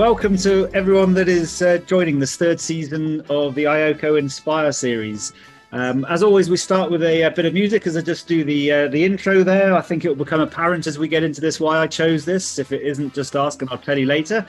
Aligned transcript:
Welcome 0.00 0.38
to 0.38 0.66
everyone 0.72 1.12
that 1.12 1.28
is 1.28 1.60
uh, 1.60 1.76
joining 1.84 2.18
this 2.18 2.34
third 2.34 2.58
season 2.58 3.20
of 3.28 3.54
the 3.54 3.64
IOCO 3.64 4.18
Inspire 4.18 4.72
series. 4.72 5.34
Um, 5.72 6.06
as 6.06 6.22
always, 6.22 6.48
we 6.48 6.56
start 6.56 6.90
with 6.90 7.02
a, 7.02 7.24
a, 7.24 7.30
bit 7.30 7.44
of 7.44 7.52
music 7.52 7.86
as 7.86 7.98
I 7.98 8.00
just 8.00 8.26
do 8.26 8.42
the 8.42 8.72
uh, 8.72 8.88
the 8.88 9.04
intro 9.04 9.44
there. 9.44 9.76
I 9.76 9.82
think 9.82 10.06
it 10.06 10.08
will 10.08 10.16
become 10.16 10.40
apparent 10.40 10.86
as 10.86 10.98
we 10.98 11.06
get 11.06 11.22
into 11.22 11.42
this 11.42 11.60
why 11.60 11.76
I 11.76 11.86
chose 11.86 12.24
this. 12.24 12.58
If 12.58 12.72
it 12.72 12.80
isn't, 12.80 13.12
just 13.12 13.36
ask 13.36 13.60
and 13.60 13.70
I'll 13.70 13.76
tell 13.76 13.98
you 13.98 14.06
later. 14.06 14.46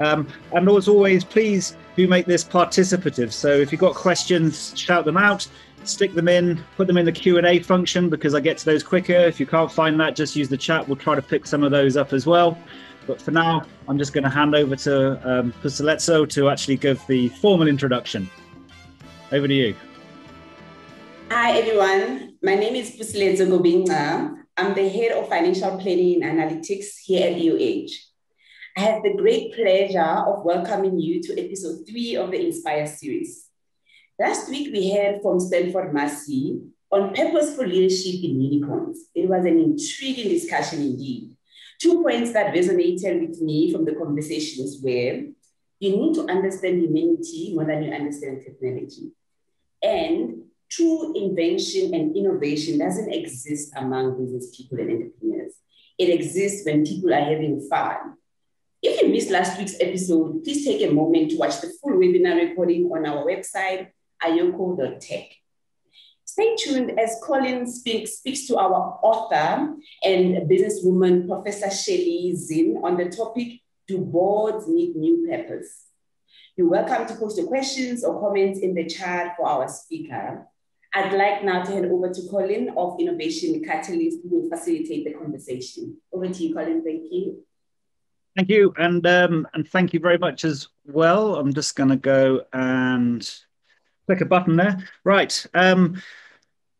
Um, 0.00 0.26
and 0.52 0.66
as 0.70 0.88
always, 0.88 1.22
please 1.22 1.76
do 1.94 2.08
make 2.08 2.24
this 2.24 2.42
participative. 2.42 3.30
So 3.30 3.50
if 3.50 3.70
you've 3.70 3.82
got 3.82 3.94
questions, 3.94 4.72
shout 4.74 5.04
them 5.04 5.18
out, 5.18 5.46
stick 5.84 6.14
them 6.14 6.28
in, 6.28 6.64
put 6.78 6.86
them 6.86 6.96
in 6.96 7.04
the 7.04 7.12
Q 7.12 7.36
and 7.36 7.46
A 7.46 7.58
function 7.58 8.08
because 8.08 8.34
I 8.34 8.40
get 8.40 8.56
to 8.56 8.64
those 8.64 8.82
quicker. 8.82 9.12
If 9.12 9.38
you 9.38 9.44
can't 9.44 9.70
find 9.70 10.00
that, 10.00 10.16
just 10.16 10.34
use 10.34 10.48
the 10.48 10.56
chat. 10.56 10.88
We'll 10.88 10.96
try 10.96 11.14
to 11.14 11.20
pick 11.20 11.46
some 11.46 11.62
of 11.62 11.72
those 11.72 11.98
up 11.98 12.14
as 12.14 12.24
well. 12.24 12.56
But 13.08 13.22
for 13.22 13.30
now, 13.30 13.64
I'm 13.88 13.96
just 13.96 14.12
going 14.12 14.24
to 14.24 14.30
hand 14.30 14.54
over 14.54 14.76
to 14.76 14.94
um, 15.24 15.54
to 15.62 16.48
actually 16.50 16.76
give 16.76 17.04
the 17.06 17.30
formal 17.40 17.66
introduction. 17.66 18.28
Over 19.32 19.48
to 19.48 19.54
you. 19.54 19.74
Hi, 21.30 21.58
everyone. 21.58 22.36
My 22.42 22.54
name 22.54 22.74
is 22.76 22.90
Pusiletso 22.90 23.48
Gobinga. 23.48 24.34
I'm 24.58 24.74
the 24.74 24.86
head 24.90 25.12
of 25.12 25.26
financial 25.26 25.78
planning 25.78 26.22
and 26.22 26.38
analytics 26.38 26.98
here 27.02 27.28
at 27.28 27.36
EOH. 27.36 27.92
I 28.76 28.80
have 28.80 29.02
the 29.02 29.14
great 29.16 29.54
pleasure 29.54 30.12
of 30.28 30.44
welcoming 30.44 31.00
you 31.00 31.22
to 31.22 31.42
episode 31.42 31.86
three 31.88 32.14
of 32.14 32.30
the 32.30 32.44
Inspire 32.44 32.86
series. 32.86 33.46
Last 34.20 34.50
week, 34.50 34.70
we 34.70 34.92
heard 34.92 35.22
from 35.22 35.40
Stafford 35.40 35.94
Masie 35.94 36.60
on 36.90 37.14
purposeful 37.14 37.64
leadership 37.64 38.22
in 38.22 38.38
unicorns. 38.38 39.00
It 39.14 39.30
was 39.30 39.46
an 39.46 39.58
intriguing 39.58 40.28
discussion 40.28 40.82
indeed. 40.82 41.37
Two 41.80 42.02
points 42.02 42.32
that 42.32 42.54
resonated 42.54 43.28
with 43.28 43.40
me 43.40 43.72
from 43.72 43.84
the 43.84 43.94
conversations 43.94 44.80
were 44.82 45.22
you 45.80 45.96
need 45.96 46.14
to 46.14 46.26
understand 46.28 46.82
humanity 46.82 47.52
more 47.54 47.64
than 47.64 47.84
you 47.84 47.92
understand 47.92 48.42
technology. 48.44 49.12
And 49.82 50.42
true 50.68 51.14
invention 51.14 51.94
and 51.94 52.16
innovation 52.16 52.78
doesn't 52.78 53.12
exist 53.12 53.72
among 53.76 54.18
business 54.18 54.56
people 54.56 54.78
and 54.80 54.90
entrepreneurs. 54.90 55.54
It 55.96 56.10
exists 56.10 56.66
when 56.66 56.84
people 56.84 57.14
are 57.14 57.20
having 57.20 57.66
fun. 57.70 58.14
If 58.82 59.02
you 59.02 59.08
missed 59.08 59.30
last 59.30 59.58
week's 59.58 59.80
episode, 59.80 60.44
please 60.44 60.64
take 60.64 60.82
a 60.82 60.92
moment 60.92 61.30
to 61.30 61.36
watch 61.36 61.60
the 61.60 61.72
full 61.80 61.92
webinar 61.92 62.48
recording 62.48 62.86
on 62.86 63.06
our 63.06 63.24
website, 63.24 63.88
ioco.tech. 64.22 65.32
Stay 66.38 66.54
tuned 66.54 67.00
as 67.00 67.16
Colin 67.20 67.66
speaks, 67.66 68.18
speaks 68.18 68.46
to 68.46 68.56
our 68.56 69.00
author 69.02 69.74
and 70.04 70.48
businesswoman, 70.48 71.26
Professor 71.26 71.68
Shirley 71.68 72.32
Zinn, 72.36 72.80
on 72.84 72.96
the 72.96 73.06
topic 73.06 73.60
Do 73.88 73.98
boards 73.98 74.68
need 74.68 74.94
new 74.94 75.26
purpose? 75.28 75.86
You're 76.56 76.68
welcome 76.68 77.08
to 77.08 77.14
post 77.16 77.38
your 77.38 77.48
questions 77.48 78.04
or 78.04 78.20
comments 78.20 78.60
in 78.60 78.72
the 78.72 78.86
chat 78.86 79.34
for 79.36 79.48
our 79.48 79.68
speaker. 79.68 80.46
I'd 80.94 81.12
like 81.12 81.42
now 81.42 81.64
to 81.64 81.72
hand 81.72 81.86
over 81.86 82.08
to 82.08 82.28
Colin 82.30 82.72
of 82.76 83.00
Innovation 83.00 83.60
Catalyst, 83.64 84.18
who 84.22 84.28
will 84.28 84.48
facilitate 84.48 85.06
the 85.06 85.14
conversation. 85.14 85.96
Over 86.12 86.28
to 86.28 86.40
you, 86.44 86.54
Colin. 86.54 86.84
Thank 86.84 87.02
you. 87.10 87.42
Thank 88.36 88.48
you, 88.48 88.72
and 88.78 89.04
um, 89.08 89.48
and 89.54 89.66
thank 89.66 89.92
you 89.92 89.98
very 89.98 90.18
much 90.18 90.44
as 90.44 90.68
well. 90.84 91.34
I'm 91.34 91.52
just 91.52 91.74
going 91.74 91.88
to 91.88 91.96
go 91.96 92.42
and 92.52 93.28
click 94.06 94.20
a 94.20 94.24
button 94.24 94.54
there. 94.54 94.78
Right, 95.02 95.44
um, 95.54 96.00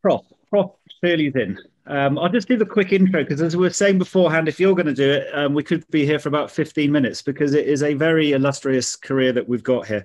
Prof, 0.02 0.24
Prof 0.50 0.72
Shirley 1.02 1.30
Zinn. 1.30 1.58
Um, 1.86 2.18
I'll 2.18 2.28
just 2.28 2.48
give 2.48 2.60
a 2.60 2.66
quick 2.66 2.92
intro 2.92 3.22
because, 3.22 3.40
as 3.40 3.56
we 3.56 3.62
were 3.62 3.70
saying 3.70 3.98
beforehand, 3.98 4.46
if 4.46 4.60
you're 4.60 4.74
going 4.74 4.86
to 4.86 4.94
do 4.94 5.10
it, 5.10 5.28
um, 5.32 5.54
we 5.54 5.62
could 5.62 5.88
be 5.90 6.04
here 6.04 6.18
for 6.18 6.28
about 6.28 6.50
15 6.50 6.92
minutes 6.92 7.22
because 7.22 7.54
it 7.54 7.66
is 7.66 7.82
a 7.82 7.94
very 7.94 8.32
illustrious 8.32 8.94
career 8.94 9.32
that 9.32 9.48
we've 9.48 9.62
got 9.62 9.86
here. 9.86 10.04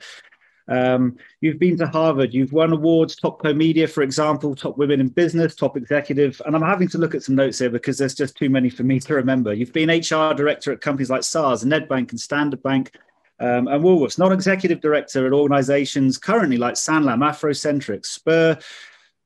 Um, 0.70 1.18
you've 1.42 1.60
been 1.60 1.78
to 1.80 1.88
Harvard, 1.88 2.34
you've 2.34 2.54
won 2.54 2.72
awards, 2.72 3.18
top 3.18 3.42
co-media, 3.42 3.86
for 3.86 4.02
example, 4.02 4.56
top 4.56 4.78
women 4.78 5.02
in 5.02 5.10
business, 5.10 5.56
top 5.56 5.76
executive. 5.76 6.42
And 6.46 6.56
I'm 6.56 6.62
having 6.62 6.88
to 6.90 6.98
look 6.98 7.16
at 7.16 7.24
some 7.24 7.36
notes 7.36 7.60
here 7.60 7.70
because 7.70 7.98
there's 7.98 8.16
just 8.16 8.38
too 8.38 8.50
many 8.50 8.70
for 8.70 8.84
me 8.84 9.02
to 9.02 9.14
remember. 9.16 9.54
You've 9.54 9.74
been 9.74 9.90
HR 9.90 10.34
director 10.34 10.72
at 10.72 10.80
companies 10.80 11.10
like 11.10 11.24
SARS, 11.24 11.66
Nedbank, 11.66 12.12
and 12.12 12.20
Standard 12.20 12.64
Bank. 12.64 12.98
Um, 13.40 13.68
and 13.68 13.84
Woolworths, 13.84 14.20
non-executive 14.20 14.80
director 14.80 15.26
at 15.26 15.34
organizations 15.34 16.18
currently 16.18 16.56
like 16.56 16.76
Sanlam, 16.76 17.28
Afrocentric, 17.28 18.06
Spur, 18.06 18.58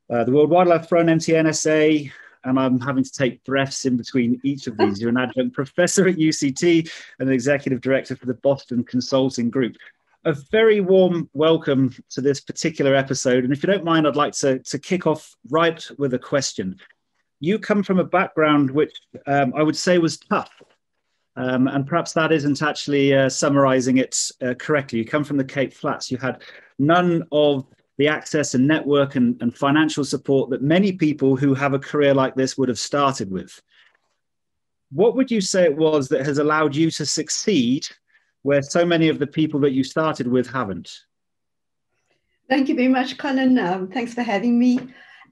uh, 0.10 0.24
the 0.24 0.32
World 0.32 0.50
Wildlife 0.50 0.90
Fund, 0.90 1.10
MTNSA, 1.10 2.12
and 2.44 2.60
I'm 2.60 2.80
having 2.80 3.04
to 3.04 3.12
take 3.12 3.44
breaths 3.44 3.86
in 3.86 3.98
between 3.98 4.40
each 4.44 4.68
of 4.68 4.78
these. 4.78 5.02
You're 5.02 5.10
an 5.10 5.18
adjunct 5.18 5.54
professor 5.54 6.08
at 6.08 6.16
UCT 6.16 6.90
and 7.20 7.30
an 7.30 7.34
executive 7.34 7.82
director 7.82 8.16
for 8.16 8.26
the 8.26 8.36
Boston 8.36 8.84
Consulting 8.84 9.50
Group 9.50 9.76
a 10.28 10.34
very 10.52 10.82
warm 10.82 11.30
welcome 11.32 11.96
to 12.10 12.20
this 12.20 12.42
particular 12.42 12.94
episode. 12.94 13.46
And 13.46 13.54
if 13.54 13.64
you 13.64 13.68
don't 13.68 13.86
mind, 13.86 14.06
I'd 14.06 14.18
like 14.18 14.34
to, 14.34 14.60
to 14.60 14.78
kick 14.78 15.08
off 15.08 15.34
right 15.50 15.82
with 15.98 16.14
a 16.16 16.20
question. 16.20 16.78
You 17.40 17.58
come 17.58 17.82
from 17.82 18.00
a 18.00 18.04
background 18.04 18.70
which 18.70 18.94
um, 19.26 19.54
I 19.56 19.64
would 19.64 19.78
say 19.78 20.00
was 20.00 20.18
tough. 20.18 20.52
Um, 21.38 21.70
and 21.70 21.88
perhaps 21.88 22.12
that 22.12 22.34
isn't 22.34 22.62
actually 22.62 23.14
uh, 23.14 23.30
summarizing 23.30 24.00
it 24.00 24.20
uh, 24.42 24.54
correctly. 24.56 25.00
You 25.00 25.06
come 25.06 25.24
from 25.24 25.38
the 25.38 25.46
Cape 25.46 25.74
Flats. 25.74 26.12
You 26.12 26.18
had 26.18 26.42
none 26.78 27.24
of 27.32 27.66
the 27.98 28.08
access 28.08 28.54
and 28.54 28.68
network 28.68 29.16
and, 29.16 29.42
and 29.42 29.56
financial 29.56 30.06
support 30.06 30.50
that 30.50 30.62
many 30.62 30.92
people 30.92 31.36
who 31.36 31.54
have 31.54 31.74
a 31.74 31.80
career 31.80 32.14
like 32.14 32.36
this 32.36 32.58
would 32.58 32.70
have 32.70 32.80
started 32.80 33.32
with. 33.32 33.62
What 34.92 35.16
would 35.16 35.32
you 35.32 35.42
say 35.42 35.64
it 35.66 35.76
was 35.76 36.08
that 36.10 36.26
has 36.26 36.38
allowed 36.38 36.76
you 36.76 36.92
to 36.92 37.06
succeed 37.06 37.88
where 38.44 38.62
so 38.62 38.86
many 38.86 39.10
of 39.10 39.20
the 39.20 39.28
people 39.28 39.60
that 39.62 39.72
you 39.72 39.84
started 39.84 40.28
with 40.28 40.48
haven't? 40.48 40.92
Thank 42.48 42.70
you 42.70 42.76
very 42.76 42.88
much, 42.88 43.18
Colin. 43.18 43.60
Um, 43.60 43.90
thanks 43.90 44.14
for 44.14 44.22
having 44.22 44.58
me. 44.58 44.80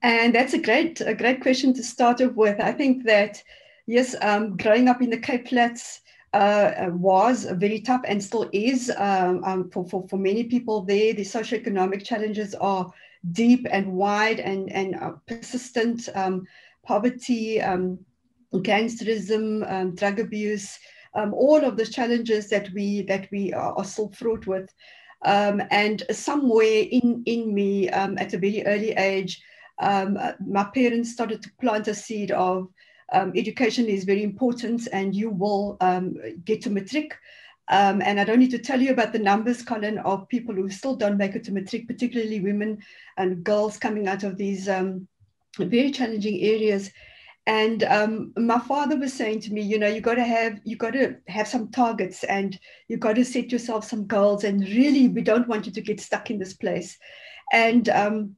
And 0.01 0.35
that's 0.35 0.53
a 0.53 0.61
great, 0.61 0.99
a 1.01 1.13
great 1.13 1.41
question 1.41 1.73
to 1.75 1.83
start 1.83 2.19
off 2.19 2.33
with. 2.33 2.59
I 2.59 2.73
think 2.73 3.05
that, 3.05 3.41
yes, 3.87 4.15
um, 4.21 4.57
growing 4.57 4.89
up 4.89 5.01
in 5.01 5.09
the 5.09 5.17
Cape 5.17 5.47
Flats 5.47 6.01
uh, 6.35 6.89
was 6.91 7.45
very 7.63 7.79
tough 7.79 8.01
and 8.05 8.21
still 8.21 8.49
is 8.51 8.91
um, 8.97 9.43
um, 9.43 9.69
for, 9.71 9.83
for, 9.89 10.07
for 10.09 10.17
many 10.17 10.43
people 10.43 10.81
there. 10.81 11.13
The 11.13 11.23
socioeconomic 11.23 12.03
challenges 12.03 12.53
are 12.55 12.91
deep 13.31 13.65
and 13.71 13.93
wide 13.93 14.39
and, 14.39 14.71
and 14.71 14.95
uh, 14.95 15.13
persistent. 15.25 16.09
Um, 16.13 16.45
poverty, 16.85 17.61
um, 17.61 17.99
gangsterism, 18.53 19.95
drug 19.95 20.19
abuse, 20.19 20.79
um, 21.15 21.33
all 21.33 21.63
of 21.63 21.77
the 21.77 21.85
challenges 21.85 22.49
that 22.49 22.69
we 22.73 23.01
that 23.03 23.27
we 23.31 23.53
are, 23.53 23.73
are 23.77 23.85
still 23.85 24.11
fraught 24.11 24.45
with. 24.47 24.69
Um, 25.25 25.61
and 25.71 26.03
somewhere 26.11 26.83
in 26.91 27.23
in 27.25 27.53
me 27.53 27.89
um, 27.89 28.17
at 28.17 28.33
a 28.33 28.37
very 28.37 28.65
early 28.65 28.91
age, 28.91 29.41
um, 29.81 30.17
uh, 30.17 30.33
my 30.45 30.65
parents 30.65 31.11
started 31.11 31.41
to 31.41 31.51
plant 31.59 31.87
a 31.87 31.95
seed 31.95 32.31
of 32.31 32.67
um, 33.11 33.33
education 33.35 33.85
is 33.87 34.03
very 34.03 34.23
important, 34.23 34.87
and 34.91 35.15
you 35.15 35.29
will 35.29 35.77
um, 35.81 36.15
get 36.43 36.61
to 36.63 36.69
matric. 36.69 37.17
and 37.69 38.19
I 38.19 38.23
don't 38.23 38.39
need 38.39 38.51
to 38.51 38.59
tell 38.59 38.81
you 38.81 38.91
about 38.91 39.13
the 39.13 39.19
numbers, 39.19 39.63
Colin, 39.63 39.97
of 39.99 40.27
people 40.29 40.55
who 40.55 40.69
still 40.69 40.95
don't 40.95 41.17
make 41.17 41.35
it 41.35 41.43
to 41.45 41.51
matric, 41.51 41.87
particularly 41.87 42.39
women 42.39 42.79
and 43.17 43.43
girls 43.43 43.77
coming 43.77 44.07
out 44.07 44.23
of 44.23 44.37
these 44.37 44.67
very 45.57 45.91
challenging 45.91 46.41
areas 46.41 46.91
and 47.47 47.83
um, 47.83 48.33
my 48.37 48.59
father 48.59 48.97
was 48.97 49.13
saying 49.13 49.39
to 49.39 49.53
me 49.53 49.61
you 49.61 49.77
know 49.77 49.87
you 49.87 50.01
got 50.01 50.15
to 50.15 50.23
have 50.23 50.59
you 50.63 50.75
got 50.75 50.93
to 50.93 51.15
have 51.27 51.47
some 51.47 51.69
targets 51.69 52.23
and 52.23 52.59
you 52.87 52.97
got 52.97 53.15
to 53.15 53.25
set 53.25 53.51
yourself 53.51 53.85
some 53.85 54.07
goals 54.07 54.43
and 54.43 54.61
really 54.61 55.07
we 55.07 55.21
don't 55.21 55.47
want 55.47 55.65
you 55.65 55.71
to 55.71 55.81
get 55.81 55.99
stuck 55.99 56.31
in 56.31 56.39
this 56.39 56.53
place 56.53 56.97
and 57.53 57.89
um, 57.89 58.35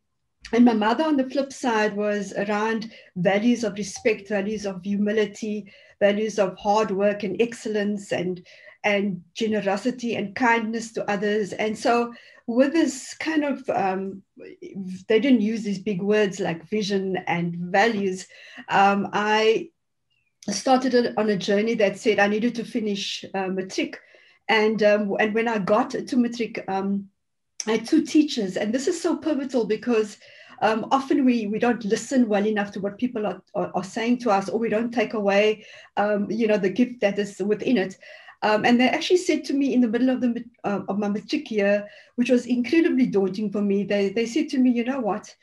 and 0.54 0.64
my 0.64 0.74
mother 0.74 1.04
on 1.04 1.18
the 1.18 1.30
flip 1.30 1.52
side 1.52 1.96
was 1.96 2.34
around 2.34 2.92
values 3.16 3.64
of 3.64 3.74
respect 3.74 4.30
values 4.30 4.66
of 4.66 4.82
humility 4.84 5.72
values 6.00 6.40
of 6.40 6.58
hard 6.58 6.92
work 6.92 7.24
and 7.24 7.42
excellence 7.42 8.12
and 8.12 8.46
and 8.84 9.22
generosity 9.34 10.16
and 10.16 10.36
kindness 10.36 10.94
to 10.94 11.10
others. 11.12 11.52
And 11.54 11.78
so 11.78 12.14
with 12.46 12.72
this 12.72 13.14
kind 13.16 13.44
of 13.44 13.70
um, 13.70 14.22
they 15.08 15.20
didn't 15.20 15.42
use 15.42 15.64
these 15.64 15.80
big 15.80 16.02
words 16.02 16.40
like 16.40 16.70
vision 16.70 17.18
and 17.28 17.56
values. 17.56 18.28
Um, 18.70 19.10
i 19.14 19.70
started 20.50 21.14
on 21.18 21.30
a 21.30 21.36
journey 21.36 21.74
that 21.74 21.98
said 21.98 22.20
i 22.20 22.28
needed 22.28 22.56
to 22.56 22.64
finish 22.64 23.26
uh, 23.34 23.48
matric. 23.48 24.00
And 24.48 24.82
um, 24.84 25.14
and 25.20 25.34
when 25.34 25.48
i 25.48 25.58
got 25.58 25.90
to 25.90 26.18
matric 26.18 26.64
um, 26.68 27.10
i 27.66 27.72
had 27.72 27.88
two 27.88 28.06
teachers. 28.06 28.56
And 28.56 28.74
this 28.74 28.88
is 28.88 29.02
so 29.02 29.18
pivotal 29.18 29.66
because 29.66 30.18
um, 30.62 30.88
often 30.92 31.26
we, 31.26 31.48
we 31.48 31.60
don't 31.60 31.84
listen 31.86 32.28
well 32.28 32.46
enough 32.46 32.72
to 32.72 32.80
what 32.80 32.98
people 32.98 33.26
are, 33.26 33.42
are, 33.56 33.72
are 33.76 33.84
saying 33.84 34.18
to 34.20 34.32
us 34.32 34.50
or 34.50 34.60
we 34.60 34.70
don't 34.70 34.94
take 34.94 35.14
away 35.14 35.66
um, 35.98 36.30
you 36.30 36.48
know 36.48 36.58
the 36.58 36.70
gift 36.70 37.00
that 37.02 37.20
is 37.20 37.40
within 37.40 37.78
it 37.78 37.98
um, 38.44 38.66
and 38.66 38.80
they 38.80 38.88
actually 38.88 39.18
said 39.18 39.44
to 39.46 39.54
me 39.54 39.74
in 39.74 39.82
the 39.82 39.88
middle 39.88 40.10
of 40.10 40.22
the 40.22 40.44
uh, 40.64 40.82
of 40.88 41.00
my 41.00 41.08
matric 41.08 41.50
year, 41.50 41.88
which 42.16 42.30
was 42.30 42.46
incredibly 42.46 43.08
daunting 43.08 43.52
for 43.52 43.62
me, 43.62 43.84
they, 43.84 44.10
they 44.10 44.28
said 44.28 44.50
to 44.50 44.60
me, 44.60 44.70
you 44.70 44.84
know 44.84 45.00
what, 45.00 45.34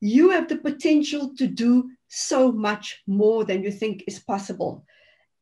you 0.00 0.28
have 0.30 0.48
the 0.48 0.56
potential 0.58 1.34
to 1.36 1.46
do 1.46 1.90
so 2.08 2.52
much 2.52 3.02
more 3.06 3.44
than 3.44 3.62
you 3.62 3.72
think 3.72 4.04
is 4.06 4.18
possible. 4.18 4.84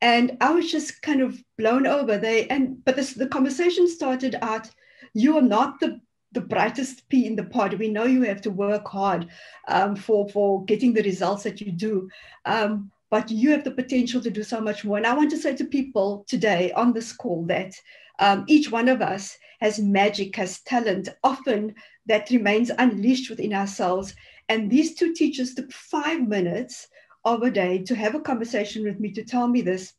and 0.01 0.37
I 0.41 0.51
was 0.51 0.69
just 0.69 1.01
kind 1.01 1.21
of 1.21 1.41
blown 1.57 1.87
over. 1.87 2.17
They 2.17 2.47
and 2.47 2.83
but 2.85 2.95
this, 2.95 3.13
the 3.13 3.27
conversation 3.27 3.87
started 3.87 4.35
out. 4.41 4.69
You 5.13 5.37
are 5.37 5.47
not 5.57 5.79
the 5.79 6.01
the 6.33 6.41
brightest 6.41 7.07
pea 7.09 7.27
in 7.27 7.35
the 7.35 7.43
pod. 7.43 7.73
We 7.73 7.89
know 7.89 8.05
you 8.05 8.23
have 8.23 8.41
to 8.41 8.51
work 8.51 8.87
hard 8.87 9.27
um, 9.67 9.95
for 9.95 10.27
for 10.29 10.65
getting 10.65 10.93
the 10.93 11.03
results 11.03 11.43
that 11.43 11.61
you 11.61 11.71
do, 11.71 12.09
um, 12.45 12.91
but 13.09 13.29
you 13.29 13.51
have 13.51 13.63
the 13.63 13.71
potential 13.71 14.21
to 14.21 14.29
do 14.29 14.43
so 14.43 14.59
much 14.59 14.83
more. 14.83 14.97
And 14.97 15.07
I 15.07 15.15
want 15.15 15.31
to 15.31 15.37
say 15.37 15.55
to 15.55 15.65
people 15.65 16.25
today 16.27 16.71
on 16.73 16.93
this 16.93 17.13
call 17.13 17.45
that 17.45 17.73
um, 18.19 18.45
each 18.47 18.71
one 18.71 18.89
of 18.89 19.01
us 19.01 19.37
has 19.59 19.79
magic, 19.79 20.35
has 20.35 20.61
talent, 20.61 21.09
often 21.23 21.73
that 22.05 22.29
remains 22.29 22.71
unleashed 22.77 23.29
within 23.29 23.53
ourselves. 23.53 24.13
And 24.49 24.69
these 24.69 24.95
two 24.95 25.13
teachers 25.13 25.53
took 25.53 25.71
five 25.71 26.27
minutes 26.27 26.87
of 27.25 27.43
a 27.43 27.51
day 27.51 27.81
to 27.83 27.95
have 27.95 28.15
a 28.15 28.19
conversation 28.19 28.83
with 28.83 28.99
me 28.99 29.11
to 29.13 29.23
tell 29.23 29.47
me 29.47 29.61
this. 29.61 29.93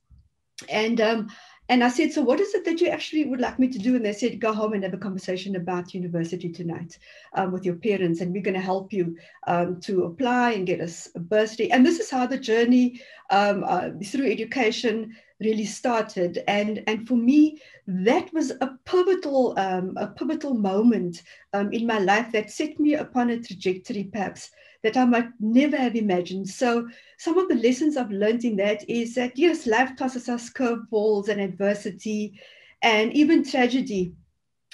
And 0.69 1.01
um, 1.01 1.29
and 1.69 1.83
I 1.83 1.89
said, 1.89 2.13
so 2.13 2.21
what 2.21 2.41
is 2.41 2.55
it 2.55 2.65
that 2.67 2.81
you 2.81 2.89
actually 2.89 3.25
would 3.25 3.41
like 3.41 3.59
me 3.59 3.69
to 3.69 3.79
do? 3.79 3.97
And 3.97 4.05
they 4.05 4.13
said, 4.13 4.39
go 4.39 4.53
home 4.53 4.75
and 4.75 4.85
have 4.85 4.93
a 4.93 4.99
conversation 4.99 5.57
about 5.57 5.95
university 5.95 6.51
tonight 6.51 6.99
um, 7.33 7.53
with 7.53 7.65
your 7.65 7.77
parents, 7.77 8.21
and 8.21 8.33
we're 8.33 8.43
going 8.43 8.55
to 8.55 8.61
help 8.61 8.93
you 8.93 9.17
um, 9.47 9.81
to 9.81 10.05
apply 10.05 10.53
and 10.53 10.67
get 10.67 10.81
a, 10.81 10.93
a, 11.15 11.21
bursary. 11.21 11.73
And 11.73 11.85
this 11.85 11.99
is 11.99 12.11
how 12.11 12.27
the 12.27 12.37
journey 12.39 13.01
um, 13.31 13.65
uh, 13.65 13.91
through 14.05 14.31
education 14.31 15.17
really 15.41 15.65
started. 15.65 16.45
And 16.47 16.83
and 16.87 17.09
for 17.09 17.17
me, 17.17 17.63
that 17.87 18.31
was 18.35 18.51
a 18.51 18.79
pivotal 18.85 19.59
um, 19.59 19.95
a 19.97 20.09
pivotal 20.09 20.55
moment 20.55 21.23
um, 21.55 21.73
in 21.73 21.87
my 21.87 21.99
life 21.99 22.31
that 22.33 22.51
set 22.51 22.79
me 22.79 22.95
upon 22.95 23.31
a 23.31 23.41
trajectory, 23.41 24.05
perhaps 24.05 24.51
that 24.85 24.97
I 24.99 25.05
might 25.07 25.29
never 25.41 25.77
have 25.77 25.97
imagined. 25.97 26.49
So 26.49 26.87
some 27.19 27.39
of 27.39 27.49
the 27.49 27.55
lessons 27.57 27.97
I've 27.97 28.11
learned 28.11 28.45
in 28.45 28.57
that 28.57 28.89
is 28.89 29.15
that 29.15 29.37
yes, 29.37 29.67
life 29.67 29.97
tosses 29.97 30.29
us 30.29 30.51
curveballs 30.51 31.29
and 31.29 31.41
adversity 31.41 32.39
and 32.83 33.13
even 33.15 33.43
tragedy. 33.43 34.13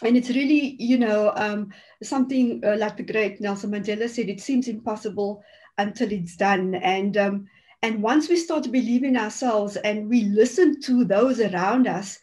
And 0.03 0.17
it's 0.17 0.31
really, 0.31 0.77
you 0.83 0.99
know, 0.99 1.33
um, 1.37 1.73
something 2.03 2.61
uh, 2.65 2.77
like 2.77 2.97
the 2.97 3.05
great 3.05 3.41
Nelson 3.41 3.71
Mandela 3.71 4.09
said, 4.09 4.29
it 4.29 4.41
seems 4.41 4.67
impossible 4.67 5.45
until 5.79 6.11
it's 6.11 6.37
done. 6.37 6.75
And 6.75 7.17
um, 7.17 7.47
and 7.83 8.03
once 8.03 8.29
we 8.29 8.37
start 8.37 8.65
to 8.65 8.69
believe 8.69 9.05
in 9.05 9.17
ourselves 9.17 9.77
and 9.77 10.09
we 10.09 10.25
listen 10.25 10.81
to 10.83 11.05
those 11.05 11.41
around 11.41 11.87
us 11.87 12.19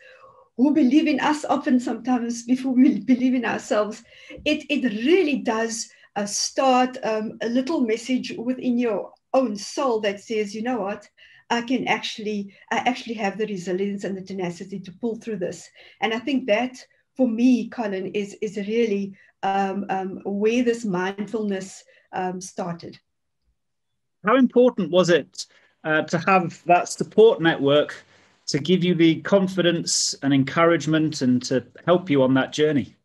who 0.57 0.73
believe 0.73 1.07
in 1.07 1.19
us 1.19 1.45
often 1.45 1.79
sometimes 1.79 2.43
before 2.43 2.73
we 2.73 2.99
believe 2.99 3.33
in 3.33 3.45
ourselves, 3.45 4.03
it, 4.43 4.65
it 4.69 4.83
really 5.05 5.37
does 5.37 5.89
uh, 6.17 6.25
start 6.25 6.97
um, 7.03 7.37
a 7.41 7.47
little 7.47 7.81
message 7.81 8.33
within 8.37 8.77
your 8.77 9.13
own 9.35 9.55
soul 9.55 9.99
that 10.01 10.19
says, 10.19 10.55
you 10.55 10.63
know 10.63 10.81
what, 10.81 11.07
I 11.51 11.61
can 11.61 11.87
actually, 11.87 12.55
I 12.71 12.77
actually 12.77 13.13
have 13.15 13.37
the 13.37 13.45
resilience 13.45 14.03
and 14.03 14.17
the 14.17 14.23
tenacity 14.23 14.79
to 14.79 14.91
pull 14.99 15.17
through 15.17 15.37
this. 15.37 15.69
And 16.01 16.13
I 16.13 16.19
think 16.19 16.47
that 16.47 16.75
for 17.15 17.27
me, 17.27 17.69
Colin, 17.69 18.07
is, 18.07 18.35
is 18.41 18.57
really 18.57 19.15
um, 19.43 19.85
um, 19.89 20.21
where 20.25 20.63
this 20.63 20.83
mindfulness 20.83 21.83
um, 22.13 22.41
started. 22.41 22.99
How 24.25 24.37
important 24.37 24.89
was 24.89 25.11
it 25.11 25.45
uh, 25.83 26.01
to 26.01 26.17
have 26.17 26.63
that 26.65 26.89
support 26.89 27.41
network 27.41 28.03
to 28.47 28.59
give 28.59 28.83
you 28.83 28.95
the 28.95 29.21
confidence 29.21 30.15
and 30.23 30.33
encouragement 30.33 31.21
and 31.21 31.43
to 31.43 31.63
help 31.85 32.09
you 32.09 32.23
on 32.23 32.33
that 32.33 32.51
journey? 32.51 32.96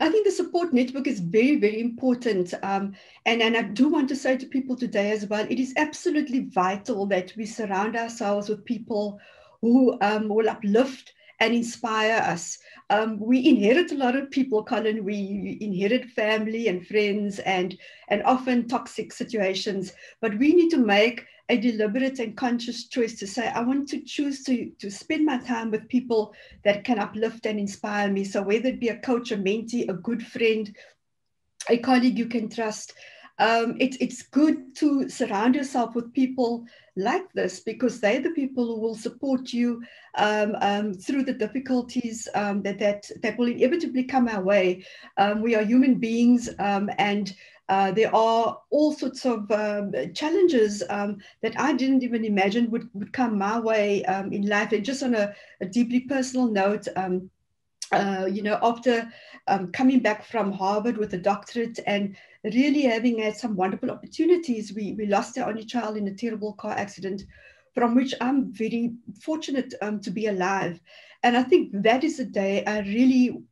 I 0.00 0.08
think 0.08 0.26
the 0.26 0.32
support 0.32 0.72
network 0.72 1.06
is 1.06 1.20
very, 1.20 1.56
very 1.56 1.80
important. 1.80 2.52
Um, 2.62 2.94
and, 3.24 3.40
and 3.42 3.56
I 3.56 3.62
do 3.62 3.88
want 3.88 4.08
to 4.10 4.16
say 4.16 4.36
to 4.36 4.46
people 4.46 4.76
today 4.76 5.10
as 5.10 5.26
well, 5.26 5.46
it 5.48 5.58
is 5.58 5.74
absolutely 5.76 6.48
vital 6.50 7.06
that 7.06 7.32
we 7.36 7.46
surround 7.46 7.96
ourselves 7.96 8.48
with 8.48 8.64
people 8.64 9.18
who 9.62 9.98
um, 10.02 10.28
will 10.28 10.48
uplift 10.48 11.12
and 11.40 11.54
inspire 11.54 12.16
us. 12.16 12.58
Um, 12.88 13.18
we 13.18 13.46
inherit 13.46 13.92
a 13.92 13.96
lot 13.96 14.16
of 14.16 14.30
people, 14.30 14.64
Colin. 14.64 15.04
We 15.04 15.58
inherit 15.60 16.10
family 16.10 16.68
and 16.68 16.86
friends 16.86 17.38
and, 17.40 17.76
and 18.08 18.22
often 18.22 18.68
toxic 18.68 19.12
situations, 19.12 19.92
but 20.20 20.38
we 20.38 20.54
need 20.54 20.70
to 20.70 20.78
make 20.78 21.26
a 21.48 21.56
deliberate 21.56 22.18
and 22.18 22.36
conscious 22.36 22.88
choice 22.88 23.18
to 23.18 23.26
say, 23.26 23.48
I 23.48 23.60
want 23.60 23.88
to 23.90 24.00
choose 24.00 24.42
to, 24.44 24.70
to 24.78 24.90
spend 24.90 25.24
my 25.24 25.38
time 25.38 25.70
with 25.70 25.88
people 25.88 26.34
that 26.64 26.84
can 26.84 26.98
uplift 26.98 27.46
and 27.46 27.58
inspire 27.58 28.10
me. 28.10 28.24
So, 28.24 28.42
whether 28.42 28.68
it 28.68 28.80
be 28.80 28.88
a 28.88 28.98
coach, 28.98 29.30
a 29.30 29.36
mentee, 29.36 29.88
a 29.88 29.94
good 29.94 30.26
friend, 30.26 30.74
a 31.68 31.78
colleague 31.78 32.18
you 32.18 32.26
can 32.26 32.48
trust, 32.48 32.94
um, 33.38 33.76
it, 33.78 33.96
it's 34.00 34.22
good 34.22 34.74
to 34.76 35.08
surround 35.08 35.54
yourself 35.54 35.94
with 35.94 36.12
people 36.14 36.64
like 36.96 37.30
this 37.34 37.60
because 37.60 38.00
they're 38.00 38.22
the 38.22 38.30
people 38.30 38.64
who 38.64 38.80
will 38.80 38.94
support 38.94 39.52
you 39.52 39.82
um, 40.16 40.56
um, 40.62 40.94
through 40.94 41.24
the 41.24 41.34
difficulties 41.34 42.26
um, 42.34 42.62
that, 42.62 42.78
that, 42.78 43.10
that 43.22 43.38
will 43.38 43.48
inevitably 43.48 44.04
come 44.04 44.28
our 44.28 44.42
way. 44.42 44.84
Um, 45.18 45.42
we 45.42 45.54
are 45.54 45.62
human 45.62 45.96
beings 45.96 46.48
um, 46.58 46.88
and 46.96 47.34
uh, 47.68 47.90
there 47.90 48.14
are 48.14 48.60
all 48.70 48.92
sorts 48.92 49.24
of 49.26 49.50
um, 49.50 49.92
challenges 50.14 50.82
um, 50.88 51.18
that 51.42 51.58
I 51.58 51.72
didn't 51.72 52.04
even 52.04 52.24
imagine 52.24 52.70
would, 52.70 52.88
would 52.94 53.12
come 53.12 53.38
my 53.38 53.58
way 53.58 54.04
um, 54.04 54.32
in 54.32 54.46
life. 54.46 54.72
And 54.72 54.84
just 54.84 55.02
on 55.02 55.14
a, 55.14 55.34
a 55.60 55.66
deeply 55.66 56.00
personal 56.00 56.46
note, 56.46 56.86
um, 56.94 57.28
uh, 57.92 58.28
you 58.30 58.42
know, 58.42 58.58
after 58.62 59.10
um, 59.48 59.72
coming 59.72 60.00
back 60.00 60.24
from 60.24 60.52
Harvard 60.52 60.96
with 60.96 61.14
a 61.14 61.18
doctorate 61.18 61.80
and 61.86 62.16
really 62.44 62.82
having 62.82 63.18
had 63.18 63.36
some 63.36 63.56
wonderful 63.56 63.90
opportunities, 63.90 64.72
we, 64.72 64.92
we 64.92 65.06
lost 65.06 65.36
our 65.38 65.48
only 65.48 65.64
child 65.64 65.96
in 65.96 66.06
a 66.08 66.14
terrible 66.14 66.52
car 66.54 66.72
accident 66.72 67.24
from 67.74 67.94
which 67.94 68.14
I'm 68.20 68.52
very 68.52 68.94
fortunate 69.20 69.74
um, 69.82 70.00
to 70.00 70.10
be 70.10 70.26
alive. 70.26 70.80
And 71.22 71.36
I 71.36 71.42
think 71.42 71.70
that 71.82 72.04
is 72.04 72.16
the 72.16 72.24
day 72.24 72.64
I 72.64 72.80
really 72.80 73.42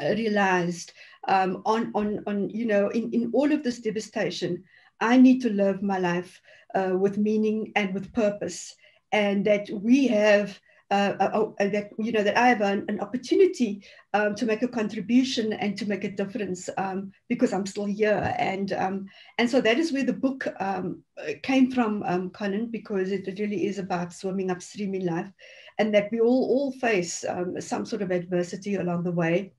realized 0.00 0.92
um, 1.28 1.62
on, 1.64 1.90
on, 1.94 2.22
on, 2.26 2.50
you 2.50 2.66
know, 2.66 2.88
in, 2.88 3.10
in 3.12 3.30
all 3.32 3.50
of 3.52 3.62
this 3.62 3.80
devastation, 3.80 4.64
I 5.00 5.16
need 5.18 5.40
to 5.42 5.50
live 5.50 5.82
my 5.82 5.98
life 5.98 6.40
uh, 6.74 6.96
with 6.96 7.18
meaning 7.18 7.72
and 7.76 7.92
with 7.92 8.12
purpose. 8.12 8.74
And 9.12 9.44
that 9.46 9.68
we 9.70 10.06
have, 10.08 10.58
uh, 10.90 11.12
that, 11.58 11.90
you 11.98 12.12
know, 12.12 12.22
that 12.22 12.36
I 12.36 12.48
have 12.48 12.60
an, 12.60 12.84
an 12.88 13.00
opportunity 13.00 13.82
um, 14.14 14.34
to 14.36 14.46
make 14.46 14.62
a 14.62 14.68
contribution 14.68 15.52
and 15.52 15.76
to 15.78 15.86
make 15.86 16.04
a 16.04 16.10
difference 16.10 16.68
um, 16.76 17.12
because 17.28 17.52
I'm 17.52 17.66
still 17.66 17.86
here. 17.86 18.34
And, 18.38 18.72
um, 18.72 19.06
and 19.38 19.48
so 19.48 19.60
that 19.60 19.78
is 19.78 19.92
where 19.92 20.04
the 20.04 20.12
book 20.12 20.46
um, 20.60 21.02
came 21.42 21.70
from, 21.70 22.02
um, 22.04 22.30
Colin, 22.30 22.66
because 22.70 23.10
it 23.10 23.26
really 23.38 23.66
is 23.66 23.78
about 23.78 24.12
swimming 24.12 24.50
upstream 24.50 24.94
in 24.94 25.06
life 25.06 25.30
and 25.78 25.94
that 25.94 26.10
we 26.10 26.20
all, 26.20 26.28
all 26.28 26.72
face 26.72 27.24
um, 27.28 27.60
some 27.60 27.84
sort 27.84 28.02
of 28.02 28.10
adversity 28.10 28.76
along 28.76 29.02
the 29.04 29.12
way 29.12 29.52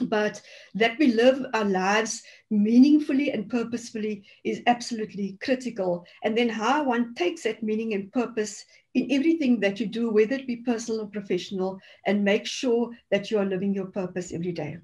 but 0.00 0.40
that 0.74 0.98
we 0.98 1.12
live 1.12 1.44
our 1.54 1.64
lives 1.64 2.22
meaningfully 2.50 3.30
and 3.30 3.48
purposefully 3.48 4.24
is 4.42 4.62
absolutely 4.66 5.38
critical. 5.40 6.04
And 6.22 6.36
then 6.36 6.48
how 6.48 6.84
one 6.84 7.14
takes 7.14 7.44
that 7.44 7.62
meaning 7.62 7.94
and 7.94 8.12
purpose 8.12 8.64
in 8.94 9.10
everything 9.10 9.60
that 9.60 9.78
you 9.80 9.86
do, 9.86 10.10
whether 10.10 10.34
it 10.34 10.46
be 10.46 10.56
personal 10.56 11.02
or 11.02 11.06
professional, 11.06 11.78
and 12.06 12.24
make 12.24 12.46
sure 12.46 12.90
that 13.10 13.30
you 13.30 13.38
are 13.38 13.44
living 13.44 13.74
your 13.74 13.86
purpose 13.86 14.32
every 14.32 14.52
day. 14.52 14.78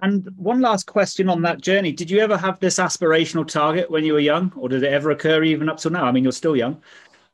And 0.00 0.28
one 0.36 0.60
last 0.60 0.86
question 0.86 1.28
on 1.28 1.42
that 1.42 1.60
journey. 1.60 1.92
Did 1.92 2.10
you 2.10 2.18
ever 2.18 2.36
have 2.36 2.58
this 2.58 2.78
aspirational 2.78 3.46
target 3.46 3.90
when 3.90 4.04
you 4.04 4.14
were 4.14 4.18
young, 4.18 4.52
or 4.56 4.68
did 4.68 4.82
it 4.82 4.92
ever 4.92 5.12
occur 5.12 5.44
even 5.44 5.68
up 5.68 5.78
till 5.78 5.92
now? 5.92 6.04
I 6.04 6.12
mean, 6.12 6.24
you're 6.24 6.32
still 6.32 6.56
young 6.56 6.82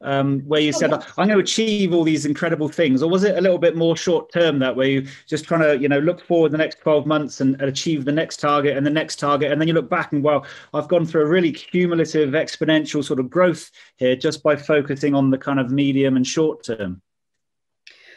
um, 0.01 0.41
where 0.41 0.61
you 0.61 0.73
said, 0.73 0.93
"I'm 0.93 1.01
going 1.17 1.29
to 1.31 1.39
achieve 1.39 1.93
all 1.93 2.05
these 2.05 2.25
incredible 2.25 2.69
things," 2.69 3.03
or 3.03 3.11
was 3.11 3.25
it 3.25 3.37
a 3.37 3.41
little 3.41 3.59
bit 3.59 3.77
more 3.77 3.97
short 3.97 4.33
term 4.33 4.59
that 4.61 4.77
way? 4.77 4.93
You 4.93 5.07
just 5.27 5.45
trying 5.45 5.63
to, 5.63 5.79
you 5.79 5.89
know, 5.89 5.99
look 5.99 6.21
forward 6.21 6.53
the 6.53 6.59
next 6.59 6.81
12 6.81 7.07
months 7.07 7.41
and, 7.41 7.55
and 7.61 7.69
achieve 7.69 8.05
the 8.05 8.13
next 8.13 8.39
target 8.39 8.77
and 8.77 8.87
the 8.87 8.91
next 8.91 9.17
target, 9.19 9.51
and 9.51 9.61
then 9.61 9.67
you 9.67 9.75
look 9.75 9.91
back 9.91 10.13
and 10.13 10.23
well, 10.23 10.47
I've 10.73 10.89
gone 10.89 11.05
through 11.05 11.23
a 11.23 11.29
really 11.29 11.53
cumulative, 11.53 12.31
exponential 12.31 13.05
sort 13.05 13.19
of 13.19 13.29
growth 13.29 13.71
here 13.97 14.15
just 14.15 14.43
by 14.43 14.55
focusing 14.57 15.15
on 15.15 15.31
the 15.31 15.39
kind 15.39 15.59
of 15.59 15.71
medium 15.71 16.17
and 16.17 16.27
short 16.27 16.65
term. 16.65 17.03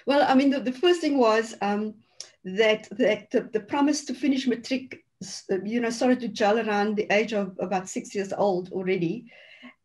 Well, 0.06 0.26
I 0.28 0.36
mean, 0.36 0.50
the, 0.50 0.60
the 0.60 0.72
first 0.72 1.02
thing 1.02 1.18
was 1.18 1.56
um, 1.62 1.96
that 2.44 2.88
that 2.92 3.32
the, 3.32 3.50
the 3.54 3.60
promise 3.60 4.06
to 4.06 4.14
finish 4.14 4.48
matric, 4.48 5.04
you 5.64 5.80
know, 5.80 5.90
started 5.90 6.20
to 6.20 6.28
gel 6.28 6.60
around 6.60 6.96
the 6.96 7.12
age 7.12 7.34
of 7.34 7.58
about 7.60 7.90
six 7.90 8.14
years 8.14 8.34
old 8.34 8.72
already 8.72 9.26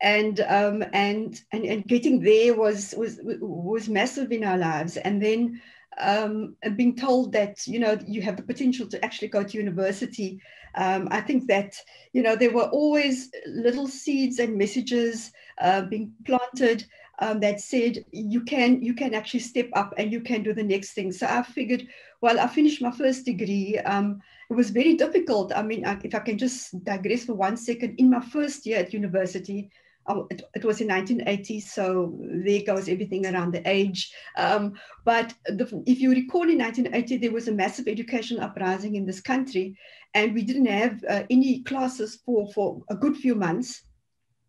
and 0.00 0.41
um, 0.41 0.85
and 0.93 1.41
and 1.53 1.65
and 1.65 1.87
getting 1.87 2.21
there 2.21 2.55
was 2.55 2.95
was 2.97 3.19
was 3.23 3.88
massive 3.88 4.33
in 4.33 4.45
our 4.45 4.59
lives. 4.59 4.97
And 4.97 5.23
then 5.23 5.61
um, 5.99 6.57
and 6.62 6.76
being 6.76 6.97
told 6.97 7.33
that 7.33 7.67
you 7.67 7.79
know 7.79 7.99
you 8.07 8.23
have 8.23 8.37
the 8.37 8.43
potential 8.43 8.87
to 8.88 9.05
actually 9.05 9.29
go 9.29 9.43
to 9.43 9.59
university. 9.59 10.41
Um, 10.75 11.09
I 11.11 11.23
think 11.23 11.47
that 11.49 11.75
you 12.12 12.23
know 12.23 12.37
there 12.37 12.53
were 12.53 12.69
always 12.69 13.31
little 13.47 13.88
seeds 13.88 14.38
and 14.38 14.59
messages 14.59 15.33
uh, 15.61 15.83
being 15.83 16.12
planted 16.25 16.85
um, 17.19 17.41
that 17.41 17.61
said 17.61 18.05
you 18.12 18.43
can 18.43 18.83
you 18.83 18.95
can 18.95 19.15
actually 19.15 19.41
step 19.41 19.69
up 19.75 19.95
and 19.97 20.12
you 20.12 20.21
can 20.21 20.43
do 20.43 20.53
the 20.53 20.62
next 20.62 20.93
thing. 20.93 21.12
So 21.12 21.26
I 21.26 21.43
figured, 21.43 21.87
well, 22.21 22.38
I 22.38 22.47
finished 22.47 22.83
my 22.83 22.91
first 22.91 23.25
degree. 23.25 23.79
Um, 23.79 24.21
it 24.50 24.55
was 24.55 24.71
very 24.71 24.95
difficult. 24.95 25.53
I 25.55 25.62
mean, 25.62 25.87
I, 25.87 25.99
if 26.05 26.15
I 26.15 26.21
can 26.21 26.38
just 26.38 26.85
digress 26.85 27.25
for 27.25 27.35
one 27.35 27.57
second, 27.57 27.95
in 27.99 28.11
my 28.11 28.21
first 28.21 28.67
year 28.67 28.79
at 28.79 28.93
university, 28.93 29.71
oh, 30.08 30.26
it, 30.30 30.42
it, 30.54 30.64
was 30.64 30.80
in 30.80 30.88
1980, 30.88 31.60
so 31.60 32.18
there 32.20 32.62
goes 32.62 32.88
everything 32.88 33.26
around 33.26 33.52
the 33.52 33.68
age. 33.68 34.12
Um, 34.36 34.75
but 35.04 35.34
the, 35.46 35.82
if 35.86 36.00
you 36.00 36.10
recall, 36.10 36.48
in 36.48 36.58
1980, 36.58 37.18
there 37.18 37.32
was 37.32 37.48
a 37.48 37.52
massive 37.52 37.88
education 37.88 38.40
uprising 38.40 38.96
in 38.96 39.06
this 39.06 39.20
country, 39.20 39.76
and 40.14 40.34
we 40.34 40.42
didn't 40.42 40.66
have 40.66 41.02
uh, 41.08 41.22
any 41.30 41.62
classes 41.62 42.20
for, 42.25 42.50
for 42.52 42.82
a 42.90 42.96
good 42.96 43.16
few 43.16 43.34
months. 43.34 43.82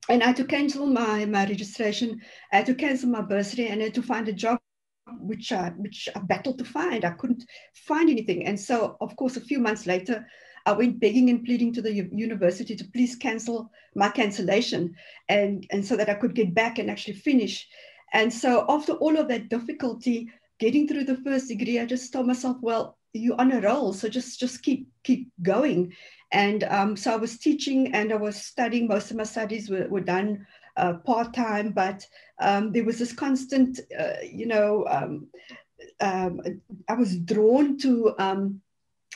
And 0.10 0.24
I 0.24 0.28
had 0.28 0.38
to 0.38 0.46
cancel 0.46 0.86
my, 0.86 1.26
my 1.26 1.46
registration, 1.46 2.22
I 2.52 2.58
had 2.58 2.66
to 2.68 2.76
cancel 2.76 3.10
my 3.10 3.22
bursary, 3.22 3.68
and 3.68 3.82
I 3.82 3.86
had 3.86 3.96
to 3.96 4.04
find 4.04 4.28
a 4.28 4.34
job 4.34 4.60
which 5.20 5.52
I, 5.52 5.70
which 5.78 6.10
I 6.16 6.20
battled 6.20 6.58
to 6.60 6.66
find. 6.66 7.06
I 7.06 7.12
couldn't 7.12 7.44
find 7.74 8.10
anything. 8.10 8.46
And 8.46 8.60
so, 8.60 8.98
of 9.02 9.16
course, 9.16 9.38
a 9.38 9.42
few 9.42 9.60
months 9.60 9.86
later, 9.86 10.26
I 10.68 10.74
went 10.74 11.00
begging 11.00 11.30
and 11.30 11.46
pleading 11.46 11.74
to 11.74 11.82
the 11.82 11.94
university 11.94 12.76
to 12.76 12.84
please 12.84 13.16
cancel 13.16 13.72
my 13.96 14.10
cancellation 14.10 14.94
and, 15.30 15.66
and 15.72 15.84
so 15.84 15.96
that 15.96 16.10
I 16.10 16.14
could 16.14 16.36
get 16.36 16.54
back 16.54 16.78
and 16.78 16.92
actually 16.92 17.14
finish. 17.14 17.66
And 18.12 18.32
so 18.32 18.66
after 18.68 18.92
all 18.92 19.18
of 19.18 19.30
that 19.30 19.48
difficulty, 19.48 20.30
getting 20.60 20.86
through 20.86 21.06
the 21.06 21.16
first 21.24 21.48
degree, 21.48 21.80
I 21.80 21.86
just 21.86 22.12
told 22.12 22.28
myself, 22.28 22.58
well, 22.60 22.98
you're 23.14 23.40
on 23.40 23.54
a 23.54 23.62
roll, 23.62 23.94
so 23.94 24.10
just 24.10 24.42
just 24.42 24.62
keep 24.62 24.90
keep 25.04 25.32
going. 25.42 25.94
And 26.34 26.66
um, 26.66 26.98
so 26.98 27.14
I 27.14 27.16
was 27.16 27.40
teaching 27.40 27.94
and 27.94 28.12
I 28.12 28.18
was 28.18 28.36
studying. 28.36 28.88
Most 28.88 29.10
of 29.10 29.18
my 29.18 29.24
studies 29.24 29.70
were, 29.70 29.88
were 29.88 30.02
done 30.02 30.46
uh, 30.76 30.96
part 30.96 31.34
time, 31.34 31.72
but 31.72 32.06
um, 32.40 32.74
there 32.74 32.84
was 32.84 33.00
this 33.00 33.14
constant, 33.14 33.80
uh, 33.98 34.22
you 34.22 34.46
know, 34.46 34.86
um, 34.90 35.28
um 36.02 36.42
I 36.90 36.94
was 36.94 37.18
drawn 37.20 37.78
to 37.80 38.14
um, 38.20 38.62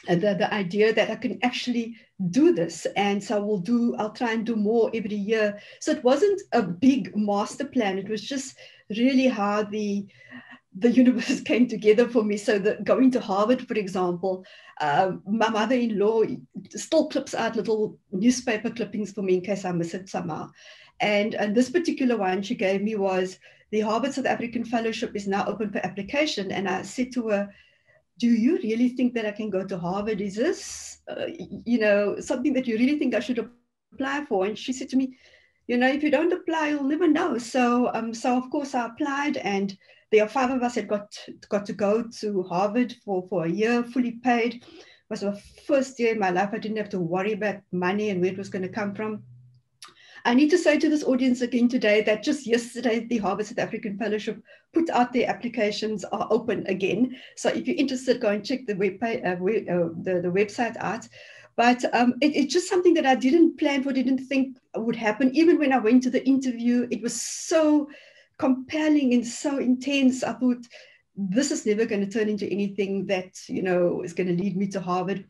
the, 0.08 0.16
the 0.16 0.54
idea 0.54 0.94
that 0.94 1.10
I 1.10 1.16
can 1.16 1.40
actually 1.44 1.96
do 2.30 2.54
this. 2.54 2.86
And 2.96 3.24
so 3.24 3.44
we'll 3.44 3.60
do, 3.60 3.96
I'll 3.98 4.12
try 4.12 4.32
and 4.32 4.46
do 4.46 4.56
more 4.56 4.90
every 4.94 5.16
year. 5.16 5.60
So 5.80 5.92
it 5.92 6.04
wasn't 6.04 6.42
a 6.54 6.62
big 6.62 7.16
master 7.16 7.66
plan. 7.66 7.98
It 7.98 8.10
was 8.10 8.22
just 8.22 8.58
really 8.90 9.28
how 9.28 9.64
the, 9.64 10.06
the 10.78 10.92
universe 10.92 11.42
came 11.46 11.68
together 11.68 12.08
for 12.08 12.24
me. 12.24 12.38
So 12.38 12.60
that 12.60 12.84
going 12.84 13.12
to 13.12 13.20
Harvard, 13.20 13.68
for 13.68 13.76
example, 13.76 14.46
um, 14.80 15.22
my 15.28 15.50
mother-in-law 15.50 16.24
still 16.70 17.10
clips 17.10 17.36
out 17.36 17.56
little 17.56 17.98
newspaper 18.12 18.70
clippings 18.70 19.12
for 19.12 19.22
me 19.22 19.36
in 19.36 19.42
case 19.42 19.66
I 19.66 19.72
miss 19.72 19.94
it 19.94 20.10
somehow. 20.10 20.50
And, 21.00 21.36
and 21.36 21.56
this 21.56 21.70
particular 21.70 22.18
one 22.18 22.42
she 22.42 22.56
gave 22.56 22.82
me 22.82 22.96
was 22.96 23.40
the 23.72 23.82
Harvard 23.82 24.14
South 24.14 24.26
African 24.26 24.66
Fellowship 24.66 25.16
is 25.16 25.28
now 25.28 25.46
open 25.46 25.72
for 25.72 25.84
application. 25.86 26.52
And 26.52 26.68
I 26.68 26.82
said 26.84 27.12
to 27.14 27.30
her, 27.30 27.50
do 28.22 28.28
you 28.28 28.58
really 28.58 28.90
think 28.90 29.16
that 29.16 29.26
I 29.26 29.32
can 29.32 29.50
go 29.50 29.66
to 29.66 29.80
Harvard? 29.80 30.22
Is 30.22 30.36
this, 30.36 31.00
uh, 31.10 31.26
you 31.66 31.80
know, 31.80 32.20
something 32.20 32.54
that 32.54 32.68
you 32.68 32.78
really 32.78 33.00
think 33.00 33.16
I 33.16 33.20
should 33.20 33.40
apply 33.40 34.26
for? 34.26 34.46
And 34.46 34.56
she 34.56 34.74
said 34.74 34.90
to 34.90 34.96
me, 34.96 35.18
you 35.68 35.76
know, 35.76 35.88
if 35.88 36.04
you 36.04 36.12
don't 36.12 36.32
apply, 36.32 36.70
you'll 36.70 36.84
never 36.84 37.08
know. 37.08 37.40
So, 37.40 37.90
um, 37.96 38.14
so 38.14 38.38
of 38.38 38.52
course 38.52 38.76
I 38.76 38.86
applied 38.86 39.38
and 39.38 39.76
there 40.12 40.24
are 40.24 40.30
five 40.30 40.52
of 40.52 40.62
us 40.62 40.76
that 40.76 40.88
got, 40.88 41.08
got 41.50 41.66
to 41.66 41.74
go 41.74 42.04
to 42.20 42.44
Harvard 42.44 42.94
for, 43.04 43.26
for 43.28 43.46
a 43.46 43.50
year, 43.50 43.84
fully 43.84 44.12
paid. 44.24 44.56
It 44.56 45.10
was 45.10 45.22
the 45.22 45.42
first 45.66 46.00
year 46.00 46.14
in 46.14 46.20
my 46.20 46.30
life 46.30 46.50
I 46.54 46.60
didn't 46.60 46.78
have 46.78 46.90
to 46.90 47.00
worry 47.00 47.34
about 47.34 47.62
money 47.72 48.12
and 48.12 48.22
where 48.22 48.32
it 48.32 48.38
was 48.38 48.50
going 48.50 48.64
to 48.64 48.70
come 48.70 48.94
from. 48.94 49.24
I 50.26 50.34
need 50.34 50.50
to 50.52 50.58
say 50.58 50.78
to 50.78 50.90
this 50.90 51.04
audience 51.04 51.42
again 51.42 51.68
today 51.68 52.02
that 52.02 52.24
just 52.24 52.46
yesterday, 52.46 53.06
the 53.06 53.18
Harvard 53.18 53.48
South 53.48 53.60
African 53.60 53.98
Fellowship 53.98 54.42
put 54.74 54.90
out 54.90 55.14
their 55.14 55.30
applications 55.30 56.06
are 56.06 56.28
open 56.30 56.66
again. 56.68 57.16
So 57.36 57.50
if 57.50 57.68
you're 57.68 57.78
interested, 57.78 58.22
go 58.22 58.30
and 58.30 58.46
check 58.46 58.66
the, 58.68 58.76
web, 58.76 58.98
uh, 59.02 59.36
web 59.40 59.64
uh, 59.70 59.90
the, 60.04 60.22
the 60.22 60.32
website 60.32 60.78
out. 60.78 61.08
But 61.56 61.84
um, 61.94 62.14
it, 62.22 62.36
it's 62.36 62.54
just 62.54 62.70
something 62.70 62.94
that 62.94 63.06
I 63.06 63.16
didn't 63.16 63.58
plan 63.58 63.84
for, 63.84 63.92
didn't 63.92 64.26
think 64.26 64.58
would 64.76 64.96
happen. 64.96 65.36
Even 65.36 65.58
when 65.58 65.74
I 65.74 65.80
went 65.80 66.04
to 66.04 66.10
the 66.10 66.26
interview, 66.26 66.88
it 66.92 67.02
was 67.02 67.20
so 67.20 67.90
compelling 68.38 69.14
and 69.14 69.26
so 69.26 69.58
intense. 69.58 70.24
I 70.24 70.34
thought, 70.34 70.66
this 71.16 71.52
is 71.52 71.66
never 71.66 71.86
going 71.86 72.06
to 72.06 72.12
turn 72.12 72.30
into 72.30 72.48
anything 72.48 73.06
that, 73.08 73.38
you 73.48 73.62
know, 73.62 74.02
is 74.02 74.14
going 74.14 74.28
to 74.28 74.42
lead 74.42 74.56
me 74.56 74.68
to 74.68 74.80
Harvard. 74.80 75.26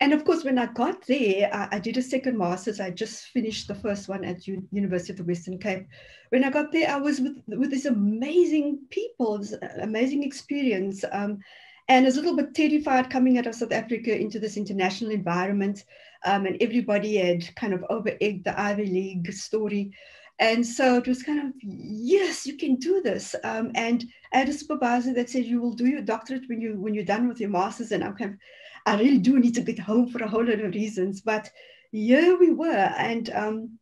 And 0.00 0.14
of 0.14 0.24
course, 0.24 0.44
when 0.44 0.58
I 0.58 0.66
got 0.66 1.06
there, 1.06 1.50
I, 1.52 1.76
I, 1.76 1.78
did 1.78 1.98
a 1.98 2.02
second 2.02 2.38
master's. 2.38 2.80
I 2.80 2.90
just 2.90 3.26
finished 3.26 3.68
the 3.68 3.74
first 3.74 4.08
one 4.08 4.24
at 4.24 4.46
U 4.46 4.66
University 4.72 5.12
of 5.12 5.18
the 5.18 5.24
Western 5.24 5.58
Cape. 5.58 5.86
When 6.30 6.42
I 6.42 6.48
got 6.50 6.72
there, 6.72 6.90
I 6.90 6.96
was 6.96 7.20
with, 7.20 7.36
with 7.48 7.70
these 7.70 7.84
amazing 7.84 8.78
people, 8.88 9.38
this 9.38 9.54
amazing 9.80 10.22
experience. 10.22 11.04
Um, 11.12 11.40
and 11.88 12.06
I 12.06 12.08
was 12.08 12.16
a 12.16 12.20
little 12.22 12.36
bit 12.36 12.54
terrified 12.54 13.10
coming 13.10 13.36
out 13.36 13.46
of 13.46 13.54
South 13.54 13.72
Africa 13.72 14.18
into 14.18 14.38
this 14.38 14.56
international 14.56 15.10
environment. 15.10 15.84
Um, 16.24 16.46
and 16.46 16.56
everybody 16.62 17.16
had 17.16 17.54
kind 17.56 17.74
of 17.74 17.84
over 17.90 18.12
egged 18.22 18.44
the 18.44 18.58
Ivy 18.58 18.86
League 18.86 19.32
story. 19.34 19.92
And 20.38 20.66
so 20.66 20.96
it 20.96 21.06
was 21.06 21.22
kind 21.22 21.40
of, 21.40 21.52
yes, 21.60 22.46
you 22.46 22.56
can 22.56 22.76
do 22.76 23.02
this. 23.02 23.34
Um, 23.44 23.72
and 23.74 24.06
I 24.32 24.38
had 24.38 24.48
a 24.48 24.54
supervisor 24.54 25.12
that 25.12 25.28
said, 25.28 25.44
you 25.44 25.60
will 25.60 25.74
do 25.74 25.86
your 25.86 26.00
doctorate 26.00 26.48
when, 26.48 26.62
you, 26.62 26.80
when 26.80 26.94
you're 26.94 27.04
done 27.04 27.28
with 27.28 27.40
your 27.40 27.50
master's. 27.50 27.92
And 27.92 28.02
I'm 28.02 28.16
kind 28.16 28.32
of, 28.32 28.38
I 28.86 28.98
really 28.98 29.18
do 29.18 29.38
need 29.38 29.54
to 29.54 29.62
get 29.62 29.78
home 29.78 30.08
for 30.08 30.22
a 30.22 30.28
whole 30.28 30.44
lot 30.44 30.60
of 30.60 30.74
reasons. 30.74 31.20
But 31.20 31.50
here 31.92 32.38
we 32.38 32.50
were. 32.50 32.92
And 32.96 33.30
um, 33.30 33.78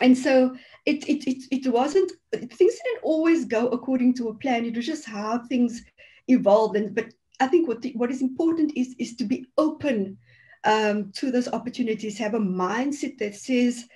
and 0.00 0.16
so 0.16 0.56
it, 0.86 1.08
it, 1.08 1.26
it, 1.26 1.44
it 1.50 1.72
wasn't, 1.72 2.12
things 2.32 2.78
didn't 2.84 3.02
always 3.02 3.44
go 3.44 3.68
according 3.68 4.14
to 4.14 4.28
a 4.28 4.34
plan. 4.34 4.64
It 4.64 4.76
was 4.76 4.86
just 4.86 5.04
how 5.04 5.38
things 5.48 5.82
evolved. 6.28 6.76
And, 6.76 6.94
but 6.94 7.12
I 7.40 7.46
think 7.48 7.68
what, 7.68 7.82
the, 7.82 7.92
what 7.92 8.10
is 8.10 8.22
important 8.22 8.72
is, 8.76 8.94
is 8.98 9.16
to 9.16 9.24
be 9.24 9.46
open 9.56 10.18
um, 10.64 11.10
to 11.16 11.30
those 11.30 11.48
opportunities, 11.48 12.18
have 12.18 12.34
a 12.34 12.40
mindset 12.40 13.18
that 13.18 13.34
says, 13.34 13.86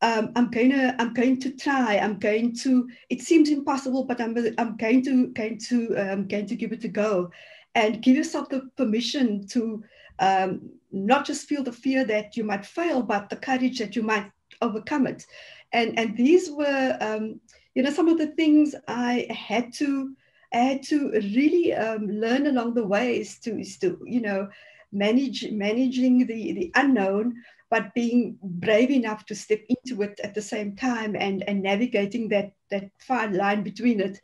um, 0.00 0.32
I'm 0.34 0.50
going 0.50 0.70
to 0.70 0.96
I'm 1.00 1.14
going 1.14 1.38
to 1.40 1.52
try. 1.52 1.96
I'm 1.96 2.18
going 2.18 2.56
to. 2.56 2.88
It 3.08 3.22
seems 3.22 3.50
impossible, 3.50 4.02
but 4.02 4.20
I'm 4.20 4.36
I'm 4.58 4.76
going 4.76 5.04
to 5.04 5.28
going 5.28 5.58
to 5.68 5.94
um, 5.94 6.26
going 6.26 6.46
to 6.46 6.56
give 6.56 6.72
it 6.72 6.82
a 6.82 6.88
go, 6.88 7.30
and 7.74 8.02
give 8.02 8.16
yourself 8.16 8.48
the 8.48 8.68
permission 8.76 9.46
to 9.48 9.82
um, 10.18 10.70
not 10.90 11.24
just 11.24 11.48
feel 11.48 11.62
the 11.62 11.72
fear 11.72 12.04
that 12.04 12.36
you 12.36 12.44
might 12.44 12.66
fail, 12.66 13.02
but 13.02 13.30
the 13.30 13.36
courage 13.36 13.78
that 13.78 13.96
you 13.96 14.02
might 14.02 14.30
overcome 14.60 15.06
it. 15.06 15.26
And, 15.72 15.98
and 15.98 16.16
these 16.16 16.50
were, 16.50 16.96
um, 17.00 17.40
you 17.74 17.82
know, 17.82 17.90
some 17.90 18.08
of 18.08 18.18
the 18.18 18.28
things 18.28 18.74
I 18.88 19.26
had 19.30 19.72
to, 19.74 20.14
I 20.52 20.58
had 20.58 20.82
to 20.84 21.10
really 21.34 21.72
um, 21.72 22.06
learn 22.08 22.46
along 22.46 22.74
the 22.74 22.86
way 22.86 23.18
is 23.18 23.38
to, 23.40 23.58
is 23.58 23.78
to, 23.78 23.98
you 24.06 24.20
know, 24.20 24.48
manage, 24.92 25.50
managing 25.50 26.26
the, 26.26 26.52
the 26.52 26.72
unknown, 26.74 27.34
but 27.70 27.94
being 27.94 28.36
brave 28.42 28.90
enough 28.90 29.24
to 29.26 29.34
step 29.34 29.60
into 29.70 30.02
it 30.02 30.20
at 30.22 30.34
the 30.34 30.42
same 30.42 30.76
time 30.76 31.16
and, 31.16 31.42
and 31.48 31.62
navigating 31.62 32.28
that, 32.28 32.52
that 32.70 32.90
fine 32.98 33.32
line 33.32 33.62
between 33.62 34.00
it. 34.00 34.20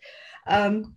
Um, 0.47 0.95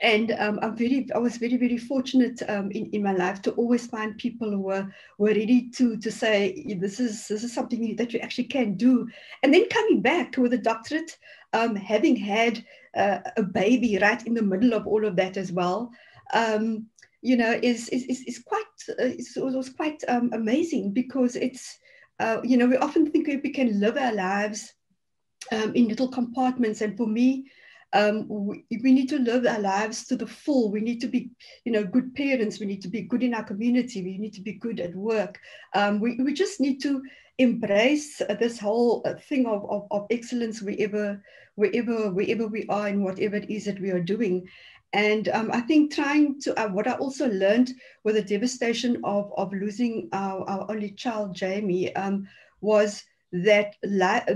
and 0.00 0.32
um, 0.38 0.58
I'm 0.62 0.76
very, 0.76 1.08
I 1.14 1.18
was 1.18 1.36
very, 1.36 1.56
very 1.56 1.78
fortunate 1.78 2.42
um, 2.48 2.70
in, 2.70 2.86
in 2.90 3.02
my 3.02 3.12
life 3.12 3.42
to 3.42 3.50
always 3.52 3.86
find 3.86 4.16
people 4.16 4.50
who 4.50 4.60
were, 4.60 4.92
were 5.18 5.28
ready 5.28 5.68
to, 5.70 5.96
to 5.96 6.10
say, 6.10 6.76
this 6.78 7.00
is, 7.00 7.28
this 7.28 7.44
is 7.44 7.52
something 7.52 7.96
that 7.96 8.12
you 8.12 8.20
actually 8.20 8.44
can 8.44 8.74
do. 8.74 9.08
And 9.42 9.52
then 9.52 9.68
coming 9.68 10.00
back 10.00 10.36
with 10.36 10.52
a 10.52 10.58
doctorate, 10.58 11.18
um, 11.52 11.76
having 11.76 12.16
had 12.16 12.64
uh, 12.96 13.18
a 13.36 13.42
baby 13.42 13.98
right 14.00 14.24
in 14.26 14.34
the 14.34 14.42
middle 14.42 14.72
of 14.72 14.86
all 14.86 15.04
of 15.04 15.16
that 15.16 15.36
as 15.36 15.52
well, 15.52 15.90
um, 16.32 16.86
you 17.20 17.36
know, 17.36 17.58
is, 17.62 17.88
is, 17.90 18.04
is, 18.04 18.22
is 18.22 18.38
quite, 18.38 18.64
uh, 18.98 19.10
was 19.36 19.68
quite 19.70 20.02
um, 20.08 20.30
amazing 20.32 20.92
because 20.92 21.36
it's, 21.36 21.78
uh, 22.20 22.38
you 22.42 22.56
know, 22.56 22.66
we 22.66 22.76
often 22.76 23.10
think 23.10 23.26
we 23.26 23.50
can 23.50 23.80
live 23.80 23.96
our 23.96 24.12
lives 24.12 24.74
um, 25.50 25.74
in 25.74 25.88
little 25.88 26.08
compartments. 26.08 26.80
And 26.80 26.96
for 26.96 27.06
me, 27.06 27.46
um, 27.92 28.26
we, 28.28 28.64
we, 28.82 28.92
need 28.92 29.08
to 29.10 29.18
live 29.18 29.46
our 29.46 29.58
lives 29.58 30.06
to 30.06 30.16
the 30.16 30.26
full. 30.26 30.70
We 30.70 30.80
need 30.80 31.00
to 31.00 31.08
be, 31.08 31.30
you 31.64 31.72
know, 31.72 31.84
good 31.84 32.14
parents. 32.14 32.58
We 32.58 32.66
need 32.66 32.82
to 32.82 32.88
be 32.88 33.02
good 33.02 33.22
in 33.22 33.34
our 33.34 33.44
community. 33.44 34.02
We 34.02 34.18
need 34.18 34.32
to 34.34 34.40
be 34.40 34.54
good 34.54 34.80
at 34.80 34.94
work. 34.94 35.38
Um, 35.74 36.00
we, 36.00 36.16
we 36.16 36.32
just 36.32 36.60
need 36.60 36.80
to 36.82 37.02
embrace 37.38 38.18
this 38.38 38.58
whole 38.58 39.02
uh, 39.04 39.14
thing 39.14 39.46
of, 39.46 39.68
of, 39.70 39.86
of 39.90 40.06
excellence 40.10 40.62
wherever, 40.62 41.22
wherever, 41.56 42.10
wherever 42.10 42.46
we 42.46 42.66
are 42.68 42.88
and 42.88 43.04
whatever 43.04 43.36
it 43.36 43.50
is 43.50 43.66
that 43.66 43.80
we 43.80 43.90
are 43.90 44.02
doing. 44.02 44.48
And 44.94 45.28
um, 45.28 45.50
I 45.52 45.60
think 45.60 45.94
trying 45.94 46.40
to, 46.42 46.58
uh, 46.60 46.68
what 46.68 46.86
I 46.86 46.92
also 46.92 47.28
learned 47.30 47.70
with 48.04 48.14
the 48.14 48.22
devastation 48.22 49.00
of, 49.04 49.32
of 49.36 49.52
losing 49.52 50.08
our, 50.12 50.48
our 50.48 50.70
only 50.70 50.90
child, 50.90 51.34
Jamie, 51.34 51.94
um, 51.96 52.28
was 52.60 53.02
that 53.32 53.76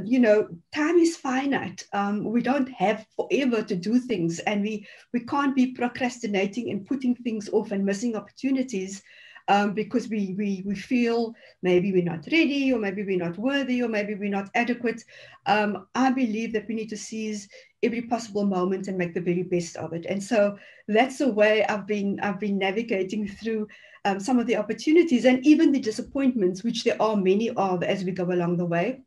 you 0.05 0.19
know 0.19 0.49
time 0.75 0.97
is 0.97 1.17
finite. 1.17 1.85
Um, 1.93 2.25
we 2.25 2.41
don't 2.41 2.71
have 2.71 3.07
forever 3.15 3.62
to 3.62 3.76
do 3.76 3.99
things 3.99 4.38
and 4.41 4.62
we 4.62 4.87
we 5.12 5.21
can't 5.21 5.55
be 5.55 5.73
procrastinating 5.73 6.71
and 6.71 6.87
putting 6.87 7.15
things 7.15 7.49
off 7.53 7.73
and 7.73 7.85
missing 7.85 8.17
opportunities 8.17 9.03
um, 9.49 9.75
because 9.75 10.09
we, 10.09 10.35
we 10.37 10.62
we 10.67 10.75
feel 10.75 11.35
maybe 11.62 11.93
we're 11.93 12.03
not 12.03 12.26
ready 12.33 12.73
or 12.73 12.79
maybe 12.79 13.05
we're 13.05 13.19
not 13.19 13.38
worthy 13.38 13.83
or 13.83 13.88
maybe 13.88 14.15
we're 14.15 14.31
not 14.31 14.50
adequate. 14.55 15.05
Um, 15.45 15.87
i 15.95 16.11
believe 16.11 16.53
that 16.55 16.67
we 16.67 16.75
need 16.75 16.88
to 16.88 16.97
seize 16.97 17.49
every 17.83 18.03
possible 18.03 18.45
moment 18.45 18.88
and 18.88 18.97
make 18.97 19.15
the 19.15 19.21
very 19.21 19.43
best 19.43 19.76
of 19.76 19.93
it. 19.93 20.07
And 20.09 20.23
so 20.23 20.57
that's 20.88 21.19
the 21.19 21.29
way 21.29 21.65
i've 21.65 21.87
been 21.87 22.19
i've 22.21 22.41
been 22.41 22.59
navigating 22.59 23.29
through 23.29 23.69
um, 24.07 24.21
some 24.21 24.39
of 24.39 24.47
the 24.47 24.57
opportunities 24.57 25.25
and 25.25 25.45
even 25.45 25.73
the 25.73 25.81
disappointments, 25.81 26.63
which 26.63 26.85
there 26.85 27.01
are 27.03 27.17
many 27.17 27.51
of 27.51 27.83
as 27.83 28.05
we 28.05 28.13
go 28.13 28.25
along 28.31 28.57
the 28.57 28.65
way. 28.65 29.03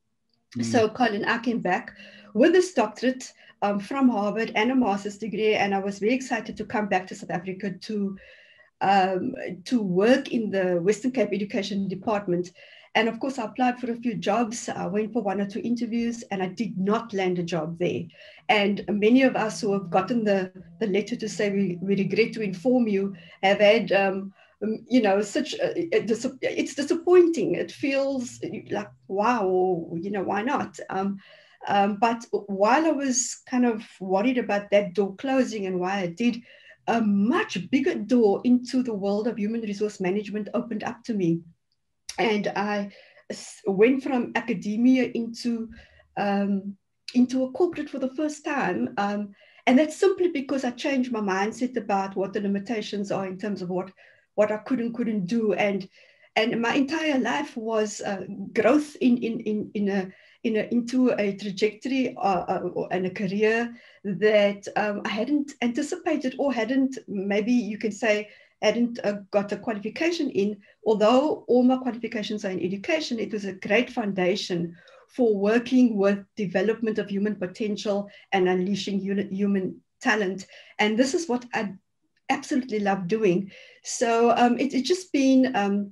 Mm. 0.57 0.65
So 0.65 0.89
Colin, 0.89 1.23
I 1.23 1.37
came 1.39 1.61
back 1.61 1.93
with 2.33 2.51
this 2.51 2.73
doctorate 2.73 3.31
um, 3.61 3.79
from 3.79 4.09
Harvard 4.09 4.51
and 4.55 4.71
a 4.71 4.75
master's 4.75 5.17
degree. 5.17 5.55
And 5.55 5.73
I 5.73 5.79
was 5.79 5.99
very 5.99 6.13
excited 6.13 6.57
to 6.57 6.65
come 6.65 6.87
back 6.87 7.07
to 7.07 7.15
South 7.15 7.31
Africa 7.31 7.71
to, 7.71 8.17
um, 8.81 9.35
to 9.65 9.81
work 9.81 10.33
in 10.33 10.49
the 10.49 10.81
Western 10.81 11.11
Cape 11.11 11.29
Education 11.31 11.87
Department. 11.87 12.51
And 12.95 13.07
of 13.07 13.21
course, 13.21 13.39
I 13.39 13.45
applied 13.45 13.79
for 13.79 13.91
a 13.91 13.95
few 13.95 14.15
jobs. 14.15 14.67
I 14.67 14.87
went 14.87 15.13
for 15.13 15.21
one 15.21 15.39
or 15.39 15.47
two 15.47 15.61
interviews 15.61 16.25
and 16.31 16.43
I 16.43 16.47
did 16.47 16.77
not 16.77 17.13
land 17.13 17.39
a 17.39 17.43
job 17.43 17.79
there. 17.79 18.01
And 18.49 18.83
many 18.89 19.21
of 19.21 19.37
us 19.37 19.61
who 19.61 19.71
have 19.71 19.89
gotten 19.89 20.25
the, 20.25 20.51
the 20.79 20.87
letter 20.87 21.15
to 21.15 21.29
say 21.29 21.51
we, 21.51 21.77
we 21.81 21.95
regret 21.95 22.33
to 22.33 22.41
inform 22.41 22.89
you 22.89 23.15
have 23.43 23.59
had, 23.59 23.93
um, 23.93 24.33
um 24.61 24.85
you 24.87 25.01
know, 25.01 25.21
such, 25.21 25.53
a, 25.53 25.73
it's 25.81 26.75
disappointing. 26.75 27.55
It 27.55 27.71
feels 27.71 28.39
like, 28.69 28.91
wow, 29.07 29.89
you 29.93 30.11
know, 30.11 30.23
why 30.23 30.41
not? 30.41 30.79
Um, 30.89 31.17
um, 31.67 31.97
but 31.99 32.25
while 32.31 32.85
I 32.85 32.91
was 32.91 33.41
kind 33.49 33.65
of 33.65 33.83
worried 33.99 34.37
about 34.37 34.71
that 34.71 34.93
door 34.93 35.15
closing 35.15 35.65
and 35.65 35.79
why 35.79 35.99
I 35.99 36.07
did, 36.07 36.41
a 36.87 37.01
much 37.01 37.69
bigger 37.69 37.95
door 37.95 38.41
into 38.43 38.81
the 38.81 38.93
world 38.93 39.27
of 39.27 39.37
human 39.37 39.61
resource 39.61 39.99
management 39.99 40.49
opened 40.53 40.83
up 40.83 41.03
to 41.03 41.13
me. 41.13 41.41
And 42.17 42.47
I 42.55 42.91
went 43.65 44.03
from 44.03 44.31
academia 44.35 45.11
into, 45.13 45.69
um, 46.17 46.75
into 47.13 47.43
a 47.43 47.51
corporate 47.51 47.89
for 47.89 47.99
the 47.99 48.15
first 48.15 48.43
time. 48.43 48.93
Um, 48.97 49.35
and 49.67 49.77
that's 49.77 49.95
simply 49.95 50.29
because 50.29 50.63
I 50.63 50.71
changed 50.71 51.11
my 51.11 51.19
mindset 51.19 51.77
about 51.77 52.15
what 52.15 52.33
the 52.33 52.41
limitations 52.41 53.11
are 53.11 53.27
in 53.27 53.37
terms 53.37 53.61
of 53.61 53.69
what, 53.69 53.91
what 54.39 54.51
I 54.51 54.59
could 54.67 54.79
and 54.79 54.93
couldn't 54.97 55.25
do. 55.37 55.43
And, 55.67 55.79
and 56.39 56.61
my 56.61 56.73
entire 56.83 57.19
life 57.19 57.51
was 57.57 57.89
uh, 58.11 58.23
growth 58.59 58.89
in, 59.07 59.13
in, 59.17 59.35
in, 59.51 59.57
in 59.79 59.85
a 59.89 60.01
in 60.43 60.55
a, 60.55 60.63
into 60.71 61.11
a 61.19 61.35
trajectory 61.35 62.15
uh, 62.15 62.45
uh, 62.53 62.87
and 62.91 63.05
a 63.05 63.09
career 63.21 63.75
that 64.05 64.61
um, 64.77 65.01
I 65.03 65.09
hadn't 65.09 65.51
anticipated 65.61 66.35
or 66.39 66.53
hadn't, 66.53 66.97
maybe 67.09 67.51
you 67.51 67.77
can 67.77 67.91
say, 67.91 68.29
hadn't 68.61 68.99
uh, 69.03 69.17
got 69.31 69.51
a 69.51 69.57
qualification 69.57 70.29
in. 70.29 70.57
Although 70.85 71.43
all 71.49 71.63
my 71.63 71.75
qualifications 71.75 72.45
are 72.45 72.51
in 72.51 72.63
education, 72.63 73.19
it 73.19 73.33
was 73.33 73.43
a 73.43 73.59
great 73.67 73.89
foundation 73.89 74.77
for 75.09 75.35
working 75.35 75.97
with 75.97 76.23
development 76.37 76.99
of 76.99 77.09
human 77.09 77.35
potential 77.35 78.09
and 78.31 78.47
unleashing 78.47 78.99
human 79.31 79.81
talent. 79.99 80.47
And 80.77 80.97
this 80.97 81.13
is 81.13 81.27
what 81.27 81.43
I 81.53 81.73
absolutely 82.29 82.79
love 82.79 83.07
doing. 83.07 83.51
So 83.83 84.31
um, 84.31 84.57
it, 84.57 84.73
it's 84.73 84.87
just 84.87 85.11
been 85.11 85.55
um, 85.55 85.91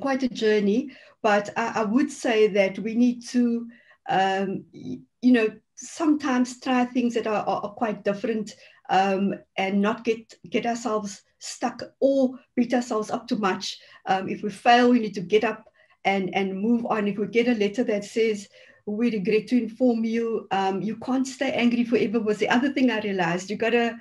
quite 0.00 0.22
a 0.22 0.28
journey 0.28 0.90
but 1.24 1.48
I, 1.56 1.72
I 1.76 1.84
would 1.84 2.12
say 2.12 2.48
that 2.48 2.78
we 2.78 2.94
need 2.94 3.26
to, 3.28 3.66
um, 4.10 4.66
you 4.72 5.32
know, 5.32 5.48
sometimes 5.74 6.60
try 6.60 6.84
things 6.84 7.14
that 7.14 7.26
are, 7.26 7.42
are, 7.48 7.70
quite 7.70 8.04
different 8.04 8.54
um, 8.90 9.34
and 9.56 9.80
not 9.80 10.04
get 10.04 10.34
get 10.50 10.66
ourselves 10.66 11.22
stuck 11.38 11.82
or 12.00 12.38
beat 12.54 12.74
ourselves 12.74 13.10
up 13.10 13.26
too 13.26 13.38
much. 13.38 13.78
Um, 14.04 14.28
if 14.28 14.42
we 14.42 14.50
fail, 14.50 14.90
we 14.90 15.00
need 15.00 15.14
to 15.14 15.22
get 15.22 15.44
up 15.44 15.64
and 16.04 16.32
and 16.34 16.60
move 16.60 16.84
on. 16.84 17.08
If 17.08 17.16
we 17.16 17.26
get 17.26 17.48
a 17.48 17.54
letter 17.54 17.84
that 17.84 18.04
says 18.04 18.46
we 18.84 19.10
regret 19.10 19.46
to 19.48 19.56
inform 19.56 20.04
you, 20.04 20.46
um, 20.50 20.82
you 20.82 20.96
can't 20.96 21.26
stay 21.26 21.52
angry 21.52 21.84
forever. 21.84 22.20
Was 22.20 22.36
the 22.36 22.50
other 22.50 22.70
thing 22.70 22.90
I 22.90 23.00
realized. 23.00 23.48
You 23.48 23.56
gotta 23.56 23.96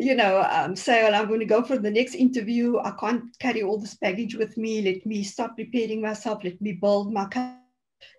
you 0.00 0.14
know, 0.14 0.46
um, 0.50 0.74
say, 0.74 1.02
well, 1.02 1.14
I'm 1.14 1.28
going 1.28 1.40
to 1.40 1.46
go 1.46 1.62
for 1.62 1.76
the 1.76 1.90
next 1.90 2.14
interview. 2.14 2.78
I 2.78 2.92
can't 2.98 3.38
carry 3.38 3.62
all 3.62 3.78
this 3.78 3.96
baggage 3.96 4.34
with 4.34 4.56
me. 4.56 4.80
Let 4.80 5.04
me 5.04 5.22
start 5.22 5.56
preparing 5.56 6.00
myself. 6.00 6.42
Let 6.42 6.58
me 6.62 6.72
build 6.72 7.12
my, 7.12 7.28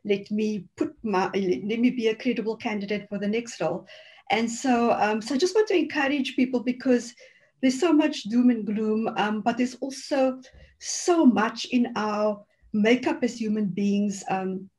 let 0.06 0.30
me 0.30 0.66
put 0.78 0.94
my, 1.02 1.24
let 1.34 1.34
me 1.80 1.90
be 1.90 2.10
a 2.10 2.16
credible 2.16 2.56
candidate 2.56 3.10
for 3.10 3.18
the 3.18 3.28
next 3.28 3.60
role. 3.60 3.88
And 4.30 4.50
so, 4.50 4.92
um, 4.92 5.24
so 5.24 5.34
I 5.34 5.40
just 5.40 5.56
want 5.56 5.70
to 5.70 5.76
encourage 5.76 6.36
people 6.36 6.60
because 6.60 7.16
there's 7.64 7.80
so 7.80 7.92
much 7.92 8.24
doom 8.24 8.52
and 8.52 8.64
gloom, 8.64 9.10
um, 9.18 9.42
but 9.42 9.58
there's 9.58 9.76
also 9.82 10.40
so 10.78 11.26
much 11.26 11.66
in 11.72 11.92
our 11.96 12.46
makeup 12.74 13.24
as 13.24 13.42
human 13.42 13.66
beings 13.66 14.24
um, 14.30 14.70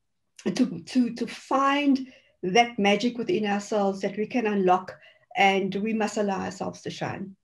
to, 0.55 0.81
to, 0.87 1.15
to 1.15 1.27
find 1.27 2.07
that 2.45 2.79
magic 2.79 3.19
within 3.19 3.45
ourselves 3.45 4.01
that 4.03 4.17
we 4.17 4.27
can 4.27 4.47
unlock 4.47 4.95
and 5.37 5.75
we 5.77 5.93
must 5.93 6.17
allow 6.17 6.41
ourselves 6.41 6.83
to 6.83 6.91
shine. 6.91 7.37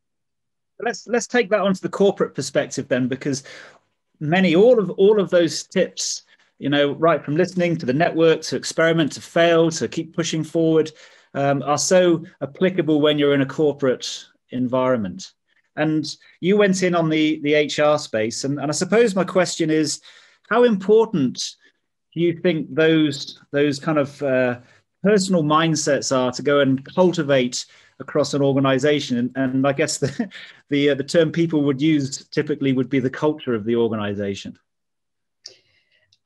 Let's 0.81 1.07
let's 1.07 1.27
take 1.27 1.51
that 1.51 1.61
onto 1.61 1.81
the 1.81 1.89
corporate 1.89 2.35
perspective 2.35 2.89
then, 2.89 3.09
because 3.09 3.43
many 4.21 4.55
all 4.55 4.79
of 4.79 4.91
all 4.91 5.21
of 5.21 5.31
those 5.31 5.65
tips, 5.65 6.23
you 6.59 6.69
know, 6.69 6.93
right 6.93 7.25
from 7.25 7.37
listening 7.37 7.77
to 7.79 7.87
the 7.87 7.93
network 7.93 8.43
to 8.43 8.57
experiment 8.57 9.13
to 9.13 9.21
fail 9.21 9.71
to 9.73 9.89
keep 9.89 10.15
pushing 10.15 10.45
forward, 10.45 10.93
um, 11.35 11.63
are 11.63 11.79
so 11.79 12.25
applicable 12.43 13.01
when 13.01 13.19
you're 13.19 13.35
in 13.35 13.43
a 13.43 13.47
corporate 13.47 14.25
environment. 14.51 15.33
And 15.77 16.07
you 16.41 16.57
went 16.57 16.83
in 16.83 16.95
on 16.95 17.09
the 17.09 17.41
the 17.43 17.55
HR 17.55 17.99
space, 17.99 18.45
and, 18.45 18.59
and 18.61 18.71
I 18.71 18.73
suppose 18.73 19.15
my 19.15 19.25
question 19.25 19.71
is, 19.71 20.01
how 20.49 20.65
important 20.65 21.57
do 22.15 22.21
you 22.21 22.35
think 22.35 22.73
those 22.75 23.41
those 23.53 23.79
kind 23.79 23.99
of 23.99 24.23
uh, 24.23 24.61
personal 25.03 25.43
mindsets 25.43 26.17
are 26.17 26.33
to 26.33 26.43
go 26.43 26.61
and 26.61 26.85
cultivate 26.95 27.67
across 28.01 28.35
an 28.35 28.43
organization. 28.43 29.19
And, 29.19 29.33
and 29.37 29.67
i 29.67 29.73
guess 29.73 29.99
the 30.05 30.29
the, 30.69 30.91
uh, 30.91 30.95
the 30.95 31.05
term 31.05 31.33
people 31.33 31.63
would 31.63 31.81
use 31.81 32.27
typically 32.29 32.73
would 32.73 32.91
be 32.91 33.01
the 33.01 33.11
culture 33.11 33.55
of 33.55 33.65
the 33.65 33.77
organization. 33.77 34.59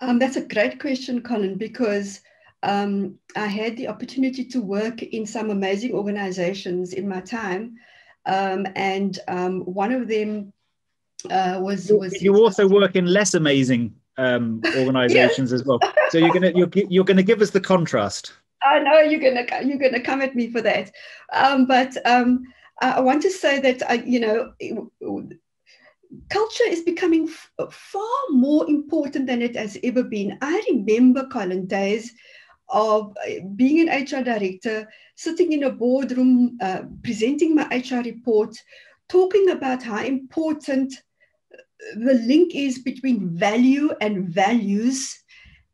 Um, 0.01 0.19
that's 0.19 0.37
a 0.37 0.45
great 0.45 0.81
question 0.81 1.23
colin 1.23 1.57
because 1.57 2.21
um, 2.65 3.19
i 3.37 3.47
had 3.47 3.77
the 3.77 3.89
opportunity 3.89 4.45
to 4.45 4.61
work 4.61 5.03
in 5.03 5.27
some 5.27 5.51
amazing 5.51 5.93
organizations 5.93 6.93
in 6.93 7.09
my 7.09 7.21
time. 7.21 7.77
Um, 8.25 8.67
and 8.77 9.19
um, 9.27 9.63
one 9.63 9.93
of 9.93 10.07
them 10.07 10.53
uh, 11.31 11.59
was 11.61 11.91
was 11.93 12.21
you 12.23 12.37
also 12.37 12.69
work 12.69 12.97
in 12.97 13.07
less 13.07 13.35
amazing 13.35 13.95
um, 14.17 14.61
organizations 14.77 15.53
as 15.53 15.65
well. 15.65 15.81
So 16.11 16.19
you're 16.19 16.33
gonna 16.33 16.53
you're, 16.55 16.71
you're 16.75 17.05
gonna 17.05 17.23
give 17.23 17.43
us 17.43 17.51
the 17.51 17.61
contrast 17.61 18.33
I 18.65 18.79
know 18.81 19.01
you're 19.01 19.21
gonna 19.21 19.47
you're 19.65 19.79
gonna 19.79 20.01
come 20.01 20.21
at 20.23 20.35
me 20.35 20.51
for 20.51 20.61
that, 20.63 20.91
um, 21.33 21.67
but 21.67 21.97
um, 22.07 22.45
I 22.81 23.01
want 23.01 23.23
to 23.23 23.31
say 23.31 23.61
that 23.61 23.83
I, 23.91 23.95
you 23.95 24.21
know, 24.21 24.53
culture 26.31 26.65
is 26.69 26.83
becoming 26.83 27.29
far 27.29 28.19
more 28.31 28.69
important 28.69 29.27
than 29.27 29.43
it 29.43 29.57
has 29.57 29.79
ever 29.83 30.03
been. 30.03 30.39
I 30.41 30.63
remember, 30.71 31.27
Colin, 31.27 31.67
days 31.67 32.13
of 32.69 33.15
uh, 33.27 33.45
being 33.57 33.81
an 33.81 33.89
HR 33.89 34.23
director, 34.23 34.89
sitting 35.15 35.53
in 35.53 35.65
a 35.65 35.71
boardroom, 35.71 36.59
uh, 36.61 36.83
presenting 37.03 37.55
my 37.55 37.67
HR 37.71 38.03
report, 38.03 38.57
talking 39.09 39.51
about 39.51 39.83
how 39.83 40.03
important 40.03 40.95
the 41.97 42.15
link 42.27 42.55
is 42.55 42.79
between 42.79 43.37
value 43.37 43.91
and 44.01 44.29
values, 44.29 45.23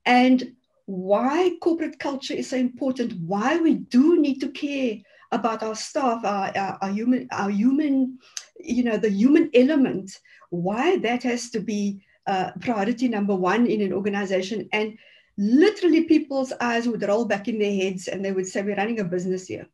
and 0.07 0.53
why 0.89 1.51
corporate 1.61 1.99
culture 1.99 2.33
is 2.33 2.49
so 2.49 2.57
important, 2.57 3.13
why 3.21 3.59
we 3.59 3.75
do 3.75 4.19
need 4.19 4.41
to 4.41 4.49
care 4.49 4.97
about 5.33 5.63
our 5.63 5.75
staff, 5.75 6.25
our, 6.25 6.51
our, 6.57 6.79
our, 6.81 6.89
human, 6.89 7.29
our 7.31 7.51
human, 7.51 8.19
you 8.59 8.83
know, 8.83 8.97
the 8.97 9.11
human 9.11 9.51
element, 9.53 10.19
why 10.49 10.97
that 10.97 11.23
has 11.23 11.51
to 11.51 11.61
be 11.61 12.03
uh, 12.27 12.53
priority 12.63 13.07
number 13.07 13.35
one 13.35 13.67
in 13.67 13.83
an 13.83 13.93
organization. 13.93 14.67
And 14.73 14.97
literally 15.37 16.05
people's 16.05 16.55
eyes 16.59 16.89
would 16.89 17.03
roll 17.03 17.27
back 17.27 17.49
in 17.49 17.59
their 17.59 17.75
heads 17.75 18.09
and 18.09 18.25
they 18.25 18.33
would 18.33 18.47
say, 18.47 18.63
we're 18.63 18.75
running 18.77 19.01
a 19.01 19.05
business 19.05 19.47
here, 19.47 19.67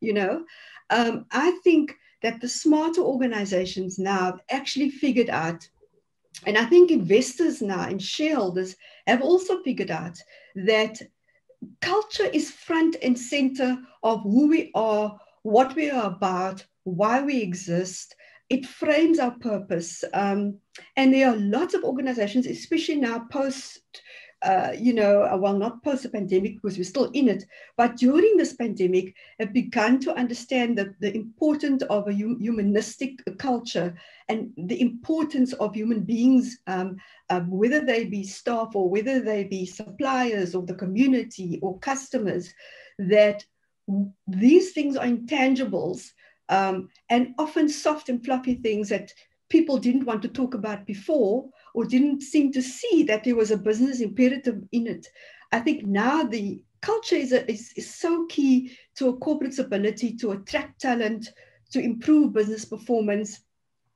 you 0.00 0.14
know? 0.14 0.46
Um, 0.88 1.26
I 1.32 1.50
think 1.62 1.94
that 2.22 2.40
the 2.40 2.48
smarter 2.48 3.02
organizations 3.02 3.98
now 3.98 4.24
have 4.24 4.40
actually 4.48 4.88
figured 4.88 5.28
out 5.28 5.68
and 6.46 6.58
I 6.58 6.64
think 6.64 6.90
investors 6.90 7.62
now 7.62 7.88
and 7.88 8.02
shareholders 8.02 8.76
have 9.06 9.22
also 9.22 9.62
figured 9.62 9.90
out 9.90 10.18
that 10.54 11.00
culture 11.80 12.26
is 12.32 12.50
front 12.50 12.96
and 13.02 13.18
center 13.18 13.78
of 14.02 14.22
who 14.22 14.48
we 14.48 14.70
are, 14.74 15.18
what 15.42 15.74
we 15.76 15.90
are 15.90 16.06
about, 16.06 16.64
why 16.84 17.22
we 17.22 17.40
exist. 17.40 18.16
It 18.48 18.66
frames 18.66 19.18
our 19.18 19.32
purpose. 19.32 20.04
Um, 20.12 20.58
and 20.96 21.14
there 21.14 21.30
are 21.30 21.36
lots 21.36 21.74
of 21.74 21.84
organizations, 21.84 22.46
especially 22.46 22.96
now 22.96 23.26
post 23.30 23.80
uh, 24.42 24.72
you 24.76 24.92
know, 24.92 25.22
uh, 25.22 25.36
well, 25.36 25.56
not 25.56 25.82
post 25.84 26.02
the 26.02 26.08
pandemic 26.08 26.60
because 26.60 26.76
we're 26.76 26.84
still 26.84 27.10
in 27.12 27.28
it, 27.28 27.44
but 27.76 27.96
during 27.96 28.36
this 28.36 28.54
pandemic, 28.54 29.14
have 29.38 29.52
begun 29.52 30.00
to 30.00 30.14
understand 30.14 30.76
the, 30.76 30.94
the 31.00 31.14
importance 31.14 31.82
of 31.84 32.08
a 32.08 32.12
humanistic 32.12 33.20
culture 33.38 33.94
and 34.28 34.52
the 34.56 34.80
importance 34.80 35.52
of 35.54 35.74
human 35.74 36.00
beings, 36.00 36.58
um, 36.66 36.96
um, 37.30 37.50
whether 37.50 37.84
they 37.84 38.04
be 38.04 38.24
staff 38.24 38.70
or 38.74 38.90
whether 38.90 39.20
they 39.20 39.44
be 39.44 39.64
suppliers 39.64 40.54
or 40.54 40.62
the 40.62 40.74
community 40.74 41.60
or 41.62 41.78
customers, 41.78 42.52
that 42.98 43.44
these 44.26 44.72
things 44.72 44.96
are 44.96 45.06
intangibles 45.06 46.10
um, 46.48 46.88
and 47.10 47.34
often 47.38 47.68
soft 47.68 48.08
and 48.08 48.24
fluffy 48.24 48.54
things 48.54 48.88
that 48.88 49.12
people 49.48 49.78
didn't 49.78 50.04
want 50.04 50.22
to 50.22 50.28
talk 50.28 50.54
about 50.54 50.86
before 50.86 51.48
or 51.74 51.84
didn't 51.84 52.22
seem 52.22 52.52
to 52.52 52.62
see 52.62 53.02
that 53.04 53.24
there 53.24 53.36
was 53.36 53.50
a 53.50 53.56
business 53.56 54.00
imperative 54.00 54.62
in 54.72 54.86
it. 54.86 55.06
I 55.52 55.60
think 55.60 55.86
now 55.86 56.24
the 56.24 56.62
culture 56.80 57.16
is, 57.16 57.32
a, 57.32 57.50
is, 57.50 57.72
is 57.76 57.94
so 57.94 58.26
key 58.26 58.76
to 58.96 59.08
a 59.08 59.16
corporate's 59.16 59.58
ability 59.58 60.16
to 60.16 60.32
attract 60.32 60.80
talent, 60.80 61.28
to 61.70 61.80
improve 61.80 62.32
business 62.32 62.64
performance, 62.64 63.40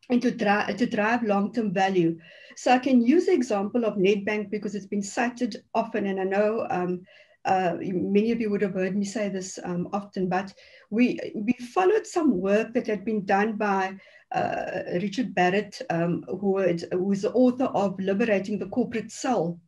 and 0.09 0.23
to, 0.23 0.31
dri- 0.31 0.75
to 0.77 0.87
drive 0.87 1.23
long-term 1.23 1.73
value. 1.73 2.19
So 2.57 2.71
I 2.71 2.79
can 2.79 3.05
use 3.05 3.27
the 3.27 3.33
example 3.33 3.85
of 3.85 3.97
Nedbank 3.97 4.51
because 4.51 4.75
it's 4.75 4.87
been 4.87 5.03
cited 5.03 5.63
often, 5.75 6.07
and 6.07 6.21
I 6.21 6.25
know 6.25 6.67
um, 6.71 7.03
uh, 7.45 7.75
many 7.81 8.33
of 8.33 8.41
you 8.41 8.51
would 8.51 8.63
have 8.63 8.75
heard 8.75 8.97
me 8.97 9.05
say 9.05 9.29
this 9.29 9.59
um, 9.65 9.89
often, 9.93 10.29
but 10.29 10.53
we, 10.91 11.19
we 11.35 11.53
followed 11.75 12.07
some 12.07 12.41
work 12.41 12.73
that 12.75 12.87
had 12.87 13.05
been 13.05 13.25
done 13.25 13.57
by 13.57 13.97
Richard 14.35 15.35
Barrett, 15.35 15.81
um, 15.91 16.25
who, 16.29 16.53
was 16.93 17.23
the 17.23 17.33
author 17.33 17.65
of 17.67 17.99
Liberating 18.01 18.59
the 18.59 18.67
Corporate 18.67 19.13
Soul. 19.13 19.61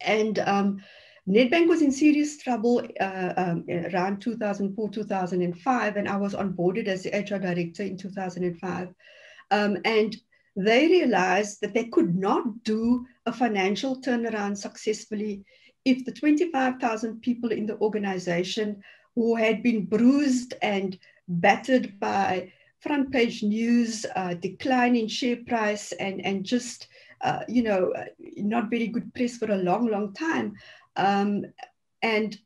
And 0.00 0.38
um, 0.40 0.82
Nedbank 1.28 1.68
was 1.68 1.82
in 1.82 1.90
serious 1.90 2.38
trouble 2.38 2.82
uh, 3.00 3.32
um, 3.36 3.64
around 3.68 4.20
2004, 4.20 4.90
2005, 4.90 5.96
and 5.96 6.08
I 6.08 6.16
was 6.16 6.34
onboarded 6.34 6.86
as 6.86 7.02
the 7.02 7.10
HR 7.10 7.38
director 7.38 7.82
in 7.82 7.96
2005. 7.96 8.88
Um, 9.50 9.78
and 9.84 10.16
they 10.56 10.86
realized 10.86 11.60
that 11.60 11.74
they 11.74 11.84
could 11.84 12.14
not 12.14 12.62
do 12.62 13.06
a 13.26 13.32
financial 13.32 14.00
turnaround 14.00 14.56
successfully 14.56 15.44
if 15.84 16.04
the 16.04 16.12
25,000 16.12 17.20
people 17.20 17.52
in 17.52 17.66
the 17.66 17.78
organization 17.78 18.82
who 19.14 19.34
had 19.34 19.62
been 19.62 19.84
bruised 19.84 20.54
and 20.62 20.98
battered 21.28 21.98
by 22.00 22.52
front 22.84 23.10
page 23.10 23.42
news, 23.42 24.04
uh, 24.14 24.34
decline 24.34 24.94
in 24.94 25.08
share 25.08 25.38
price, 25.46 25.92
and, 25.92 26.24
and 26.24 26.44
just, 26.44 26.88
uh, 27.22 27.40
you 27.48 27.62
know, 27.62 27.92
not 28.36 28.68
very 28.68 28.88
good 28.88 29.12
press 29.14 29.38
for 29.38 29.50
a 29.50 29.56
long, 29.56 29.86
long 29.86 30.12
time. 30.12 30.54
Um, 30.96 31.46
and 32.02 32.38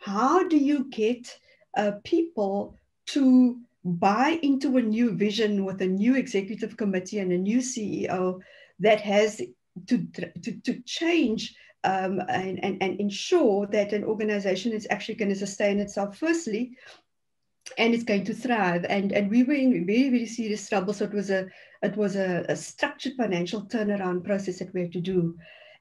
how 0.00 0.48
do 0.48 0.56
you 0.56 0.86
get 0.90 1.38
uh, 1.76 1.92
people 2.02 2.78
to 3.08 3.60
buy 3.84 4.38
into 4.42 4.78
a 4.78 4.82
new 4.82 5.12
vision 5.12 5.66
with 5.66 5.82
a 5.82 5.86
new 5.86 6.16
executive 6.16 6.78
committee 6.78 7.18
and 7.18 7.30
a 7.30 7.38
new 7.38 7.58
CEO 7.58 8.40
that 8.78 9.02
has 9.02 9.42
to, 9.86 9.98
to, 10.42 10.52
to 10.62 10.80
change 10.86 11.54
um, 11.84 12.20
and, 12.30 12.64
and, 12.64 12.82
and 12.82 12.98
ensure 12.98 13.66
that 13.66 13.92
an 13.92 14.04
organization 14.04 14.72
is 14.72 14.86
actually 14.88 15.16
going 15.16 15.28
to 15.28 15.36
sustain 15.36 15.78
itself 15.78 16.16
firstly 16.16 16.72
and 17.78 17.94
it's 17.94 18.04
going 18.04 18.24
to 18.24 18.34
thrive. 18.34 18.84
And 18.88 19.12
and 19.12 19.30
we 19.30 19.42
were 19.42 19.54
in 19.54 19.86
very 19.86 20.10
very 20.10 20.26
serious 20.26 20.68
trouble. 20.68 20.92
So 20.92 21.04
it 21.04 21.14
was 21.14 21.30
a 21.30 21.46
it 21.82 21.96
was 21.96 22.16
a, 22.16 22.44
a 22.48 22.56
structured 22.56 23.14
financial 23.16 23.62
turnaround 23.62 24.24
process 24.24 24.58
that 24.58 24.72
we 24.74 24.82
had 24.82 24.92
to 24.92 25.00
do. 25.00 25.36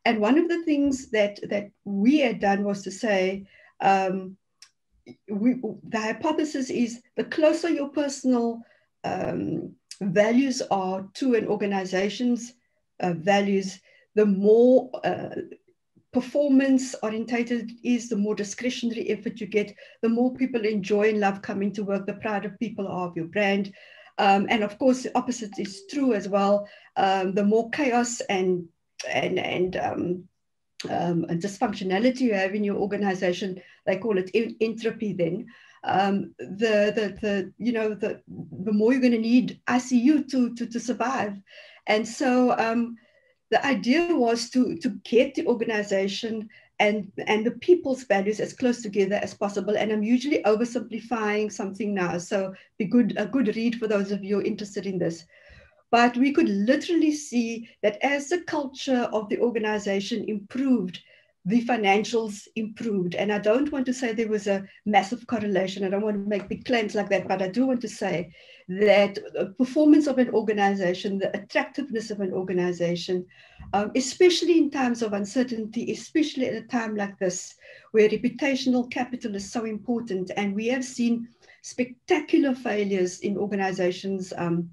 And 0.05 0.19
one 0.19 0.37
of 0.37 0.49
the 0.49 0.63
things 0.63 1.09
that 1.11 1.39
that 1.49 1.71
we 1.85 2.19
had 2.19 2.39
done 2.39 2.63
was 2.63 2.81
to 2.83 2.91
say 2.91 3.47
um, 3.79 4.37
we, 5.29 5.55
the 5.89 5.99
hypothesis 5.99 6.69
is 6.69 7.01
the 7.15 7.23
closer 7.25 7.69
your 7.69 7.89
personal 7.89 8.61
um, 9.03 9.75
values 10.01 10.61
are 10.71 11.07
to 11.15 11.35
an 11.35 11.47
organization's 11.47 12.53
uh, 12.99 13.13
values, 13.13 13.79
the 14.15 14.25
more 14.25 14.89
uh, 15.03 15.35
performance 16.13 16.95
orientated 17.03 17.71
is, 17.83 18.07
the 18.07 18.15
more 18.15 18.35
discretionary 18.35 19.09
effort 19.09 19.41
you 19.41 19.47
get, 19.47 19.75
the 20.01 20.09
more 20.09 20.33
people 20.33 20.65
enjoy 20.65 21.09
and 21.09 21.19
love 21.19 21.41
coming 21.41 21.71
to 21.73 21.83
work, 21.83 22.05
the 22.05 22.13
prouder 22.13 22.55
people 22.59 22.87
are 22.87 23.07
of 23.07 23.17
your 23.17 23.25
brand. 23.25 23.73
Um, 24.19 24.45
and 24.49 24.63
of 24.63 24.77
course, 24.77 25.03
the 25.03 25.17
opposite 25.17 25.57
is 25.57 25.83
true 25.89 26.13
as 26.13 26.29
well. 26.29 26.67
Um, 26.95 27.33
the 27.33 27.43
more 27.43 27.69
chaos 27.71 28.21
and 28.21 28.67
and 29.09 29.39
and 29.39 29.75
um, 29.75 30.23
um, 30.89 31.25
dysfunctionality 31.25 32.21
you 32.21 32.33
have 32.33 32.55
in 32.55 32.63
your 32.63 32.77
organization, 32.77 33.61
they 33.85 33.97
call 33.97 34.17
it 34.17 34.31
entropy 34.61 35.13
then, 35.13 35.47
um, 35.83 36.33
the, 36.39 36.93
the, 36.95 37.17
the, 37.21 37.53
you 37.57 37.71
know, 37.71 37.93
the, 37.93 38.21
the 38.27 38.71
more 38.71 38.91
you're 38.91 39.01
going 39.01 39.13
to 39.13 39.19
need 39.19 39.59
ICU 39.67 40.29
to, 40.31 40.53
to, 40.55 40.65
to 40.67 40.79
survive. 40.79 41.37
And 41.87 42.07
so 42.07 42.57
um, 42.57 42.95
the 43.53 43.63
idea 43.63 44.15
was 44.15 44.49
to, 44.49 44.75
to 44.77 44.89
get 45.03 45.35
the 45.35 45.45
organization 45.45 46.49
and, 46.79 47.11
and 47.27 47.45
the 47.45 47.51
people's 47.51 48.03
values 48.03 48.39
as 48.39 48.51
close 48.51 48.81
together 48.81 49.17
as 49.17 49.35
possible. 49.35 49.77
And 49.77 49.91
I'm 49.91 50.01
usually 50.01 50.41
oversimplifying 50.41 51.51
something 51.51 51.93
now. 51.93 52.17
So 52.17 52.55
be 52.79 52.85
good, 52.85 53.13
a 53.15 53.27
good 53.27 53.55
read 53.55 53.75
for 53.75 53.87
those 53.87 54.11
of 54.11 54.23
you 54.23 54.41
interested 54.41 54.87
in 54.87 54.97
this. 54.97 55.25
But 55.91 56.17
we 56.17 56.33
could 56.33 56.49
literally 56.49 57.11
see 57.11 57.69
that 57.83 58.03
as 58.03 58.29
the 58.29 58.41
culture 58.41 59.07
of 59.13 59.29
the 59.29 59.39
organization 59.39 60.25
improved, 60.27 60.99
the 61.45 61.65
financials 61.65 62.47
improved. 62.55 63.15
And 63.15 63.31
I 63.31 63.37
don't 63.37 63.71
want 63.71 63.85
to 63.87 63.93
say 63.93 64.13
there 64.13 64.29
was 64.29 64.47
a 64.47 64.63
massive 64.85 65.27
correlation. 65.27 65.83
I 65.83 65.89
don't 65.89 66.03
want 66.03 66.15
to 66.15 66.29
make 66.29 66.47
big 66.47 66.63
claims 66.63 66.95
like 66.95 67.09
that, 67.09 67.27
but 67.27 67.41
I 67.41 67.49
do 67.49 67.65
want 67.65 67.81
to 67.81 67.89
say 67.89 68.33
that 68.69 69.15
the 69.33 69.53
performance 69.57 70.07
of 70.07 70.19
an 70.19 70.29
organization, 70.29 71.19
the 71.19 71.35
attractiveness 71.35 72.11
of 72.11 72.21
an 72.21 72.31
organization, 72.31 73.25
um, 73.73 73.91
especially 73.95 74.57
in 74.57 74.71
times 74.71 75.01
of 75.01 75.11
uncertainty, 75.11 75.91
especially 75.91 76.47
at 76.47 76.63
a 76.63 76.67
time 76.67 76.95
like 76.95 77.19
this, 77.19 77.55
where 77.91 78.07
reputational 78.07 78.89
capital 78.89 79.35
is 79.35 79.51
so 79.51 79.65
important. 79.65 80.31
And 80.37 80.55
we 80.55 80.67
have 80.67 80.85
seen 80.85 81.27
spectacular 81.61 82.55
failures 82.55 83.19
in 83.19 83.37
organizations. 83.37 84.31
Um, 84.37 84.69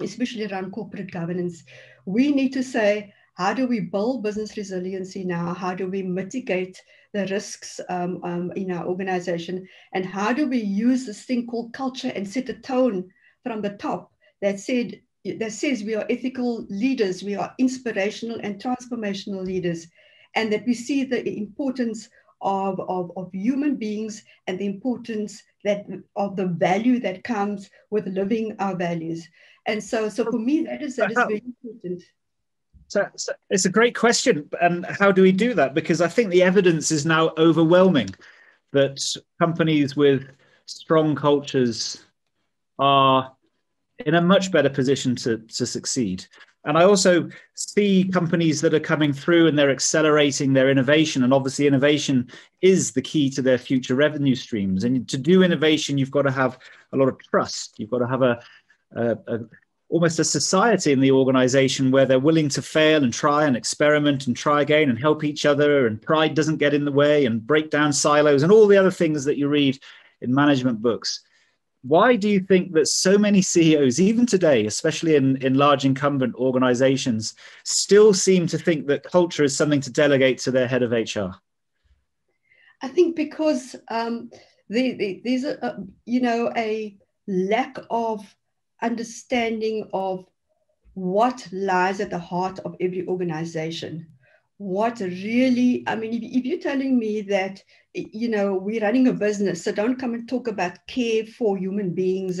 especially 0.00 0.46
around 0.46 0.70
corporate 0.70 1.10
governance, 1.10 1.64
we 2.04 2.32
need 2.32 2.52
to 2.52 2.62
say, 2.62 3.12
how 3.38 3.54
do 3.54 3.68
we 3.68 3.78
build 3.78 4.24
business 4.24 4.56
resiliency 4.56 5.22
now? 5.22 5.54
How 5.54 5.72
do 5.72 5.88
we 5.88 6.02
mitigate 6.02 6.82
the 7.12 7.24
risks 7.28 7.80
um, 7.88 8.20
um, 8.24 8.52
in 8.56 8.72
our 8.72 8.84
organization? 8.84 9.66
And 9.92 10.04
how 10.04 10.32
do 10.32 10.48
we 10.48 10.58
use 10.58 11.06
this 11.06 11.24
thing 11.24 11.46
called 11.46 11.72
culture 11.72 12.10
and 12.16 12.28
set 12.28 12.48
a 12.48 12.54
tone 12.54 13.08
from 13.44 13.62
the 13.62 13.76
top 13.76 14.12
that 14.42 14.58
said 14.58 15.00
that 15.38 15.52
says 15.52 15.84
we 15.84 15.94
are 15.94 16.06
ethical 16.10 16.66
leaders, 16.68 17.22
we 17.22 17.36
are 17.36 17.54
inspirational 17.58 18.40
and 18.42 18.60
transformational 18.60 19.44
leaders, 19.44 19.86
and 20.34 20.52
that 20.52 20.66
we 20.66 20.74
see 20.74 21.04
the 21.04 21.22
importance 21.38 22.08
of, 22.40 22.80
of, 22.80 23.12
of 23.16 23.30
human 23.32 23.76
beings 23.76 24.24
and 24.48 24.58
the 24.58 24.66
importance 24.66 25.42
that 25.64 25.86
of 26.16 26.34
the 26.34 26.46
value 26.46 26.98
that 27.00 27.22
comes 27.22 27.70
with 27.90 28.06
living 28.08 28.56
our 28.58 28.74
values. 28.74 29.28
And 29.66 29.82
so, 29.82 30.08
so 30.08 30.24
for 30.24 30.38
me, 30.38 30.62
that 30.62 30.82
is 30.82 30.96
that 30.96 31.10
is 31.10 31.16
very 31.16 31.42
important. 31.44 32.02
So, 32.88 33.06
so, 33.16 33.32
it's 33.50 33.66
a 33.66 33.70
great 33.70 33.94
question. 33.94 34.48
And 34.60 34.84
how 34.86 35.12
do 35.12 35.22
we 35.22 35.32
do 35.32 35.54
that? 35.54 35.74
Because 35.74 36.00
I 36.00 36.08
think 36.08 36.30
the 36.30 36.42
evidence 36.42 36.90
is 36.90 37.06
now 37.06 37.32
overwhelming 37.38 38.08
that 38.72 39.16
companies 39.40 39.96
with 39.96 40.26
strong 40.66 41.14
cultures 41.14 42.04
are 42.78 43.32
in 44.06 44.14
a 44.14 44.20
much 44.20 44.50
better 44.52 44.70
position 44.70 45.16
to, 45.16 45.38
to 45.38 45.66
succeed. 45.66 46.26
And 46.64 46.76
I 46.76 46.84
also 46.84 47.28
see 47.54 48.10
companies 48.12 48.60
that 48.60 48.74
are 48.74 48.80
coming 48.80 49.12
through 49.12 49.46
and 49.46 49.58
they're 49.58 49.70
accelerating 49.70 50.52
their 50.52 50.70
innovation. 50.70 51.24
And 51.24 51.32
obviously, 51.32 51.66
innovation 51.66 52.28
is 52.60 52.92
the 52.92 53.02
key 53.02 53.30
to 53.30 53.42
their 53.42 53.58
future 53.58 53.94
revenue 53.94 54.34
streams. 54.34 54.84
And 54.84 55.08
to 55.08 55.16
do 55.16 55.42
innovation, 55.42 55.98
you've 55.98 56.10
got 56.10 56.22
to 56.22 56.30
have 56.30 56.58
a 56.92 56.96
lot 56.96 57.08
of 57.08 57.18
trust. 57.18 57.74
You've 57.78 57.90
got 57.90 58.00
to 58.00 58.08
have 58.08 58.22
a, 58.22 58.42
a, 58.96 59.10
a, 59.26 59.38
almost 59.88 60.18
a 60.18 60.24
society 60.24 60.92
in 60.92 61.00
the 61.00 61.10
organization 61.10 61.90
where 61.90 62.04
they're 62.04 62.18
willing 62.18 62.48
to 62.50 62.62
fail 62.62 63.02
and 63.02 63.12
try 63.12 63.46
and 63.46 63.56
experiment 63.56 64.26
and 64.26 64.36
try 64.36 64.60
again 64.60 64.90
and 64.90 64.98
help 64.98 65.24
each 65.24 65.46
other 65.46 65.86
and 65.86 66.02
pride 66.02 66.34
doesn't 66.34 66.58
get 66.58 66.74
in 66.74 66.84
the 66.84 66.92
way 66.92 67.24
and 67.24 67.46
break 67.46 67.70
down 67.70 67.92
silos 67.92 68.42
and 68.42 68.52
all 68.52 68.66
the 68.66 68.76
other 68.76 68.90
things 68.90 69.24
that 69.24 69.38
you 69.38 69.48
read 69.48 69.78
in 70.20 70.34
management 70.34 70.82
books. 70.82 71.20
Why 71.82 72.16
do 72.16 72.28
you 72.28 72.40
think 72.40 72.72
that 72.72 72.88
so 72.88 73.16
many 73.16 73.40
ceos 73.40 74.00
even 74.00 74.26
today 74.26 74.66
especially 74.66 75.14
in, 75.16 75.36
in 75.36 75.54
large 75.54 75.84
incumbent 75.84 76.34
organizations 76.34 77.34
still 77.64 78.12
seem 78.12 78.46
to 78.48 78.58
think 78.58 78.86
that 78.88 79.04
culture 79.04 79.44
is 79.44 79.56
something 79.56 79.80
to 79.80 79.90
delegate 79.90 80.38
to 80.38 80.50
their 80.50 80.66
head 80.66 80.82
of 80.82 80.90
hr 80.90 81.30
i 82.82 82.88
think 82.88 83.14
because 83.14 83.76
um, 83.90 84.28
the, 84.68 84.92
the, 84.94 85.22
there's 85.24 85.44
a, 85.44 85.78
you 86.04 86.20
know 86.20 86.52
a 86.56 86.96
lack 87.28 87.78
of 87.90 88.36
understanding 88.82 89.88
of 89.92 90.26
what 90.94 91.46
lies 91.52 92.00
at 92.00 92.10
the 92.10 92.18
heart 92.18 92.58
of 92.60 92.74
every 92.80 93.06
organization. 93.06 94.06
What 94.58 94.98
really, 94.98 95.84
I 95.86 95.94
mean, 95.94 96.12
if, 96.14 96.22
if 96.22 96.44
you're 96.44 96.58
telling 96.58 96.98
me 96.98 97.20
that, 97.22 97.62
you 97.94 98.28
know, 98.28 98.54
we're 98.54 98.82
running 98.82 99.06
a 99.06 99.12
business, 99.12 99.62
so 99.62 99.70
don't 99.70 99.98
come 99.98 100.14
and 100.14 100.28
talk 100.28 100.48
about 100.48 100.84
care 100.88 101.24
for 101.24 101.56
human 101.56 101.94
beings, 101.94 102.40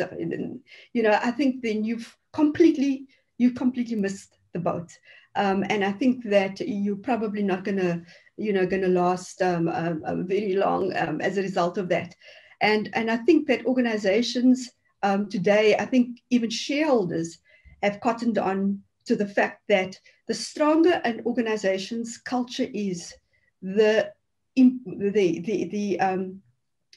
you 0.92 1.02
know, 1.02 1.18
I 1.22 1.30
think 1.30 1.62
then 1.62 1.84
you've 1.84 2.16
completely, 2.32 3.06
you've 3.38 3.54
completely 3.54 3.96
missed 3.96 4.36
the 4.52 4.58
boat. 4.58 4.90
Um, 5.36 5.64
and 5.70 5.84
I 5.84 5.92
think 5.92 6.24
that 6.24 6.58
you're 6.60 6.96
probably 6.96 7.44
not 7.44 7.62
going 7.62 7.78
to, 7.78 8.02
you 8.36 8.52
know, 8.52 8.66
going 8.66 8.82
to 8.82 8.88
last 8.88 9.40
um, 9.40 9.68
um, 9.68 10.26
very 10.26 10.54
long 10.54 10.96
um, 10.96 11.20
as 11.20 11.38
a 11.38 11.42
result 11.42 11.78
of 11.78 11.88
that. 11.90 12.16
And, 12.60 12.90
and 12.94 13.08
I 13.08 13.18
think 13.18 13.46
that 13.46 13.64
organizations 13.66 14.68
um, 15.02 15.28
today, 15.28 15.76
I 15.76 15.84
think 15.84 16.20
even 16.30 16.50
shareholders 16.50 17.38
have 17.82 18.00
cottoned 18.00 18.38
on 18.38 18.82
to 19.06 19.16
the 19.16 19.26
fact 19.26 19.62
that 19.68 19.98
the 20.26 20.34
stronger 20.34 21.00
an 21.04 21.22
organization's 21.24 22.18
culture 22.18 22.68
is, 22.74 23.14
the 23.62 24.12
the 24.54 25.40
the 25.40 25.64
the 25.70 26.00
um, 26.00 26.42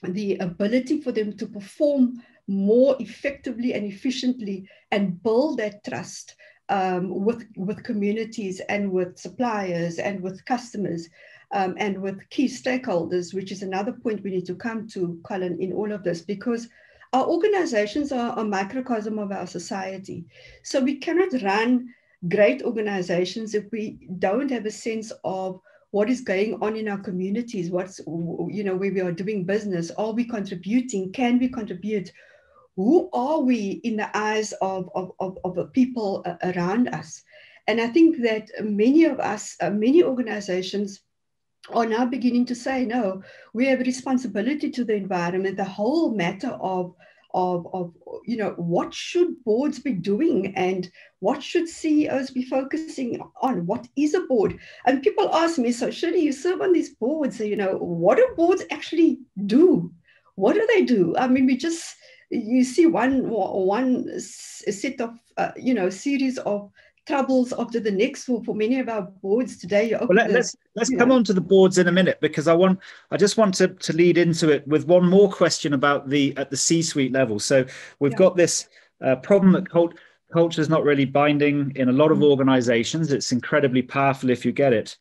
the 0.04 0.38
ability 0.38 1.02
for 1.02 1.12
them 1.12 1.38
to 1.38 1.46
perform 1.46 2.22
more 2.48 2.96
effectively 3.00 3.74
and 3.74 3.86
efficiently 3.86 4.68
and 4.92 5.22
build 5.24 5.60
that 5.60 5.84
trust 5.84 6.36
um, 6.70 7.24
with 7.24 7.46
with 7.56 7.84
communities 7.84 8.62
and 8.68 8.92
with 8.92 9.18
suppliers 9.18 10.00
and 10.00 10.22
with 10.22 10.44
customers 10.46 11.08
um, 11.52 11.76
and 11.78 12.02
with 12.02 12.30
key 12.30 12.48
stakeholders, 12.48 13.34
which 13.34 13.52
is 13.52 13.62
another 13.62 13.92
point 13.92 14.24
we 14.24 14.32
need 14.32 14.46
to 14.46 14.56
come 14.56 14.88
to, 14.88 15.20
Colin, 15.24 15.60
in 15.60 15.74
all 15.74 15.92
of 15.92 16.04
this, 16.04 16.22
because 16.22 16.68
our 17.14 17.28
organizations 17.28 18.12
are 18.12 18.38
a 18.40 18.44
microcosm 18.44 19.20
of 19.20 19.32
our 19.32 19.48
society. 19.48 20.26
So 20.64 20.80
we 20.80 20.96
cannot 20.96 21.42
run 21.42 21.94
great 22.30 22.62
organizations 22.64 23.54
if 23.54 23.66
we 23.72 24.08
don't 24.20 24.50
have 24.52 24.66
a 24.66 24.72
sense 24.72 25.12
of 25.24 25.60
what 25.90 26.10
is 26.10 26.22
going 26.22 26.62
on 26.62 26.78
in 26.78 26.88
our 26.88 27.00
communities 27.00 27.70
what's 27.70 28.00
you 28.08 28.64
know 28.64 28.76
where 28.76 28.94
we 28.94 29.02
are 29.02 29.12
doing 29.12 29.44
business. 29.44 29.92
Are 29.92 30.14
we 30.14 30.24
contributing? 30.24 31.12
Can 31.12 31.38
we 31.38 31.50
contribute? 31.50 32.12
Who 32.78 33.10
are 33.12 33.42
we 33.42 33.82
in 33.84 33.98
the 33.98 34.16
eyes 34.18 34.54
of 34.62 34.90
of, 34.96 35.12
of, 35.20 35.38
of 35.44 35.56
the 35.56 35.66
people 35.66 36.24
around 36.44 36.88
us? 36.90 37.24
And 37.68 37.80
i 37.82 37.88
think 37.88 38.22
that 38.24 38.50
many 38.64 39.04
of 39.04 39.20
us 39.20 39.56
uh, 39.62 39.70
many 39.70 40.04
organizations 40.04 41.02
are 41.74 41.86
now 41.86 42.06
beginning 42.06 42.46
to 42.46 42.56
say 42.56 42.86
no 42.86 43.22
we 43.54 43.66
have 43.66 43.82
a 43.82 43.84
responsibility 43.84 44.70
to 44.70 44.84
the 44.84 44.96
environment 44.96 45.58
the 45.58 45.64
whole 45.64 46.12
matter 46.12 46.52
of 46.62 46.94
of, 47.34 47.68
of 47.74 47.94
you 48.26 48.38
know 48.38 48.52
what 48.58 48.94
should 48.94 49.44
boards 49.44 49.80
be 49.80 49.94
doing 49.94 50.54
and 50.56 50.92
what 51.20 51.42
should 51.42 51.68
CEOs 51.68 52.32
be 52.32 52.44
focusing 52.44 53.22
on? 53.42 53.66
What 53.66 53.88
is 53.96 54.14
a 54.14 54.22
board? 54.22 54.58
And 54.86 55.04
people 55.04 55.34
ask 55.34 55.58
me, 55.58 55.72
so 55.72 55.92
Shirley, 55.92 56.22
you 56.22 56.32
serve 56.32 56.62
on 56.62 56.74
these 56.74 56.96
boards, 56.96 57.40
you 57.40 57.56
know, 57.56 57.78
what 57.78 58.18
do 58.18 58.28
boards 58.36 58.64
actually 58.72 59.20
do? 59.46 59.92
What 60.36 60.54
do 60.54 60.68
they 60.68 60.84
do? 60.84 61.16
I 61.18 61.28
mean, 61.28 61.46
we 61.46 61.58
just 61.58 61.96
you 62.30 62.64
see 62.64 62.86
one 62.86 63.30
one 63.30 64.20
set 64.20 65.02
of 65.02 65.12
uh, 65.38 65.52
you 65.58 65.74
know 65.74 65.90
series 65.90 66.38
of 66.40 66.72
troubles 67.08 67.54
after 67.58 67.80
the 67.80 67.92
next 67.92 68.26
for, 68.26 68.44
for 68.44 68.56
many 68.56 68.80
of 68.80 68.88
our 68.88 69.04
boards 69.22 69.58
today. 69.58 69.96
Well, 70.00 70.10
let, 70.12 70.28
us 70.28 70.34
let's, 70.34 70.56
let's 70.76 70.90
come 70.90 71.10
know. 71.10 71.16
on 71.16 71.24
to 71.26 71.34
the 71.34 71.42
boards 71.42 71.78
in 71.78 71.88
a 71.88 71.92
minute 71.92 72.20
because 72.22 72.48
I 72.48 72.54
want 72.54 72.80
I 73.10 73.18
just 73.18 73.38
want 73.38 73.56
to, 73.56 73.70
to 73.70 73.94
lead 73.94 74.18
into 74.18 74.50
it 74.50 74.68
with 74.68 74.88
one 74.88 75.08
more 75.10 75.32
question 75.32 75.74
about 75.74 76.10
the 76.10 76.36
at 76.38 76.50
the 76.50 76.58
C-suite 76.58 77.12
level. 77.12 77.40
So 77.40 77.66
we've 78.00 78.12
yeah. 78.12 78.18
got 78.18 78.38
this 78.38 78.70
uh, 79.04 79.16
problem 79.18 79.54
that 79.54 79.70
cult, 79.70 79.96
culture 80.32 80.62
is 80.62 80.70
not 80.70 80.84
really 80.84 81.06
binding 81.06 81.74
in 81.76 81.90
a 81.90 81.94
lot 81.94 82.12
of 82.12 82.20
mm. 82.20 82.24
organizations. 82.24 83.12
It's 83.12 83.32
incredibly 83.32 83.82
powerful 83.82 84.30
if 84.30 84.46
you 84.46 84.52
get 84.52 84.74
it. 84.74 84.98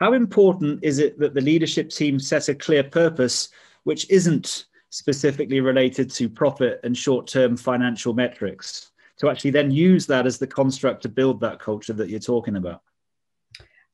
How 0.00 0.12
important 0.14 0.80
is 0.82 0.98
it 0.98 1.18
that 1.18 1.34
the 1.34 1.40
leadership 1.40 1.90
team 1.90 2.18
set 2.18 2.48
a 2.48 2.54
clear 2.54 2.82
purpose 2.82 3.48
which 3.84 4.08
isn't 4.10 4.66
specifically 4.90 5.60
related 5.60 6.10
to 6.10 6.28
profit 6.28 6.80
and 6.84 6.96
short-term 6.96 7.56
financial 7.56 8.12
metrics? 8.12 8.91
To 9.18 9.28
actually 9.28 9.50
then 9.50 9.70
use 9.70 10.06
that 10.06 10.26
as 10.26 10.38
the 10.38 10.46
construct 10.46 11.02
to 11.02 11.08
build 11.08 11.40
that 11.40 11.60
culture 11.60 11.92
that 11.92 12.08
you're 12.08 12.20
talking 12.20 12.56
about? 12.56 12.82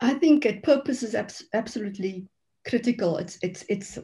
I 0.01 0.15
think 0.15 0.47
purpose 0.63 1.03
is 1.03 1.15
abs- 1.15 1.45
absolutely 1.53 2.29
critical. 2.67 3.17
It's 3.17 3.39
it's 3.43 3.65
it's 3.69 3.99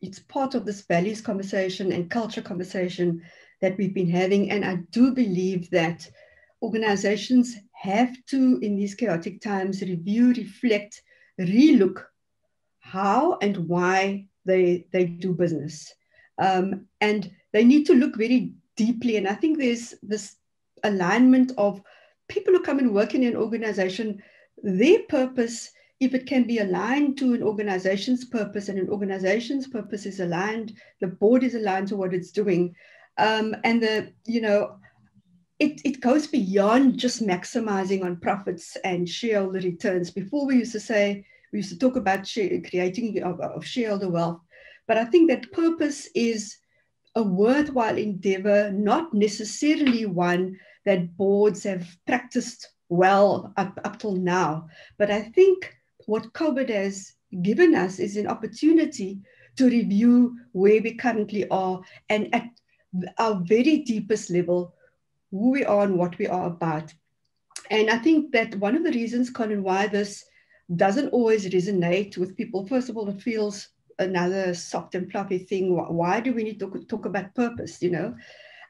it's 0.00 0.18
part 0.20 0.54
of 0.54 0.64
this 0.64 0.82
values 0.82 1.20
conversation 1.20 1.92
and 1.92 2.10
culture 2.10 2.42
conversation 2.42 3.22
that 3.60 3.76
we've 3.78 3.94
been 3.94 4.10
having, 4.10 4.50
and 4.50 4.64
I 4.64 4.76
do 4.90 5.12
believe 5.12 5.70
that 5.70 6.08
organizations 6.62 7.56
have 7.72 8.14
to, 8.26 8.58
in 8.62 8.76
these 8.76 8.94
chaotic 8.94 9.40
times, 9.40 9.82
review, 9.82 10.32
reflect, 10.32 11.02
relook 11.40 12.04
how 12.80 13.38
and 13.40 13.56
why 13.68 14.26
they 14.44 14.86
they 14.92 15.04
do 15.04 15.32
business, 15.32 15.92
um, 16.38 16.86
and 17.00 17.30
they 17.52 17.64
need 17.64 17.86
to 17.86 17.94
look 17.94 18.16
very 18.16 18.52
deeply. 18.76 19.16
And 19.16 19.26
I 19.26 19.34
think 19.34 19.58
there's 19.58 19.94
this 20.02 20.36
alignment 20.84 21.52
of 21.58 21.82
people 22.28 22.54
who 22.54 22.62
come 22.62 22.78
and 22.78 22.94
work 22.94 23.14
in 23.14 23.24
an 23.24 23.36
organization, 23.36 24.22
their 24.62 25.00
purpose, 25.08 25.70
if 26.00 26.14
it 26.14 26.26
can 26.26 26.44
be 26.44 26.58
aligned 26.58 27.18
to 27.18 27.34
an 27.34 27.42
organization's 27.42 28.24
purpose 28.24 28.68
and 28.68 28.78
an 28.78 28.88
organization's 28.88 29.66
purpose 29.66 30.06
is 30.06 30.20
aligned, 30.20 30.72
the 31.00 31.06
board 31.06 31.42
is 31.42 31.54
aligned 31.54 31.88
to 31.88 31.96
what 31.96 32.14
it's 32.14 32.30
doing. 32.30 32.74
Um, 33.18 33.54
and 33.64 33.82
the, 33.82 34.12
you 34.26 34.40
know, 34.40 34.76
it, 35.58 35.80
it 35.84 36.00
goes 36.00 36.26
beyond 36.26 36.98
just 36.98 37.22
maximizing 37.22 38.04
on 38.04 38.16
profits 38.16 38.76
and 38.84 39.08
shareholder 39.08 39.60
returns. 39.60 40.10
Before 40.10 40.46
we 40.46 40.56
used 40.56 40.72
to 40.72 40.80
say, 40.80 41.24
we 41.52 41.58
used 41.60 41.70
to 41.70 41.78
talk 41.78 41.96
about 41.96 42.26
share, 42.26 42.60
creating 42.68 43.22
of, 43.22 43.40
of 43.40 43.64
shareholder 43.64 44.08
wealth, 44.08 44.40
but 44.88 44.98
I 44.98 45.04
think 45.04 45.30
that 45.30 45.52
purpose 45.52 46.08
is 46.14 46.56
a 47.14 47.22
worthwhile 47.22 47.96
endeavor, 47.96 48.72
not 48.72 49.14
necessarily 49.14 50.04
one 50.04 50.58
that 50.84 51.16
boards 51.16 51.62
have 51.64 51.86
practiced 52.06 52.68
well 52.88 53.52
up, 53.56 53.78
up 53.84 53.98
till 53.98 54.16
now. 54.16 54.68
But 54.98 55.10
I 55.10 55.22
think 55.22 55.74
what 56.06 56.32
COVID 56.32 56.68
has 56.68 57.14
given 57.42 57.74
us 57.74 57.98
is 57.98 58.16
an 58.16 58.26
opportunity 58.26 59.20
to 59.56 59.68
review 59.68 60.36
where 60.52 60.82
we 60.82 60.94
currently 60.94 61.48
are 61.48 61.80
and 62.08 62.32
at 62.34 62.48
our 63.18 63.42
very 63.44 63.78
deepest 63.78 64.30
level, 64.30 64.74
who 65.30 65.50
we 65.50 65.64
are 65.64 65.84
and 65.84 65.98
what 65.98 66.16
we 66.18 66.26
are 66.26 66.46
about. 66.46 66.92
And 67.70 67.90
I 67.90 67.98
think 67.98 68.32
that 68.32 68.54
one 68.56 68.76
of 68.76 68.84
the 68.84 68.92
reasons, 68.92 69.30
Colin, 69.30 69.62
why 69.62 69.86
this 69.86 70.24
doesn't 70.76 71.08
always 71.10 71.46
resonate 71.48 72.16
with 72.18 72.36
people, 72.36 72.66
first 72.66 72.88
of 72.88 72.96
all, 72.96 73.08
it 73.08 73.22
feels 73.22 73.68
another 73.98 74.54
soft 74.54 74.94
and 74.94 75.10
fluffy 75.10 75.38
thing. 75.38 75.74
Why 75.74 76.20
do 76.20 76.32
we 76.32 76.44
need 76.44 76.58
to 76.60 76.84
talk 76.88 77.06
about 77.06 77.34
purpose, 77.34 77.80
you 77.82 77.90
know? 77.90 78.14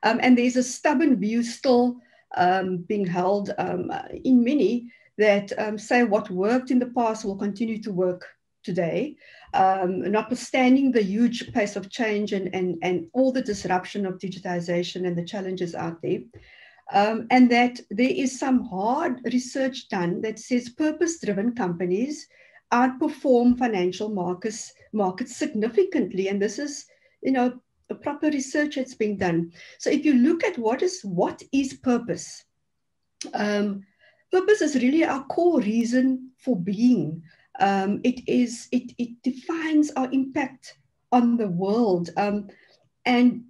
Um, 0.02 0.20
and 0.22 0.36
there's 0.36 0.56
a 0.56 0.62
stubborn 0.62 1.16
view 1.16 1.42
still 1.42 1.96
um, 2.36 2.78
being 2.78 3.06
held 3.06 3.54
um, 3.58 3.90
in 4.24 4.42
many 4.42 4.90
that 5.18 5.52
um, 5.58 5.78
say 5.78 6.02
what 6.02 6.30
worked 6.30 6.70
in 6.70 6.78
the 6.78 6.86
past 6.86 7.24
will 7.24 7.36
continue 7.36 7.80
to 7.82 7.92
work 7.92 8.26
today, 8.64 9.16
um, 9.52 10.10
notwithstanding 10.10 10.90
the 10.90 11.02
huge 11.02 11.52
pace 11.52 11.76
of 11.76 11.90
change 11.90 12.32
and, 12.32 12.52
and, 12.54 12.78
and 12.82 13.06
all 13.12 13.30
the 13.30 13.42
disruption 13.42 14.06
of 14.06 14.18
digitization 14.18 15.06
and 15.06 15.16
the 15.16 15.24
challenges 15.24 15.74
out 15.74 16.00
there. 16.02 16.20
Um, 16.92 17.26
and 17.30 17.50
that 17.50 17.80
there 17.90 18.10
is 18.10 18.38
some 18.38 18.64
hard 18.64 19.20
research 19.24 19.88
done 19.88 20.20
that 20.22 20.38
says 20.38 20.68
purpose-driven 20.70 21.54
companies 21.54 22.26
outperform 22.72 23.58
financial 23.58 24.08
markets 24.08 24.72
markets 24.92 25.36
significantly. 25.36 26.28
And 26.28 26.40
this 26.40 26.58
is, 26.58 26.86
you 27.22 27.32
know, 27.32 27.60
proper 27.92 28.28
research 28.28 28.76
that's 28.76 28.94
being 28.94 29.16
done. 29.16 29.52
So 29.78 29.90
if 29.90 30.04
you 30.04 30.14
look 30.14 30.44
at 30.44 30.56
what 30.58 30.82
is 30.82 31.00
what 31.02 31.42
is 31.52 31.74
purpose, 31.74 32.44
um, 33.34 33.84
purpose 34.30 34.62
is 34.62 34.76
really 34.76 35.04
our 35.04 35.24
core 35.24 35.60
reason 35.60 36.30
for 36.38 36.56
being. 36.56 37.22
Um, 37.60 38.00
it 38.04 38.26
is 38.28 38.68
it 38.72 38.92
it 38.98 39.22
defines 39.22 39.90
our 39.96 40.10
impact 40.12 40.78
on 41.12 41.36
the 41.36 41.48
world, 41.48 42.10
um, 42.16 42.48
and 43.04 43.44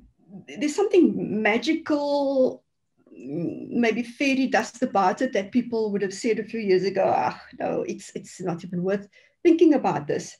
there's 0.58 0.74
something 0.74 1.42
magical, 1.42 2.64
maybe 3.10 4.02
fairy 4.02 4.46
dust 4.46 4.82
about 4.82 5.22
it 5.22 5.32
that 5.32 5.52
people 5.52 5.90
would 5.92 6.02
have 6.02 6.12
said 6.12 6.38
a 6.38 6.44
few 6.44 6.60
years 6.60 6.84
ago. 6.84 7.12
Ah, 7.14 7.40
no, 7.58 7.82
it's 7.88 8.10
it's 8.14 8.40
not 8.40 8.64
even 8.64 8.82
worth 8.82 9.08
thinking 9.42 9.74
about 9.74 10.06
this. 10.06 10.36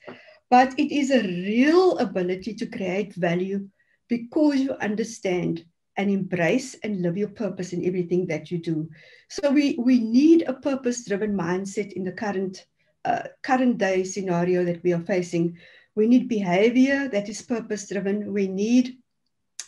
But 0.50 0.78
it 0.78 0.94
is 0.94 1.10
a 1.10 1.22
real 1.22 1.98
ability 1.98 2.54
to 2.54 2.66
create 2.66 3.14
value 3.14 3.68
because 4.16 4.60
you 4.60 4.72
understand 4.74 5.64
and 5.96 6.10
embrace 6.10 6.74
and 6.82 7.02
live 7.02 7.16
your 7.16 7.32
purpose 7.44 7.72
in 7.72 7.84
everything 7.84 8.26
that 8.26 8.50
you 8.50 8.58
do. 8.58 8.88
So 9.28 9.50
we, 9.50 9.76
we 9.78 10.00
need 10.00 10.42
a 10.42 10.54
purpose-driven 10.54 11.32
mindset 11.34 11.92
in 11.92 12.04
the 12.04 12.12
current 12.12 12.66
uh, 13.04 13.24
current 13.42 13.76
day 13.76 14.02
scenario 14.02 14.64
that 14.64 14.82
we 14.82 14.92
are 14.94 15.06
facing. 15.14 15.58
We 15.94 16.06
need 16.06 16.26
behavior 16.28 17.08
that 17.08 17.28
is 17.28 17.42
purpose-driven. 17.42 18.32
We 18.32 18.46
need 18.48 18.96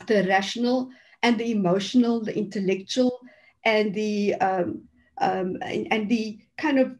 the 0.06 0.24
rational 0.26 0.88
and 1.22 1.38
the 1.38 1.50
emotional, 1.50 2.24
the 2.24 2.37
intellectual, 2.37 3.20
and 3.64 3.92
the 3.92 4.35
um, 4.37 4.82
um, 5.18 5.56
and, 5.62 5.88
and, 5.90 6.09
the 6.09 6.38
kind 6.59 6.78
of 6.78 6.94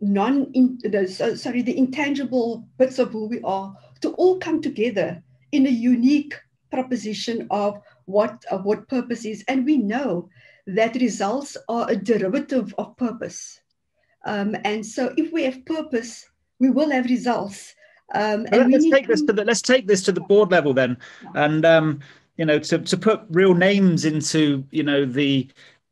non 0.00 0.50
in, 0.54 0.78
the, 0.82 1.06
sorry 1.36 1.62
the 1.62 1.76
intangible 1.76 2.66
bits 2.78 2.98
of 2.98 3.12
who 3.12 3.26
we 3.28 3.40
are 3.42 3.76
to 4.00 4.10
all 4.12 4.38
come 4.38 4.62
together 4.62 5.22
in 5.52 5.66
a 5.66 5.70
unique 5.70 6.34
proposition 6.70 7.46
of 7.50 7.80
what 8.06 8.44
of 8.50 8.64
what 8.64 8.88
purpose 8.88 9.24
is. 9.24 9.44
And 9.48 9.64
we 9.64 9.76
know 9.76 10.28
that 10.66 10.94
results 10.96 11.56
are 11.68 11.90
a 11.90 11.96
derivative 11.96 12.74
of 12.78 12.96
purpose. 12.96 13.60
Um, 14.24 14.56
and 14.64 14.84
so 14.84 15.14
if 15.16 15.32
we 15.32 15.44
have 15.44 15.64
purpose 15.64 16.28
we 16.58 16.70
will 16.70 16.90
have 16.90 17.06
results. 17.06 17.74
Um, 18.14 18.46
and 18.52 18.72
let's 18.72 18.88
take 18.90 19.04
to... 19.04 19.08
this 19.08 19.22
to 19.22 19.32
the 19.32 19.44
let's 19.44 19.62
take 19.62 19.86
this 19.86 20.02
to 20.04 20.12
the 20.12 20.20
board 20.20 20.50
level 20.50 20.72
then. 20.72 20.96
And 21.34 21.64
um, 21.64 22.00
you 22.36 22.44
know 22.44 22.58
to, 22.58 22.78
to 22.78 22.96
put 22.96 23.22
real 23.30 23.54
names 23.54 24.04
into 24.04 24.64
you 24.70 24.82
know 24.82 25.04
the 25.04 25.48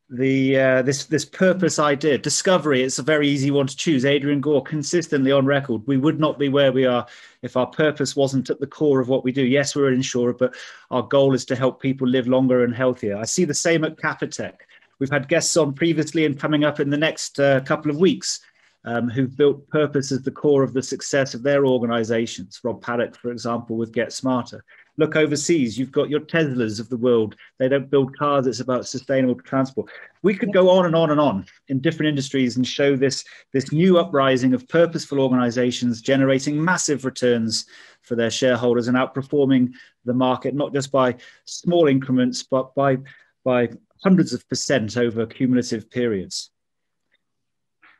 the 0.09 0.57
uh, 0.57 0.81
this 0.83 1.05
this 1.05 1.25
purpose 1.25 1.79
idea 1.79 2.17
discovery 2.17 2.81
it's 2.81 2.99
a 2.99 3.03
very 3.03 3.27
easy 3.27 3.51
one 3.51 3.67
to 3.67 3.75
choose. 3.75 4.05
Adrian 4.05 4.39
gore 4.39 4.63
consistently 4.63 5.33
on 5.33 5.45
record. 5.45 5.81
We 5.85 5.97
would 5.97 6.19
not 6.19 6.39
be 6.39 6.47
where 6.47 6.71
we 6.71 6.85
are 6.85 7.05
if 7.41 7.57
our 7.57 7.67
purpose 7.67 8.15
wasn't 8.15 8.49
at 8.49 8.59
the 8.61 8.67
core 8.67 9.01
of 9.01 9.09
what 9.09 9.25
we 9.25 9.33
do. 9.33 9.43
Yes 9.43 9.75
we're 9.75 9.89
an 9.89 9.95
insurer 9.95 10.33
but 10.33 10.55
our 10.91 11.03
goal 11.03 11.33
is 11.33 11.43
to 11.45 11.55
help 11.55 11.81
people 11.81 12.07
live 12.07 12.27
longer 12.27 12.63
and 12.63 12.73
healthier. 12.73 13.17
I 13.17 13.25
see 13.25 13.43
the 13.43 13.53
same 13.53 13.83
at 13.83 13.97
capitec. 13.97 14.53
We've 14.99 15.11
had 15.11 15.27
guests 15.27 15.57
on 15.57 15.73
previously 15.73 16.25
and 16.25 16.39
coming 16.39 16.63
up 16.63 16.79
in 16.79 16.89
the 16.89 16.97
next 16.97 17.39
uh, 17.39 17.59
couple 17.61 17.91
of 17.91 17.97
weeks 17.97 18.39
um, 18.85 19.09
who've 19.09 19.35
built 19.35 19.67
purpose 19.67 20.13
as 20.13 20.21
the 20.21 20.31
core 20.31 20.63
of 20.63 20.73
the 20.73 20.81
success 20.81 21.33
of 21.33 21.43
their 21.43 21.65
organizations. 21.65 22.61
Rob 22.63 22.81
paddock 22.81 23.17
for 23.17 23.29
example 23.29 23.75
with 23.75 23.91
get 23.91 24.13
smarter 24.13 24.63
look 24.97 25.15
overseas. 25.15 25.77
You've 25.77 25.91
got 25.91 26.09
your 26.09 26.19
teslas 26.19 26.79
of 26.79 26.89
the 26.89 26.97
world. 26.97 27.35
They 27.59 27.69
don't 27.69 27.89
build 27.89 28.17
cars 28.17 28.47
it's 28.47 28.59
about 28.59 28.87
sustainable 28.87 29.35
transport. 29.35 29.89
We 30.23 30.35
could 30.35 30.51
go 30.51 30.69
on 30.69 30.85
and 30.85 30.95
on 30.95 31.11
and 31.11 31.19
on 31.19 31.45
in 31.67 31.79
different 31.79 32.09
industries 32.09 32.57
and 32.57 32.67
show 32.67 32.95
this 32.95 33.23
this 33.53 33.71
new 33.71 33.97
uprising 33.97 34.53
of 34.53 34.67
purposeful 34.67 35.19
organizations 35.19 36.01
generating 36.01 36.63
massive 36.63 37.05
returns 37.05 37.65
for 38.01 38.15
their 38.15 38.31
shareholders 38.31 38.87
and 38.87 38.97
outperforming 38.97 39.73
the 40.05 40.13
market 40.13 40.55
not 40.55 40.73
just 40.73 40.91
by 40.91 41.15
small 41.45 41.87
increments 41.87 42.43
but 42.43 42.73
by 42.75 42.97
by 43.43 43.69
hundreds 44.03 44.33
of 44.33 44.47
percent 44.49 44.97
over 44.97 45.25
cumulative 45.25 45.89
periods. 45.89 46.51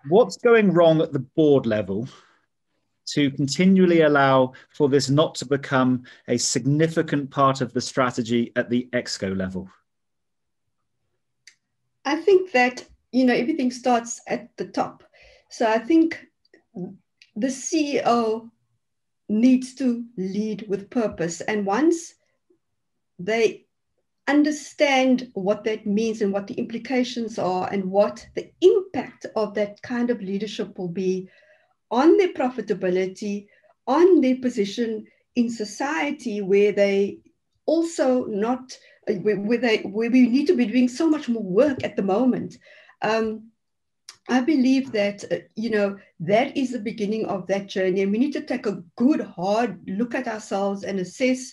What's 0.10 0.38
going 0.38 0.72
wrong 0.72 1.02
at 1.02 1.12
the 1.12 1.20
board 1.20 1.66
level 1.66 2.08
to 3.08 3.32
continually 3.32 4.02
allow 4.02 4.54
for 4.70 4.90
this 4.90 5.10
not 5.10 5.36
to 5.36 5.46
become 5.46 6.04
a 6.28 6.38
significant 6.38 7.32
part 7.32 7.62
of 7.62 7.74
the 7.74 7.82
strategy 7.82 8.52
at 8.56 8.70
the 8.70 8.88
exco 8.94 9.36
level? 9.36 9.70
I 12.06 12.18
think 12.18 12.52
that 12.52 12.86
you 13.12 13.26
know 13.26 13.34
everything 13.34 13.72
starts 13.72 14.22
at 14.28 14.56
the 14.58 14.66
top. 14.66 15.04
So 15.50 15.70
I 15.70 15.80
think 15.80 16.26
the 17.36 17.48
CEO 17.48 18.50
needs 19.30 19.76
to 19.76 20.06
lead 20.18 20.66
with 20.68 20.90
purpose, 20.90 21.42
and 21.42 21.66
once 21.66 22.14
they 23.20 23.66
understand 24.28 25.32
what 25.34 25.64
that 25.64 25.88
means 25.88 26.22
and 26.22 26.34
what 26.34 26.48
the 26.48 26.54
implications 26.56 27.40
are 27.40 27.70
and 27.72 27.86
what 27.86 28.28
the 28.36 28.52
impact 28.62 29.26
of 29.36 29.54
that 29.54 29.82
kind 29.82 30.10
of 30.10 30.22
leadership 30.22 30.78
will 30.78 30.90
be 30.90 31.30
on 31.92 32.18
their 32.18 32.34
profitability, 32.34 33.48
on 33.86 34.22
their 34.22 34.36
position 34.38 35.06
in 35.36 35.50
society 35.50 36.42
where 36.42 36.72
they 36.72 37.20
also 37.66 38.26
not 38.26 38.78
where 39.22 39.58
they 39.58 39.78
where 39.80 40.10
we 40.10 40.28
need 40.28 40.48
to 40.48 40.56
be 40.56 40.66
doing 40.66 40.90
so 40.90 41.10
much 41.10 41.30
more 41.30 41.44
work 41.44 41.84
at 41.84 41.96
the 41.96 42.02
moment. 42.02 42.58
Um, 43.02 43.52
I 44.30 44.42
believe 44.42 44.92
that 44.92 45.24
uh, 45.32 45.38
you 45.56 45.70
know 45.70 45.98
that 46.20 46.58
is 46.58 46.72
the 46.72 46.80
beginning 46.80 47.26
of 47.26 47.48
that 47.48 47.68
journey, 47.68 48.02
and 48.02 48.12
we 48.12 48.18
need 48.18 48.34
to 48.34 48.42
take 48.42 48.66
a 48.66 48.84
good 48.98 49.22
hard 49.22 49.80
look 49.88 50.16
at 50.16 50.28
ourselves 50.28 50.84
and 50.84 51.00
assess 51.00 51.52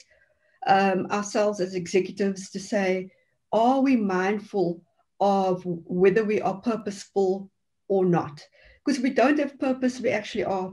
um, 0.66 1.06
ourselves 1.10 1.60
as 1.60 1.74
executives 1.74 2.50
to 2.50 2.58
say, 2.58 3.10
are 3.52 3.80
we 3.80 3.96
mindful 3.96 4.82
of 5.20 5.62
whether 5.64 6.24
we 6.24 6.40
are 6.40 6.60
purposeful 6.60 7.50
or 7.88 8.04
not? 8.04 8.44
Because 8.84 9.00
we 9.00 9.10
don't 9.10 9.38
have 9.38 9.56
purpose, 9.58 10.00
we 10.00 10.10
actually 10.10 10.44
are, 10.44 10.72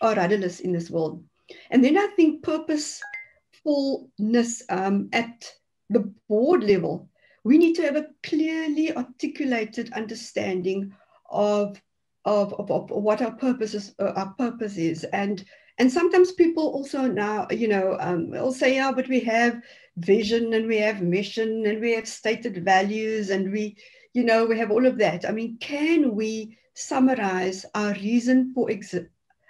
are 0.00 0.14
rudderless 0.14 0.60
in 0.60 0.72
this 0.72 0.90
world. 0.90 1.22
And 1.70 1.84
then 1.84 1.96
I 1.96 2.08
think 2.16 2.42
purposefulness 2.42 4.62
um, 4.68 5.08
at 5.12 5.52
the 5.88 6.12
board 6.28 6.64
level, 6.64 7.08
we 7.44 7.56
need 7.58 7.76
to 7.76 7.82
have 7.82 7.94
a 7.96 8.08
clearly 8.22 8.94
articulated 8.94 9.92
understanding 9.92 10.92
of, 11.30 11.80
of, 12.24 12.52
of, 12.54 12.70
of 12.70 12.90
what 12.90 13.22
our 13.22 13.32
purpose 13.32 13.92
uh, 13.98 14.12
our 14.16 14.34
purpose 14.34 14.76
is. 14.76 15.04
And, 15.04 15.44
and 15.78 15.90
sometimes 15.90 16.32
people 16.32 16.64
also 16.64 17.06
now, 17.06 17.46
you 17.50 17.68
know, 17.68 17.96
um, 18.00 18.30
will 18.30 18.52
say, 18.52 18.74
yeah, 18.74 18.92
but 18.92 19.08
we 19.08 19.20
have 19.20 19.62
vision 19.96 20.52
and 20.54 20.66
we 20.66 20.78
have 20.78 21.02
mission 21.02 21.64
and 21.66 21.80
we 21.80 21.92
have 21.92 22.08
stated 22.08 22.64
values 22.64 23.30
and 23.30 23.52
we, 23.52 23.76
you 24.12 24.24
know, 24.24 24.44
we 24.44 24.58
have 24.58 24.72
all 24.72 24.86
of 24.86 24.98
that. 24.98 25.24
I 25.26 25.30
mean, 25.30 25.56
can 25.60 26.16
we 26.16 26.58
summarize 26.78 27.66
our 27.74 27.92
reason 27.94 28.52
for 28.54 28.70
exist, 28.70 29.06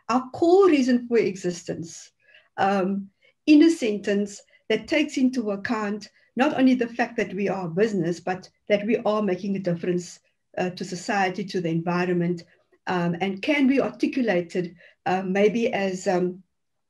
our 0.09 0.29
core 0.31 0.69
reason 0.69 1.07
for 1.07 1.19
existence 1.19 2.11
um, 2.57 3.09
in 3.47 3.62
a 3.62 3.71
sentence 3.71 4.41
that 4.69 4.88
takes 4.88 5.17
into 5.17 5.51
account 5.51 6.09
not 6.37 6.59
only 6.59 6.75
the 6.75 6.87
fact 6.87 7.17
that 7.17 7.35
we 7.35 7.49
are 7.49 7.67
a 7.67 7.71
business, 7.71 8.21
but 8.21 8.49
that 8.69 8.87
we 8.87 8.97
are 8.99 9.23
making 9.23 9.57
a 9.57 9.61
difference 9.61 10.21
uh, 10.57 10.71
to 10.71 10.85
society, 10.85 11.45
to 11.45 11.61
the 11.61 11.69
environment, 11.69 12.45
um, 12.87 13.17
and 13.21 13.43
can 13.43 13.67
be 13.67 13.81
articulated 13.81 14.75
uh, 15.07 15.23
maybe 15.23 15.73
as 15.73 16.07
um, 16.07 16.43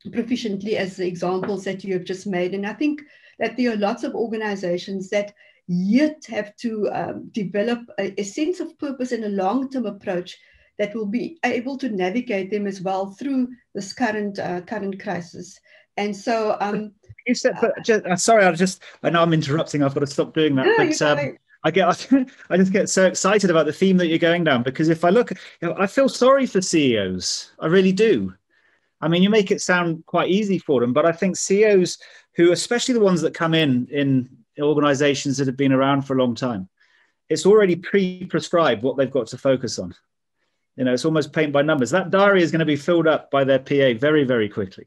proficiently 0.09 0.75
as 0.75 0.97
the 0.97 1.07
examples 1.07 1.65
that 1.65 1.83
you 1.83 1.95
have 1.95 2.05
just 2.05 2.27
made. 2.27 2.55
And 2.55 2.67
I 2.67 2.75
think 2.75 3.03
that 3.39 3.57
there 3.57 3.73
are 3.73 3.77
lots 3.77 4.05
of 4.05 4.15
organizations 4.15 5.11
that 5.11 5.35
yet 5.69 6.25
have 6.27 6.57
to 6.57 6.89
um, 6.93 7.29
develop 7.33 7.81
a, 7.99 8.19
a, 8.21 8.25
sense 8.25 8.59
of 8.59 8.77
purpose 8.79 9.13
and 9.13 9.25
a 9.25 9.29
long-term 9.29 9.85
approach 9.85 10.39
that 10.79 10.95
will 10.95 11.07
be 11.07 11.39
able 11.45 11.77
to 11.77 11.91
navigate 11.91 12.51
them 12.51 12.67
as 12.67 12.81
well 12.81 13.11
through 13.11 13.49
this 13.75 13.93
current 13.93 14.39
uh, 14.39 14.63
current 14.63 15.01
crisis. 15.01 15.61
And 15.99 16.17
so, 16.17 16.57
um, 16.61 16.93
you 17.27 17.35
said, 17.35 17.55
but 17.61 17.73
just, 17.85 18.07
uh, 18.07 18.17
sorry, 18.17 18.47
I 18.47 18.53
just 18.53 18.83
I 19.03 19.11
know 19.11 19.23
I'm 19.23 19.35
interrupting. 19.35 19.83
I've 19.83 19.95
got 19.95 20.01
to 20.01 20.07
stop 20.07 20.33
doing 20.33 20.55
that. 20.57 20.67
No, 20.67 20.77
but 20.79 21.03
um, 21.03 21.37
I 21.65 21.71
get 21.71 21.87
I 22.51 22.57
just 22.57 22.73
get 22.73 22.89
so 22.89 23.07
excited 23.07 23.51
about 23.51 23.67
the 23.67 23.73
theme 23.73 23.99
that 23.99 24.07
you're 24.07 24.19
going 24.19 24.45
down 24.45 24.63
because 24.63 24.89
if 24.89 25.05
I 25.05 25.11
look, 25.11 25.33
you 25.61 25.69
know, 25.69 25.75
I 25.79 25.87
feel 25.87 26.09
sorry 26.09 26.47
for 26.47 26.63
CEOs. 26.63 27.53
I 27.59 27.67
really 27.67 27.93
do. 27.93 28.33
I 29.01 29.09
mean, 29.09 29.23
you 29.23 29.31
make 29.31 29.51
it 29.51 29.61
sound 29.61 30.05
quite 30.07 30.31
easy 30.31 30.59
for 30.59 30.81
them, 30.81 30.93
but 30.93 31.07
I 31.07 31.13
think 31.13 31.37
CEOs 31.37 31.99
who, 32.35 32.53
especially 32.53 32.95
the 32.95 33.01
ones 33.01 33.21
that 33.21 33.35
come 33.35 33.55
in 33.55 33.87
in 33.91 34.29
organizations 34.63 35.37
that 35.37 35.47
have 35.47 35.57
been 35.57 35.73
around 35.73 36.03
for 36.03 36.17
a 36.17 36.21
long 36.21 36.35
time. 36.35 36.69
It's 37.29 37.47
already 37.47 37.77
pre-prescribed 37.77 38.83
what 38.83 38.97
they've 38.97 39.11
got 39.11 39.27
to 39.29 39.39
focus 39.39 39.79
on. 39.79 39.95
You 40.77 40.85
know, 40.85 40.93
it's 40.93 41.05
almost 41.05 41.33
paint 41.33 41.53
by 41.53 41.63
numbers. 41.63 41.91
That 41.91 42.11
diary 42.11 42.43
is 42.43 42.53
going 42.53 42.61
to 42.61 42.65
be 42.65 42.77
filled 42.77 43.09
up 43.09 43.31
by 43.31 43.45
their 43.45 43.59
PA 43.59 43.99
very, 43.99 44.25
very 44.25 44.49
quickly. 44.49 44.87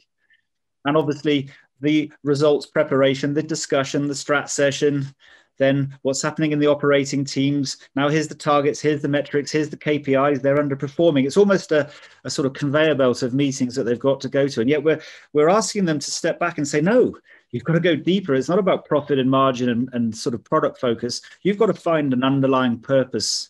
And 0.86 0.98
obviously, 0.98 1.50
the 1.82 2.12
results 2.24 2.66
preparation, 2.66 3.34
the 3.34 3.44
discussion, 3.44 4.08
the 4.08 4.14
strat 4.14 4.50
session, 4.50 5.14
then 5.58 5.96
what's 6.02 6.22
happening 6.22 6.54
in 6.54 6.60
the 6.60 6.68
operating 6.68 7.24
teams. 7.24 7.78
Now, 7.96 8.10
here's 8.10 8.28
the 8.28 8.36
targets, 8.36 8.80
here's 8.80 9.02
the 9.02 9.08
metrics, 9.08 9.52
here's 9.52 9.70
the 9.70 9.78
KPIs. 9.78 10.42
They're 10.42 10.58
underperforming. 10.58 11.26
It's 11.26 11.38
almost 11.38 11.72
a, 11.72 11.90
a 12.24 12.30
sort 12.30 12.46
of 12.46 12.54
conveyor 12.54 12.96
belt 12.96 13.22
of 13.22 13.34
meetings 13.34 13.76
that 13.76 13.84
they've 13.84 14.00
got 14.00 14.22
to 14.22 14.30
go 14.30 14.48
to. 14.48 14.62
And 14.62 14.70
yet 14.70 14.84
we're, 14.84 15.02
we're 15.34 15.50
asking 15.50 15.86
them 15.86 16.00
to 16.00 16.10
step 16.10 16.40
back 16.40 16.58
and 16.58 16.68
say, 16.68 16.82
no, 16.82 17.16
You've 17.52 17.64
got 17.64 17.74
to 17.74 17.80
go 17.80 17.96
deeper. 17.96 18.34
It's 18.34 18.50
not 18.50 18.60
about 18.60 18.86
profit 18.86 19.20
and 19.20 19.30
margin 19.30 19.70
and, 19.70 19.90
and 19.94 20.16
sort 20.16 20.36
of 20.36 20.44
product 20.44 20.80
focus. 20.80 21.22
You've 21.44 21.58
got 21.58 21.68
to 21.68 21.74
find 21.74 22.14
an 22.14 22.24
underlying 22.24 22.80
purpose 22.80 23.50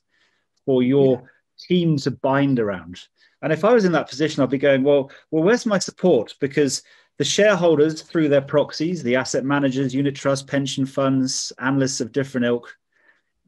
for 0.65 0.81
your 0.83 1.21
yeah. 1.21 1.27
team 1.67 1.97
to 1.97 2.11
bind 2.11 2.59
around. 2.59 2.99
And 3.41 3.51
if 3.51 3.63
I 3.63 3.73
was 3.73 3.85
in 3.85 3.91
that 3.93 4.09
position, 4.09 4.41
I'd 4.41 4.49
be 4.49 4.57
going, 4.57 4.83
well, 4.83 5.11
well, 5.29 5.43
where's 5.43 5.65
my 5.65 5.79
support? 5.79 6.35
Because 6.39 6.83
the 7.17 7.23
shareholders, 7.23 8.01
through 8.01 8.29
their 8.29 8.41
proxies, 8.41 9.03
the 9.03 9.15
asset 9.15 9.45
managers, 9.45 9.93
unit 9.93 10.15
trust, 10.15 10.47
pension 10.47 10.85
funds, 10.85 11.51
analysts 11.59 12.01
of 12.01 12.11
different 12.11 12.45
ilk, 12.45 12.75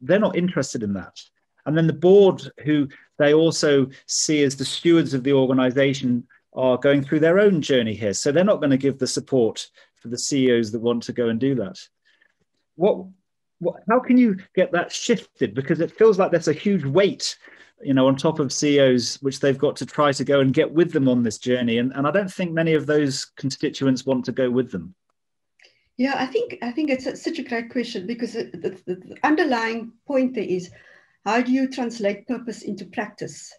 they're 0.00 0.18
not 0.18 0.36
interested 0.36 0.82
in 0.82 0.92
that. 0.94 1.20
And 1.66 1.76
then 1.76 1.86
the 1.86 1.92
board, 1.92 2.42
who 2.64 2.88
they 3.18 3.34
also 3.34 3.88
see 4.06 4.42
as 4.42 4.56
the 4.56 4.64
stewards 4.64 5.14
of 5.14 5.24
the 5.24 5.32
organization, 5.32 6.26
are 6.52 6.78
going 6.78 7.02
through 7.02 7.20
their 7.20 7.40
own 7.40 7.60
journey 7.60 7.94
here. 7.94 8.14
So 8.14 8.30
they're 8.30 8.44
not 8.44 8.60
going 8.60 8.70
to 8.70 8.76
give 8.76 8.98
the 8.98 9.06
support 9.06 9.68
for 10.04 10.10
the 10.10 10.18
CEOs 10.18 10.70
that 10.70 10.80
want 10.80 11.02
to 11.02 11.14
go 11.14 11.30
and 11.30 11.40
do 11.40 11.54
that. 11.54 11.80
What, 12.76 13.06
what 13.58 13.76
how 13.88 14.00
can 14.00 14.18
you 14.18 14.36
get 14.54 14.70
that 14.72 14.92
shifted? 14.92 15.54
Because 15.54 15.80
it 15.80 15.90
feels 15.90 16.18
like 16.18 16.30
there's 16.30 16.46
a 16.46 16.52
huge 16.52 16.84
weight, 16.84 17.38
you 17.82 17.94
know, 17.94 18.06
on 18.06 18.14
top 18.14 18.38
of 18.38 18.52
CEOs, 18.52 19.16
which 19.22 19.40
they've 19.40 19.56
got 19.56 19.76
to 19.76 19.86
try 19.86 20.12
to 20.12 20.22
go 20.22 20.40
and 20.40 20.52
get 20.52 20.70
with 20.70 20.92
them 20.92 21.08
on 21.08 21.22
this 21.22 21.38
journey. 21.38 21.78
And, 21.78 21.90
and 21.94 22.06
I 22.06 22.10
don't 22.10 22.30
think 22.30 22.52
many 22.52 22.74
of 22.74 22.84
those 22.84 23.24
constituents 23.24 24.04
want 24.04 24.26
to 24.26 24.32
go 24.32 24.50
with 24.50 24.70
them. 24.70 24.94
Yeah, 25.96 26.16
I 26.18 26.26
think 26.26 26.58
I 26.60 26.70
think 26.70 26.90
it's 26.90 27.22
such 27.22 27.38
a 27.38 27.44
great 27.44 27.70
question 27.70 28.06
because 28.06 28.34
the, 28.34 28.78
the, 28.84 28.96
the 28.96 29.16
underlying 29.22 29.92
point 30.06 30.34
there 30.34 30.44
is 30.44 30.70
how 31.24 31.40
do 31.40 31.50
you 31.50 31.70
translate 31.70 32.28
purpose 32.28 32.60
into 32.60 32.84
practice? 32.84 33.50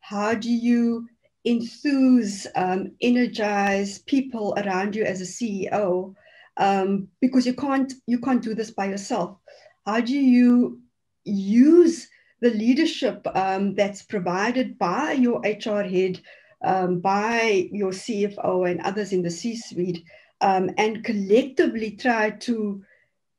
How 0.00 0.34
do 0.34 0.50
you 0.50 1.06
enthuse, 1.44 2.46
um, 2.56 2.92
energize 3.00 3.98
people 4.00 4.54
around 4.56 4.96
you 4.96 5.04
as 5.04 5.20
a 5.20 5.24
CEO 5.24 6.14
um, 6.56 7.08
because 7.20 7.46
you 7.46 7.54
can't 7.54 7.92
you 8.06 8.18
can't 8.18 8.42
do 8.42 8.54
this 8.54 8.70
by 8.70 8.86
yourself. 8.86 9.36
How 9.86 10.00
do 10.00 10.12
you 10.12 10.80
use 11.24 12.08
the 12.40 12.50
leadership 12.50 13.26
um, 13.34 13.74
that's 13.74 14.02
provided 14.02 14.78
by 14.78 15.12
your 15.12 15.40
HR 15.40 15.82
head, 15.82 16.20
um, 16.62 17.00
by 17.00 17.68
your 17.72 17.90
CFO 17.90 18.70
and 18.70 18.80
others 18.80 19.12
in 19.12 19.22
the 19.22 19.30
C-suite, 19.30 20.04
um, 20.40 20.70
and 20.76 21.04
collectively 21.04 21.92
try 21.92 22.30
to 22.30 22.82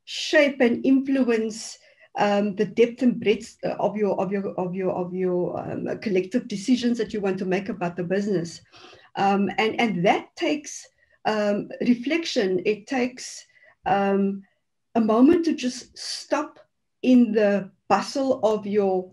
shape 0.05 0.59
and 0.59 0.85
influence 0.85 1.77
um, 2.17 2.55
the 2.55 2.65
depth 2.65 3.01
and 3.01 3.19
breadth 3.19 3.57
of 3.63 3.95
your 3.95 4.19
of 4.19 4.31
your 4.31 4.53
of 4.59 4.73
your 4.73 4.91
of 4.91 5.13
your 5.13 5.59
um, 5.59 5.99
collective 5.99 6.47
decisions 6.47 6.97
that 6.97 7.13
you 7.13 7.21
want 7.21 7.37
to 7.39 7.45
make 7.45 7.69
about 7.69 7.95
the 7.95 8.03
business, 8.03 8.61
um, 9.15 9.49
and 9.57 9.79
and 9.79 10.05
that 10.05 10.35
takes 10.35 10.87
um, 11.25 11.69
reflection. 11.81 12.61
It 12.65 12.87
takes 12.87 13.45
um, 13.85 14.43
a 14.95 15.01
moment 15.01 15.45
to 15.45 15.53
just 15.53 15.97
stop 15.97 16.59
in 17.01 17.31
the 17.31 17.69
bustle 17.87 18.39
of 18.43 18.65
your 18.65 19.11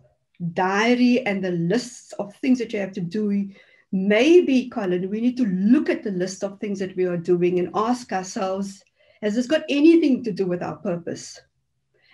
diary 0.55 1.25
and 1.27 1.45
the 1.45 1.53
lists 1.53 2.13
of 2.15 2.35
things 2.37 2.59
that 2.59 2.73
you 2.73 2.81
have 2.81 2.93
to 2.93 3.01
do. 3.01 3.49
Maybe, 3.93 4.71
Colin, 4.71 5.11
we 5.11 5.21
need 5.21 5.37
to 5.37 5.47
look 5.47 5.91
at 5.91 6.03
the 6.03 6.11
list 6.11 6.43
of 6.43 6.59
things 6.59 6.79
that 6.79 6.97
we 6.97 7.05
are 7.05 7.19
doing 7.19 7.59
and 7.59 7.69
ask 7.75 8.11
ourselves, 8.13 8.83
has 9.21 9.35
this 9.35 9.47
got 9.47 9.65
anything 9.69 10.25
to 10.25 10.33
do 10.33 10.47
with 10.47 10.63
our 10.63 10.77
purpose? 10.77 11.39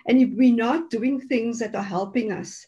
And 0.07 0.21
if 0.21 0.29
we're 0.33 0.55
not 0.55 0.89
doing 0.89 1.19
things 1.19 1.59
that 1.59 1.75
are 1.75 1.83
helping 1.83 2.31
us 2.31 2.65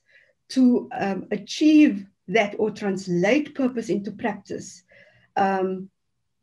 to 0.49 0.89
um, 0.97 1.27
achieve 1.31 2.05
that 2.27 2.55
or 2.59 2.71
translate 2.71 3.55
purpose 3.55 3.89
into 3.89 4.11
practice, 4.11 4.83
um, 5.35 5.89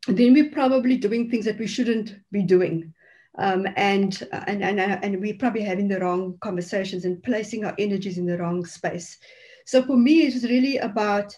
then 0.07 0.33
we're 0.33 0.51
probably 0.51 0.97
doing 0.97 1.29
things 1.29 1.45
that 1.45 1.59
we 1.59 1.67
shouldn't 1.67 2.15
be 2.31 2.43
doing. 2.43 2.93
Um, 3.37 3.67
and, 3.75 4.27
and, 4.31 4.63
and, 4.63 4.79
and 4.79 5.21
we're 5.21 5.37
probably 5.37 5.61
having 5.61 5.87
the 5.87 5.99
wrong 5.99 6.37
conversations 6.41 7.05
and 7.05 7.23
placing 7.23 7.63
our 7.63 7.75
energies 7.77 8.17
in 8.17 8.25
the 8.25 8.37
wrong 8.37 8.65
space. 8.65 9.17
So 9.65 9.83
for 9.83 9.95
me, 9.95 10.21
it's 10.21 10.43
really 10.43 10.77
about 10.77 11.37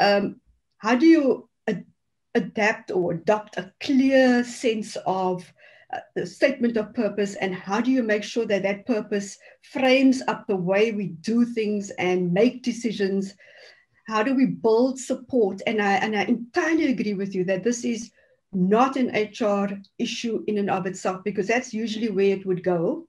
um, 0.00 0.40
how 0.78 0.96
do 0.96 1.06
you 1.06 1.48
ad- 1.68 1.86
adapt 2.34 2.90
or 2.90 3.12
adopt 3.12 3.56
a 3.58 3.72
clear 3.80 4.42
sense 4.44 4.96
of 5.06 5.50
the 6.14 6.26
statement 6.26 6.76
of 6.76 6.94
purpose 6.94 7.34
and 7.36 7.54
how 7.54 7.80
do 7.80 7.90
you 7.90 8.02
make 8.02 8.22
sure 8.22 8.46
that 8.46 8.62
that 8.62 8.86
purpose 8.86 9.38
frames 9.62 10.22
up 10.28 10.46
the 10.46 10.56
way 10.56 10.92
we 10.92 11.08
do 11.08 11.44
things 11.44 11.90
and 11.90 12.32
make 12.32 12.62
decisions? 12.62 13.34
How 14.06 14.22
do 14.22 14.34
we 14.34 14.46
build 14.46 14.98
support? 14.98 15.62
And 15.66 15.80
i 15.80 15.94
and 15.94 16.16
i 16.16 16.22
entirely 16.22 16.86
agree 16.86 17.14
with 17.14 17.34
you 17.34 17.44
that 17.44 17.64
this 17.64 17.84
is 17.84 18.10
not 18.52 18.96
an 18.96 19.08
hr 19.10 19.80
issue 19.98 20.42
in 20.48 20.58
and 20.58 20.70
of 20.70 20.86
itself 20.86 21.22
because 21.24 21.46
that's 21.46 21.72
usually 21.72 22.10
where 22.10 22.36
it 22.36 22.44
would 22.46 22.64
go. 22.64 23.06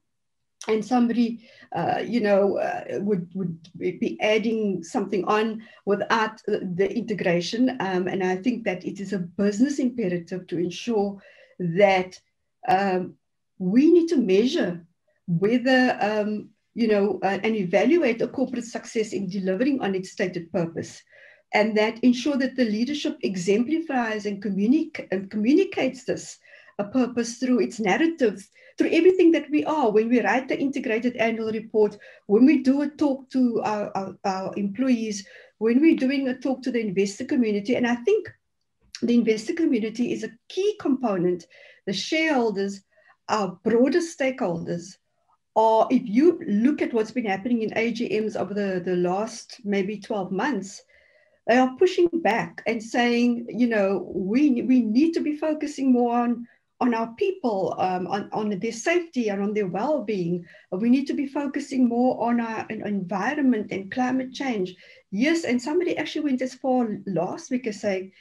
And 0.68 0.84
somebody 0.84 1.40
uh, 1.74 2.02
you 2.04 2.20
know 2.20 2.58
uh, 2.58 2.84
would 3.00 3.28
would 3.34 3.58
be 3.78 4.16
adding 4.20 4.84
something 4.84 5.24
on 5.24 5.62
without 5.86 6.40
the 6.46 6.88
integration. 6.94 7.76
Um, 7.80 8.06
and 8.06 8.22
i 8.22 8.36
think 8.36 8.64
that 8.64 8.84
it 8.84 9.00
is 9.00 9.12
a 9.12 9.18
business 9.18 9.78
imperative 9.80 10.46
to 10.46 10.58
ensure 10.58 11.20
that 11.58 12.18
um, 12.68 13.14
we 13.58 13.90
need 13.92 14.08
to 14.08 14.16
measure 14.16 14.84
whether 15.26 15.96
um, 16.00 16.50
you 16.74 16.88
know 16.88 17.20
uh, 17.22 17.38
and 17.42 17.54
evaluate 17.56 18.22
a 18.22 18.28
corporate 18.28 18.64
success 18.64 19.12
in 19.12 19.28
delivering 19.28 19.80
on 19.80 19.94
its 19.94 20.10
stated 20.10 20.50
purpose. 20.52 21.02
And 21.54 21.76
that 21.76 22.02
ensure 22.02 22.38
that 22.38 22.56
the 22.56 22.64
leadership 22.64 23.18
exemplifies 23.20 24.24
and, 24.24 24.42
communic- 24.42 25.06
and 25.10 25.30
communicates 25.30 26.04
this 26.04 26.38
a 26.78 26.84
purpose 26.84 27.36
through 27.36 27.60
its 27.60 27.78
narratives 27.78 28.48
through 28.78 28.88
everything 28.90 29.32
that 29.32 29.50
we 29.50 29.62
are. 29.66 29.90
When 29.90 30.08
we 30.08 30.22
write 30.22 30.48
the 30.48 30.58
integrated 30.58 31.14
annual 31.16 31.52
report 31.52 31.98
when 32.26 32.46
we 32.46 32.62
do 32.62 32.80
a 32.80 32.88
talk 32.88 33.28
to 33.30 33.60
our, 33.62 33.94
our, 33.94 34.16
our 34.24 34.54
employees 34.56 35.26
when 35.62 35.80
we're 35.80 35.96
doing 35.96 36.26
a 36.26 36.34
talk 36.34 36.60
to 36.60 36.72
the 36.72 36.80
investor 36.80 37.24
community 37.24 37.76
and 37.76 37.86
i 37.86 37.94
think 37.94 38.28
the 39.02 39.14
investor 39.14 39.52
community 39.54 40.12
is 40.12 40.24
a 40.24 40.30
key 40.48 40.76
component 40.80 41.46
the 41.86 41.92
shareholders, 41.92 42.82
our 43.28 43.58
broader 43.64 44.00
stakeholders, 44.00 44.96
or 45.54 45.86
if 45.90 46.02
you 46.04 46.40
look 46.46 46.80
at 46.80 46.94
what's 46.94 47.10
been 47.10 47.26
happening 47.26 47.62
in 47.62 47.70
AGMs 47.70 48.36
over 48.36 48.54
the, 48.54 48.80
the 48.84 48.96
last 48.96 49.60
maybe 49.64 49.98
12 49.98 50.32
months, 50.32 50.82
they 51.46 51.58
are 51.58 51.76
pushing 51.76 52.08
back 52.12 52.62
and 52.66 52.82
saying, 52.82 53.46
you 53.48 53.66
know, 53.66 54.10
we, 54.14 54.62
we 54.62 54.80
need 54.80 55.12
to 55.14 55.20
be 55.20 55.36
focusing 55.36 55.92
more 55.92 56.16
on, 56.20 56.46
on 56.80 56.94
our 56.94 57.12
people, 57.14 57.74
um, 57.78 58.06
on, 58.06 58.30
on 58.32 58.58
their 58.58 58.72
safety 58.72 59.28
and 59.28 59.42
on 59.42 59.52
their 59.52 59.66
well-being. 59.66 60.46
We 60.70 60.88
need 60.88 61.06
to 61.08 61.14
be 61.14 61.26
focusing 61.26 61.88
more 61.88 62.22
on 62.22 62.40
our 62.40 62.66
environment 62.68 63.72
and 63.72 63.90
climate 63.90 64.32
change. 64.32 64.74
Yes, 65.10 65.44
and 65.44 65.60
somebody 65.60 65.98
actually 65.98 66.24
went 66.24 66.42
as 66.42 66.54
far 66.54 66.88
last 67.06 67.50
week 67.50 67.66
as 67.66 67.80
saying, 67.80 68.12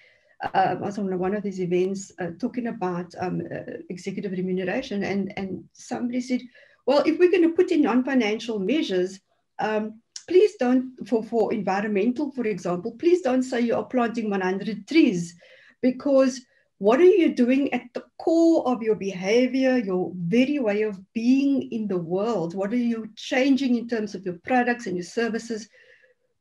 uh, 0.53 0.75
was 0.79 0.97
on 0.97 1.17
one 1.19 1.35
of 1.35 1.43
these 1.43 1.61
events 1.61 2.11
uh, 2.19 2.31
talking 2.39 2.67
about 2.67 3.13
um, 3.19 3.41
uh, 3.53 3.73
executive 3.89 4.31
remuneration, 4.31 5.03
and, 5.03 5.33
and 5.37 5.63
somebody 5.73 6.21
said, 6.21 6.41
well, 6.85 7.03
if 7.05 7.19
we're 7.19 7.31
going 7.31 7.43
to 7.43 7.55
put 7.55 7.71
in 7.71 7.81
non-financial 7.81 8.59
measures, 8.59 9.19
um, 9.59 10.01
please 10.27 10.55
don't, 10.59 10.93
for, 11.07 11.23
for 11.23 11.53
environmental, 11.53 12.31
for 12.31 12.45
example, 12.45 12.93
please 12.93 13.21
don't 13.21 13.43
say 13.43 13.61
you 13.61 13.75
are 13.75 13.85
planting 13.85 14.29
100 14.29 14.87
trees, 14.87 15.35
because 15.81 16.41
what 16.79 16.99
are 16.99 17.03
you 17.03 17.35
doing 17.35 17.71
at 17.73 17.83
the 17.93 18.03
core 18.17 18.67
of 18.67 18.81
your 18.81 18.95
behavior, 18.95 19.77
your 19.77 20.11
very 20.15 20.57
way 20.57 20.81
of 20.81 20.99
being 21.13 21.71
in 21.71 21.87
the 21.87 21.97
world? 21.97 22.55
What 22.55 22.73
are 22.73 22.75
you 22.75 23.07
changing 23.15 23.75
in 23.75 23.87
terms 23.87 24.15
of 24.15 24.25
your 24.25 24.39
products 24.43 24.87
and 24.87 24.95
your 24.95 25.05
services 25.05 25.69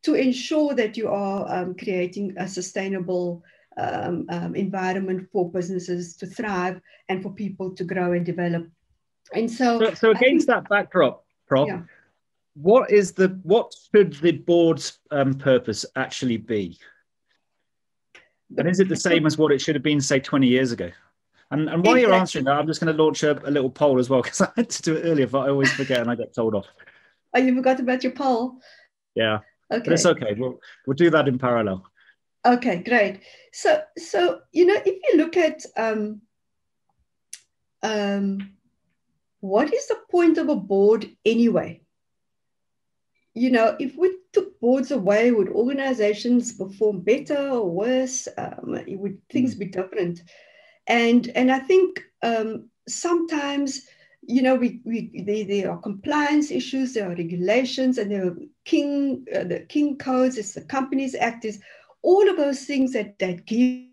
to 0.03 0.15
ensure 0.15 0.73
that 0.75 0.97
you 0.97 1.09
are 1.09 1.47
um, 1.55 1.75
creating 1.75 2.35
a 2.39 2.49
sustainable 2.49 3.43
um, 3.77 4.27
um, 4.31 4.55
environment 4.55 5.29
for 5.33 5.51
businesses 5.51 6.17
to 6.17 6.27
thrive 6.27 6.81
and 7.09 7.23
for 7.23 7.33
people 7.33 7.75
to 7.75 7.85
grow 7.85 8.13
and 8.13 8.25
develop. 8.25 8.69
And 9.35 9.51
so, 9.51 9.79
so, 9.79 9.95
so 9.95 10.11
against 10.11 10.47
think, 10.47 10.65
that 10.65 10.69
backdrop, 10.69 11.25
Prof, 11.47 11.69
yeah. 11.69 11.83
what 12.55 12.91
is 12.91 13.13
the 13.13 13.39
what 13.43 13.73
should 13.95 14.15
the 14.15 14.33
board's 14.33 14.99
um, 15.11 15.35
purpose 15.35 15.87
actually 15.97 16.37
be? 16.37 16.79
And 18.57 18.69
is 18.69 18.81
it 18.81 18.89
the 18.89 18.97
same 18.97 19.27
as 19.27 19.39
what 19.39 19.53
it 19.53 19.61
should 19.61 19.77
have 19.77 19.85
been, 19.85 20.01
say, 20.01 20.19
20 20.19 20.47
years 20.47 20.73
ago? 20.73 20.91
And, 21.53 21.69
and 21.69 21.85
while 21.85 21.95
exactly. 21.95 22.01
you're 22.01 22.15
answering 22.15 22.45
that, 22.47 22.57
I'm 22.57 22.67
just 22.67 22.81
going 22.81 22.95
to 22.95 23.03
launch 23.03 23.23
a, 23.23 23.33
a 23.47 23.51
little 23.51 23.71
poll 23.71 23.99
as 23.99 24.09
well 24.09 24.23
because 24.23 24.41
I 24.41 24.51
had 24.57 24.71
to 24.71 24.83
do 24.83 24.97
it 24.97 25.03
earlier, 25.05 25.27
but 25.27 25.41
I 25.41 25.51
always 25.51 25.73
forget 25.73 26.01
and 26.01 26.11
I 26.11 26.15
get 26.15 26.35
told 26.35 26.55
off. 26.55 26.67
Oh, 27.35 27.39
you 27.39 27.55
forgot 27.55 27.81
about 27.81 28.03
your 28.03 28.13
poll? 28.13 28.59
Yeah. 29.15 29.39
Okay. 29.73 29.85
But 29.85 29.93
it's 29.93 30.07
okay. 30.07 30.35
We'll, 30.37 30.59
we'll 30.87 30.95
do 30.95 31.11
that 31.11 31.29
in 31.29 31.39
parallel. 31.39 31.85
Okay, 32.47 32.83
great. 32.83 33.21
So, 33.53 33.83
so 33.99 34.41
you 34.53 34.67
know, 34.67 34.81
if 34.87 34.99
you 35.09 35.19
look 35.19 35.37
at 35.37 35.65
um, 35.77 36.23
um, 37.83 38.53
what 39.41 39.73
is 39.73 39.87
the 39.89 39.99
point 40.11 40.39
of 40.39 40.49
a 40.49 40.57
board 40.57 41.07
anyway? 41.25 41.83
You 43.35 43.51
know, 43.51 43.77
if 43.79 43.97
we 43.97 44.17
took 44.33 44.59
boards 44.61 44.91
away, 44.91 45.31
would 45.31 45.49
organizations 45.49 46.53
perform 46.53 47.01
better 47.01 47.51
or 47.51 47.71
worse? 47.71 48.27
Um, 48.37 48.79
would 48.87 49.19
things 49.31 49.55
be 49.55 49.67
different? 49.67 50.23
And 50.87 51.31
and 51.35 51.53
I 51.53 51.59
think 51.59 52.03
um, 52.23 52.71
sometimes, 52.89 53.83
you 54.23 54.43
know, 54.43 54.55
we, 54.57 54.81
we 54.85 55.23
they, 55.27 55.45
there 55.45 55.71
are 55.71 55.79
compliance 55.79 56.51
issues, 56.51 56.95
there 56.95 57.11
are 57.11 57.15
regulations, 57.15 57.99
and 57.99 58.11
there 58.11 58.27
are 58.29 58.37
king 58.65 59.27
uh, 59.35 59.45
the 59.45 59.61
king 59.69 59.97
codes. 59.99 60.39
It's 60.39 60.55
the 60.55 60.63
Companies 60.63 61.15
Act 61.15 61.45
is 61.45 61.61
all 62.03 62.29
of 62.29 62.37
those 62.37 62.65
things 62.65 62.93
that, 62.93 63.19
that 63.19 63.47
give 63.47 63.85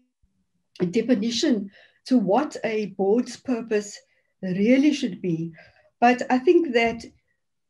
a 0.79 0.85
definition 0.85 1.71
to 2.05 2.17
what 2.17 2.55
a 2.63 2.87
board's 2.97 3.37
purpose 3.37 3.99
really 4.41 4.93
should 4.93 5.21
be. 5.21 5.51
But 5.99 6.21
I 6.29 6.39
think 6.39 6.73
that 6.73 7.03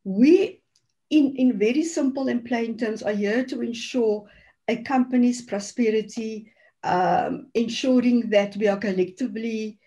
we, 0.03 0.61
in, 1.09 1.35
in 1.38 1.57
very 1.57 1.83
simple 1.83 2.27
and 2.27 2.45
plain 2.45 2.77
terms, 2.77 3.01
are 3.03 3.13
here 3.13 3.43
to 3.45 3.61
ensure 3.61 4.27
a 4.67 4.77
company's 4.83 5.41
prosperity, 5.41 6.51
um, 6.83 7.47
ensuring 7.53 8.29
that 8.29 8.55
we 8.57 8.67
are 8.67 8.77
collectively 8.77 9.79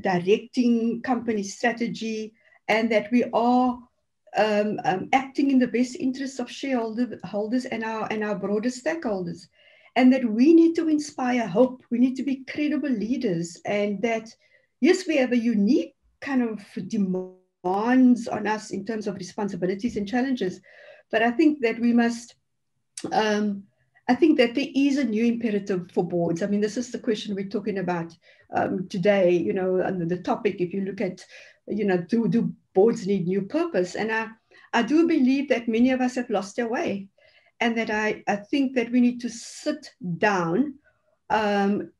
directing 0.00 1.00
company 1.02 1.42
strategy 1.42 2.34
and 2.68 2.90
that 2.90 3.10
we 3.10 3.24
are 3.32 3.78
um, 4.36 4.78
um, 4.84 5.08
acting 5.12 5.50
in 5.50 5.58
the 5.58 5.66
best 5.66 5.96
interests 5.96 6.38
of 6.38 6.50
shareholders 6.50 7.64
and 7.64 7.84
our, 7.84 8.06
and 8.10 8.22
our 8.22 8.34
broader 8.34 8.68
stakeholders 8.68 9.46
and 9.96 10.12
that 10.12 10.24
we 10.24 10.52
need 10.52 10.74
to 10.76 10.88
inspire 10.88 11.46
hope. 11.46 11.82
We 11.90 11.98
need 11.98 12.16
to 12.16 12.22
be 12.22 12.44
credible 12.44 12.90
leaders, 12.90 13.60
and 13.64 14.00
that 14.02 14.28
yes, 14.80 15.06
we 15.06 15.16
have 15.16 15.32
a 15.32 15.38
unique 15.38 15.94
kind 16.20 16.42
of 16.42 16.60
demands 16.86 18.28
on 18.28 18.46
us 18.46 18.70
in 18.70 18.84
terms 18.84 19.06
of 19.06 19.16
responsibilities 19.16 19.96
and 19.96 20.06
challenges, 20.06 20.60
but 21.10 21.22
I 21.22 21.30
think 21.30 21.60
that 21.62 21.80
we 21.80 21.92
must. 21.92 22.36
Um, 23.12 23.64
I 24.08 24.14
think 24.14 24.38
that 24.38 24.54
there 24.54 24.68
is 24.72 24.98
a 24.98 25.04
new 25.04 25.24
imperative 25.24 25.90
for 25.90 26.06
boards. 26.06 26.40
I 26.40 26.46
mean, 26.46 26.60
this 26.60 26.76
is 26.76 26.92
the 26.92 26.98
question 27.00 27.34
we're 27.34 27.48
talking 27.48 27.78
about 27.78 28.16
um, 28.54 28.86
today. 28.88 29.30
You 29.30 29.52
know, 29.52 29.82
under 29.82 30.04
the 30.04 30.18
topic, 30.18 30.60
if 30.60 30.72
you 30.72 30.82
look 30.82 31.00
at, 31.00 31.24
you 31.66 31.84
know, 31.84 31.98
do 31.98 32.28
do 32.28 32.52
boards 32.72 33.06
need 33.06 33.26
new 33.26 33.42
purpose? 33.42 33.96
And 33.96 34.12
I, 34.12 34.28
I 34.72 34.82
do 34.82 35.08
believe 35.08 35.48
that 35.48 35.66
many 35.66 35.90
of 35.90 36.00
us 36.00 36.14
have 36.14 36.30
lost 36.30 36.54
their 36.54 36.68
way 36.68 37.08
and 37.60 37.76
that 37.76 37.90
I, 37.90 38.22
I 38.26 38.36
think 38.36 38.74
that 38.74 38.90
we 38.90 39.00
need 39.00 39.20
to 39.20 39.28
sit 39.28 39.90
down 40.18 40.74
um, 41.30 41.90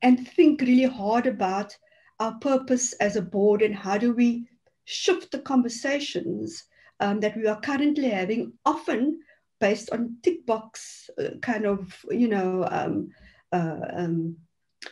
and 0.00 0.28
think 0.28 0.60
really 0.60 0.84
hard 0.84 1.26
about 1.26 1.76
our 2.20 2.34
purpose 2.40 2.92
as 2.94 3.16
a 3.16 3.22
board 3.22 3.62
and 3.62 3.74
how 3.74 3.98
do 3.98 4.14
we 4.14 4.46
shift 4.84 5.30
the 5.32 5.40
conversations 5.40 6.64
um, 7.00 7.20
that 7.20 7.36
we 7.36 7.46
are 7.46 7.60
currently 7.60 8.10
having, 8.10 8.52
often 8.64 9.20
based 9.60 9.90
on 9.90 10.16
tick 10.22 10.44
box 10.46 11.08
uh, 11.20 11.36
kind 11.40 11.66
of, 11.66 12.04
you 12.10 12.28
know, 12.28 12.66
um, 12.70 13.10
uh, 13.52 13.78
um, 13.94 14.36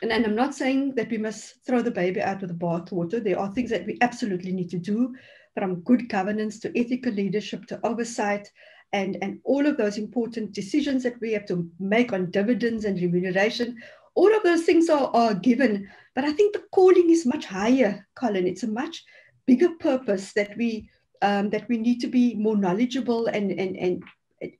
and, 0.03 0.13
and 0.13 0.25
I'm 0.25 0.37
not 0.37 0.55
saying 0.55 0.95
that 0.95 1.11
we 1.11 1.19
must 1.19 1.65
throw 1.67 1.83
the 1.83 1.91
baby 1.91 2.21
out 2.21 2.41
with 2.41 2.51
the 2.51 2.57
bathwater. 2.67 3.23
There 3.23 3.39
are 3.39 3.53
things 3.53 3.71
that 3.71 3.87
we 3.87 3.99
absolutely 4.01 4.53
need 4.53 4.71
to 4.71 4.79
do, 4.79 5.15
from 5.55 5.81
good 5.81 6.09
governance 6.09 6.59
to 6.61 6.79
ethical 6.79 7.13
leadership 7.13 7.67
to 7.67 7.81
oversight 7.85 8.51
and, 8.93 9.17
and 9.23 9.41
all 9.45 9.67
of 9.67 9.77
those 9.77 9.99
important 9.99 10.53
decisions 10.53 11.03
that 11.03 11.21
we 11.21 11.33
have 11.33 11.47
to 11.47 11.69
make 11.79 12.13
on 12.13 12.31
dividends 12.31 12.85
and 12.85 13.01
remuneration. 13.01 13.77
All 14.15 14.35
of 14.35 14.43
those 14.43 14.65
things 14.65 14.89
are, 14.89 15.11
are 15.15 15.35
given. 15.35 15.89
But 16.15 16.25
I 16.25 16.33
think 16.33 16.53
the 16.53 16.65
calling 16.73 17.11
is 17.11 17.27
much 17.27 17.45
higher, 17.45 18.07
Colin. 18.17 18.47
It's 18.47 18.65
a 18.65 18.69
much 18.69 19.05
bigger 19.47 19.71
purpose 19.81 20.33
that 20.33 20.57
we 20.57 20.89
um, 21.23 21.51
that 21.51 21.69
we 21.69 21.77
need 21.77 22.01
to 22.01 22.07
be 22.07 22.35
more 22.35 22.57
knowledgeable 22.57 23.27
and 23.27 23.51
and 23.53 23.77
and 23.77 24.03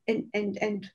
and 0.09 0.25
and, 0.35 0.59
and 0.61 0.91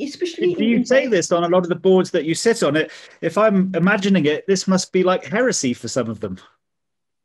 especially 0.00 0.54
do 0.54 0.64
you 0.64 0.76
in, 0.76 0.86
say 0.86 1.08
this 1.08 1.32
on 1.32 1.42
a 1.42 1.48
lot 1.48 1.64
of 1.64 1.68
the 1.68 1.74
boards 1.74 2.12
that 2.12 2.24
you 2.24 2.36
sit 2.36 2.62
on 2.62 2.76
it 2.76 2.92
if 3.20 3.36
i'm 3.36 3.74
imagining 3.74 4.26
it 4.26 4.46
this 4.46 4.68
must 4.68 4.92
be 4.92 5.02
like 5.02 5.24
heresy 5.24 5.74
for 5.74 5.88
some 5.88 6.08
of 6.08 6.20
them 6.20 6.38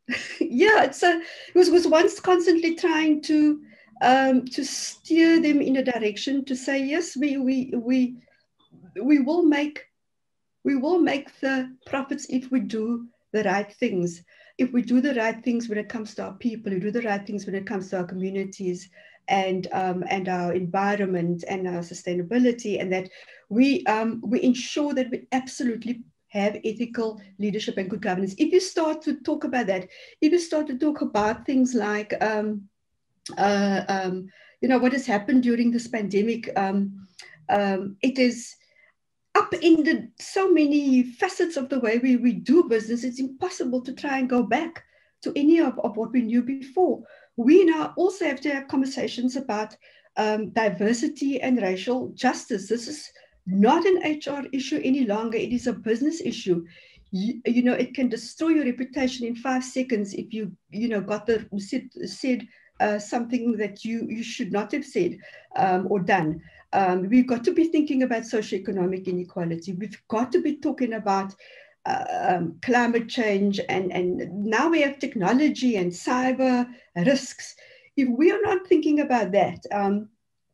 yeah 0.40 0.82
it's 0.82 1.04
a 1.04 1.20
it 1.20 1.54
was 1.54 1.70
was 1.70 1.86
once 1.86 2.18
constantly 2.18 2.74
trying 2.74 3.22
to 3.22 3.60
um 4.02 4.44
to 4.44 4.64
steer 4.64 5.40
them 5.40 5.60
in 5.60 5.76
a 5.76 5.84
direction 5.84 6.44
to 6.44 6.54
say 6.54 6.82
yes 6.82 7.16
we 7.16 7.36
we 7.36 7.72
we 7.74 8.16
we 9.02 9.18
will 9.18 9.44
make 9.44 9.84
we 10.64 10.76
will 10.76 10.98
make 10.98 11.28
the 11.40 11.74
profits 11.86 12.26
if 12.28 12.50
we 12.50 12.60
do 12.60 13.06
the 13.32 13.42
right 13.44 13.72
things 13.74 14.22
if 14.58 14.72
we 14.72 14.82
do 14.82 15.00
the 15.00 15.14
right 15.14 15.44
things 15.44 15.68
when 15.68 15.78
it 15.78 15.88
comes 15.88 16.14
to 16.14 16.22
our 16.22 16.34
people 16.34 16.72
we 16.72 16.80
do 16.80 16.90
the 16.90 17.02
right 17.02 17.26
things 17.26 17.46
when 17.46 17.54
it 17.54 17.66
comes 17.66 17.90
to 17.90 17.98
our 17.98 18.04
communities 18.04 18.90
and 19.28 19.68
um, 19.72 20.04
and 20.08 20.28
our 20.28 20.52
environment 20.52 21.44
and 21.48 21.68
our 21.68 21.80
sustainability, 21.80 22.80
and 22.80 22.92
that 22.92 23.08
we 23.48 23.84
um, 23.86 24.20
we 24.24 24.42
ensure 24.42 24.94
that 24.94 25.10
we 25.10 25.26
absolutely 25.32 26.02
have 26.28 26.58
ethical 26.64 27.20
leadership 27.38 27.76
and 27.78 27.88
good 27.88 28.02
governance. 28.02 28.34
If 28.38 28.52
you 28.52 28.60
start 28.60 29.02
to 29.02 29.20
talk 29.20 29.44
about 29.44 29.66
that, 29.66 29.88
if 30.20 30.32
you 30.32 30.38
start 30.38 30.66
to 30.68 30.78
talk 30.78 31.00
about 31.00 31.46
things 31.46 31.74
like 31.74 32.14
um, 32.22 32.68
uh, 33.36 33.84
um, 33.88 34.28
you 34.60 34.68
know 34.68 34.78
what 34.78 34.92
has 34.92 35.06
happened 35.06 35.42
during 35.42 35.70
this 35.70 35.88
pandemic, 35.88 36.50
um, 36.56 37.06
um, 37.48 37.96
it 38.02 38.18
is 38.18 38.54
upended 39.34 40.10
so 40.18 40.50
many 40.52 41.02
facets 41.02 41.56
of 41.56 41.68
the 41.68 41.78
way 41.78 41.98
we, 41.98 42.16
we 42.16 42.32
do 42.32 42.64
business. 42.64 43.04
It's 43.04 43.20
impossible 43.20 43.82
to 43.82 43.92
try 43.92 44.18
and 44.18 44.28
go 44.28 44.42
back 44.42 44.82
to 45.22 45.32
any 45.36 45.60
of, 45.60 45.78
of 45.80 45.96
what 45.96 46.12
we 46.12 46.22
knew 46.22 46.42
before 46.42 47.02
we 47.38 47.64
now 47.64 47.94
also 47.96 48.24
have 48.24 48.40
to 48.40 48.50
have 48.50 48.66
conversations 48.66 49.36
about 49.36 49.74
um, 50.16 50.50
diversity 50.50 51.40
and 51.40 51.62
racial 51.62 52.08
justice. 52.08 52.68
This 52.68 52.88
is 52.88 53.08
not 53.46 53.86
an 53.86 54.18
HR 54.18 54.48
issue 54.52 54.80
any 54.82 55.06
longer. 55.06 55.38
It 55.38 55.52
is 55.52 55.68
a 55.68 55.72
business 55.72 56.20
issue. 56.20 56.66
You, 57.12 57.40
you 57.46 57.62
know, 57.62 57.74
it 57.74 57.94
can 57.94 58.08
destroy 58.08 58.48
your 58.48 58.64
reputation 58.64 59.24
in 59.24 59.36
five 59.36 59.62
seconds 59.62 60.14
if 60.14 60.34
you, 60.34 60.50
you 60.70 60.88
know, 60.88 61.00
got 61.00 61.26
the 61.26 61.48
said, 61.58 61.88
said 62.06 62.46
uh, 62.80 62.98
something 62.98 63.56
that 63.56 63.84
you 63.84 64.06
you 64.08 64.22
should 64.22 64.52
not 64.52 64.72
have 64.72 64.84
said 64.84 65.18
um, 65.56 65.86
or 65.90 66.00
done. 66.00 66.40
Um, 66.72 67.08
we've 67.08 67.26
got 67.26 67.44
to 67.44 67.52
be 67.52 67.64
thinking 67.64 68.02
about 68.02 68.22
socioeconomic 68.22 69.06
inequality. 69.06 69.72
We've 69.72 70.00
got 70.08 70.30
to 70.32 70.42
be 70.42 70.56
talking 70.56 70.92
about 70.94 71.34
um, 71.86 72.58
climate 72.62 73.08
change, 73.08 73.60
and, 73.68 73.90
and 73.92 74.44
now 74.44 74.68
we 74.68 74.82
have 74.82 74.98
technology 74.98 75.76
and 75.76 75.90
cyber 75.90 76.68
risks. 76.96 77.56
If 77.96 78.08
we 78.08 78.30
are 78.30 78.42
not 78.42 78.66
thinking 78.66 79.00
about 79.00 79.32
that, 79.32 79.64
um, 79.72 80.08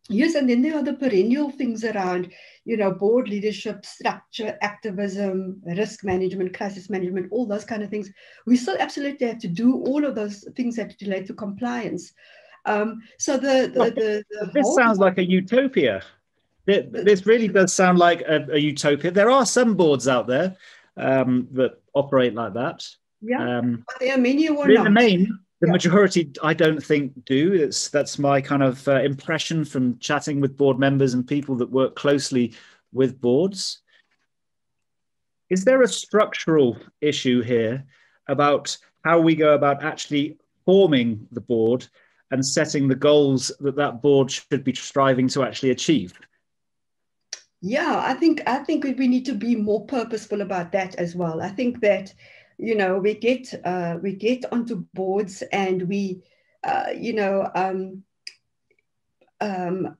yes, 0.08 0.34
and 0.34 0.48
then 0.48 0.62
there 0.62 0.76
are 0.76 0.82
the 0.82 0.94
perennial 0.94 1.50
things 1.50 1.84
around, 1.84 2.32
you 2.64 2.76
know, 2.76 2.90
board 2.90 3.28
leadership, 3.28 3.84
structure, 3.84 4.58
activism, 4.60 5.60
risk 5.64 6.04
management, 6.04 6.54
crisis 6.56 6.90
management, 6.90 7.30
all 7.30 7.46
those 7.46 7.64
kind 7.64 7.82
of 7.82 7.90
things. 7.90 8.10
We 8.46 8.56
still 8.56 8.76
absolutely 8.78 9.26
have 9.28 9.38
to 9.40 9.48
do 9.48 9.82
all 9.84 10.04
of 10.04 10.14
those 10.14 10.46
things 10.56 10.76
that 10.76 10.94
relate 11.00 11.26
to 11.26 11.34
compliance. 11.34 12.12
Um, 12.66 13.02
so 13.18 13.36
the, 13.36 13.70
the, 13.72 13.90
the, 13.90 14.24
the 14.30 14.50
this 14.54 14.74
sounds 14.74 14.98
like 14.98 15.18
a 15.18 15.24
utopia. 15.24 16.02
This 16.66 17.26
really 17.26 17.48
does 17.48 17.74
sound 17.74 17.98
like 17.98 18.22
a, 18.22 18.46
a 18.50 18.58
utopia. 18.58 19.10
There 19.10 19.30
are 19.30 19.44
some 19.44 19.74
boards 19.74 20.08
out 20.08 20.26
there 20.26 20.56
um, 20.96 21.46
that 21.52 21.80
operate 21.92 22.34
like 22.34 22.54
that. 22.54 22.86
Yeah, 23.20 23.58
um, 23.58 23.84
but 23.86 24.00
there 24.00 24.14
are 24.14 24.18
many 24.18 24.46
who 24.46 24.60
are 24.60 24.70
in 24.70 24.84
the 24.84 24.90
main. 24.90 25.38
The 25.60 25.68
yeah. 25.68 25.72
majority, 25.72 26.32
I 26.42 26.54
don't 26.54 26.82
think, 26.82 27.24
do. 27.24 27.52
It's 27.52 27.88
that's 27.88 28.18
my 28.18 28.40
kind 28.40 28.62
of 28.62 28.86
uh, 28.88 29.00
impression 29.00 29.64
from 29.64 29.98
chatting 29.98 30.40
with 30.40 30.56
board 30.56 30.78
members 30.78 31.14
and 31.14 31.26
people 31.26 31.56
that 31.56 31.70
work 31.70 31.96
closely 31.96 32.54
with 32.92 33.20
boards. 33.20 33.80
Is 35.50 35.64
there 35.64 35.82
a 35.82 35.88
structural 35.88 36.78
issue 37.00 37.42
here 37.42 37.84
about 38.28 38.76
how 39.04 39.20
we 39.20 39.34
go 39.36 39.54
about 39.54 39.84
actually 39.84 40.38
forming 40.64 41.28
the 41.32 41.40
board 41.40 41.86
and 42.30 42.44
setting 42.44 42.88
the 42.88 42.94
goals 42.94 43.52
that 43.60 43.76
that 43.76 44.02
board 44.02 44.30
should 44.30 44.64
be 44.64 44.74
striving 44.74 45.28
to 45.28 45.44
actually 45.44 45.70
achieve? 45.70 46.14
yeah 47.64 48.02
i 48.04 48.12
think 48.12 48.42
i 48.46 48.58
think 48.58 48.84
we 48.84 49.08
need 49.08 49.24
to 49.24 49.32
be 49.32 49.56
more 49.56 49.86
purposeful 49.86 50.42
about 50.42 50.70
that 50.70 50.94
as 50.96 51.16
well 51.16 51.40
i 51.40 51.48
think 51.48 51.80
that 51.80 52.12
you 52.58 52.74
know 52.74 52.98
we 52.98 53.14
get 53.14 53.52
uh, 53.64 53.98
we 54.02 54.14
get 54.14 54.44
onto 54.52 54.86
boards 54.94 55.42
and 55.52 55.82
we 55.88 56.22
uh, 56.64 56.86
you 56.96 57.12
know 57.12 57.50
um, 57.54 58.02
um, 59.40 59.96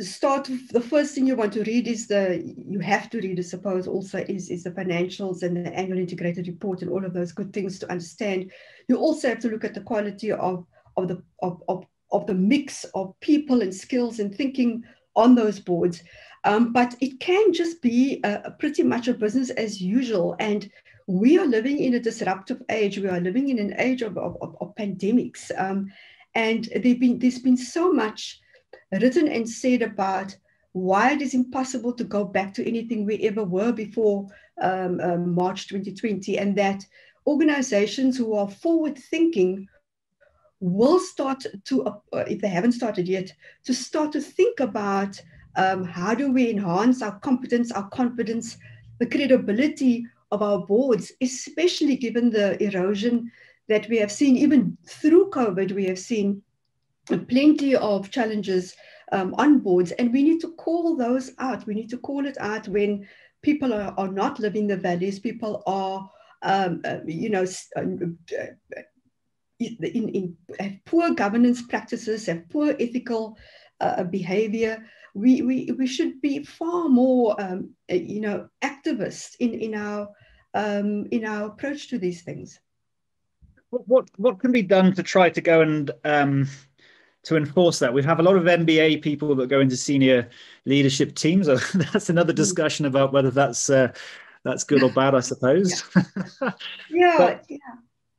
start 0.00 0.48
the 0.70 0.80
first 0.80 1.14
thing 1.14 1.26
you 1.26 1.36
want 1.36 1.52
to 1.52 1.64
read 1.64 1.88
is 1.88 2.06
the 2.06 2.42
you 2.68 2.78
have 2.80 3.08
to 3.08 3.18
read 3.20 3.38
i 3.38 3.42
suppose 3.42 3.86
also 3.86 4.18
is 4.28 4.50
is 4.50 4.64
the 4.64 4.70
financials 4.70 5.42
and 5.42 5.56
the 5.56 5.72
annual 5.74 5.98
integrated 5.98 6.46
report 6.46 6.82
and 6.82 6.90
all 6.90 7.04
of 7.04 7.14
those 7.14 7.32
good 7.32 7.52
things 7.52 7.78
to 7.78 7.90
understand 7.90 8.50
you 8.88 8.96
also 8.96 9.28
have 9.28 9.38
to 9.38 9.48
look 9.48 9.64
at 9.64 9.74
the 9.74 9.80
quality 9.80 10.30
of 10.32 10.66
of 10.98 11.08
the 11.08 11.22
of, 11.42 11.62
of, 11.68 11.86
of 12.12 12.26
the 12.26 12.34
mix 12.34 12.84
of 12.94 13.18
people 13.20 13.62
and 13.62 13.74
skills 13.74 14.18
and 14.18 14.34
thinking 14.34 14.82
on 15.14 15.34
those 15.34 15.58
boards 15.58 16.02
um, 16.46 16.72
but 16.72 16.94
it 17.00 17.18
can 17.18 17.52
just 17.52 17.82
be 17.82 18.20
a, 18.22 18.52
pretty 18.52 18.84
much 18.84 19.08
a 19.08 19.14
business 19.14 19.50
as 19.50 19.80
usual. 19.80 20.36
And 20.38 20.70
we 21.06 21.38
are 21.38 21.46
living 21.46 21.78
in 21.78 21.94
a 21.94 22.00
disruptive 22.00 22.62
age. 22.68 22.98
We 22.98 23.08
are 23.08 23.20
living 23.20 23.48
in 23.48 23.58
an 23.58 23.74
age 23.78 24.02
of, 24.02 24.18
of, 24.18 24.36
of, 24.40 24.74
pandemics. 24.74 25.50
Um, 25.56 25.92
and 26.34 26.68
been, 26.82 27.18
there's 27.18 27.38
been 27.38 27.56
so 27.56 27.92
much 27.92 28.40
written 28.92 29.28
and 29.28 29.48
said 29.48 29.82
about 29.82 30.36
why 30.72 31.12
it 31.12 31.22
is 31.22 31.32
impossible 31.32 31.92
to 31.94 32.04
go 32.04 32.24
back 32.24 32.52
to 32.54 32.68
anything 32.68 33.06
we 33.06 33.18
ever 33.20 33.44
were 33.44 33.72
before 33.72 34.26
um, 34.60 35.00
um, 35.00 35.34
March 35.34 35.68
2020, 35.68 36.38
and 36.38 36.56
that 36.56 36.84
organizations 37.26 38.16
who 38.16 38.34
are 38.34 38.48
forward 38.48 38.98
thinking 38.98 39.66
will 40.60 40.98
start 40.98 41.44
to, 41.64 41.84
uh, 41.84 42.24
if 42.26 42.40
they 42.40 42.48
haven't 42.48 42.72
started 42.72 43.06
yet, 43.06 43.32
to 43.64 43.72
start 43.72 44.12
to 44.12 44.20
think 44.20 44.60
about 44.60 45.20
um, 45.56 45.84
how 45.84 46.14
do 46.14 46.30
we 46.32 46.50
enhance 46.50 47.00
our 47.00 47.18
competence, 47.20 47.70
our 47.72 47.88
confidence, 47.90 48.58
the 48.98 49.06
credibility 49.06 50.06
of 50.30 50.42
our 50.42 50.58
boards, 50.66 51.12
especially 51.20 51.96
given 51.96 52.30
the 52.30 52.62
erosion 52.62 53.30
that 53.68 53.88
we 53.88 53.98
have 53.98 54.12
seen, 54.12 54.36
even 54.36 54.76
through 54.86 55.30
COVID, 55.30 55.72
we 55.72 55.86
have 55.86 55.98
seen 55.98 56.42
plenty 57.28 57.76
of 57.76 58.10
challenges 58.10 58.74
um, 59.12 59.34
on 59.34 59.60
boards, 59.60 59.92
and 59.92 60.12
we 60.12 60.22
need 60.22 60.40
to 60.40 60.52
call 60.54 60.96
those 60.96 61.32
out. 61.38 61.66
We 61.66 61.74
need 61.74 61.90
to 61.90 61.98
call 61.98 62.26
it 62.26 62.36
out 62.40 62.68
when 62.68 63.06
people 63.42 63.72
are, 63.72 63.94
are 63.96 64.08
not 64.08 64.40
living 64.40 64.66
the 64.66 64.76
values, 64.76 65.18
people 65.18 65.62
are, 65.66 66.10
um, 66.42 66.80
uh, 66.84 66.98
you 67.06 67.30
know, 67.30 67.44
uh, 67.76 67.82
in, 69.58 70.08
in, 70.08 70.36
have 70.58 70.84
poor 70.84 71.14
governance 71.14 71.62
practices, 71.62 72.26
have 72.26 72.48
poor 72.50 72.74
ethical 72.80 73.38
uh, 73.80 74.04
behavior 74.04 74.84
we, 75.16 75.40
we, 75.40 75.70
we 75.78 75.86
should 75.86 76.20
be 76.20 76.44
far 76.44 76.90
more, 76.90 77.40
um, 77.40 77.70
uh, 77.90 77.94
you 77.94 78.20
know, 78.20 78.48
activists 78.62 79.34
in, 79.40 79.54
in, 79.54 79.74
our, 79.74 80.10
um, 80.52 81.06
in 81.10 81.24
our 81.24 81.46
approach 81.46 81.88
to 81.88 81.98
these 81.98 82.22
things. 82.22 82.60
What, 83.70 83.88
what, 83.88 84.08
what 84.16 84.38
can 84.38 84.52
be 84.52 84.60
done 84.60 84.94
to 84.94 85.02
try 85.02 85.30
to 85.30 85.40
go 85.40 85.62
and 85.62 85.90
um, 86.04 86.46
to 87.24 87.36
enforce 87.36 87.78
that? 87.78 87.94
We 87.94 88.02
have 88.02 88.20
a 88.20 88.22
lot 88.22 88.36
of 88.36 88.44
MBA 88.44 89.00
people 89.00 89.34
that 89.36 89.48
go 89.48 89.60
into 89.60 89.76
senior 89.76 90.28
leadership 90.66 91.14
teams. 91.14 91.46
that's 91.92 92.10
another 92.10 92.32
hmm. 92.32 92.36
discussion 92.36 92.84
about 92.84 93.14
whether 93.14 93.30
that's 93.30 93.70
uh, 93.70 93.92
that's 94.44 94.64
good 94.64 94.82
or 94.82 94.90
bad, 94.90 95.14
I 95.14 95.20
suppose. 95.20 95.82
Yeah, 96.42 96.52
yeah, 96.90 97.38
yeah. 97.48 97.58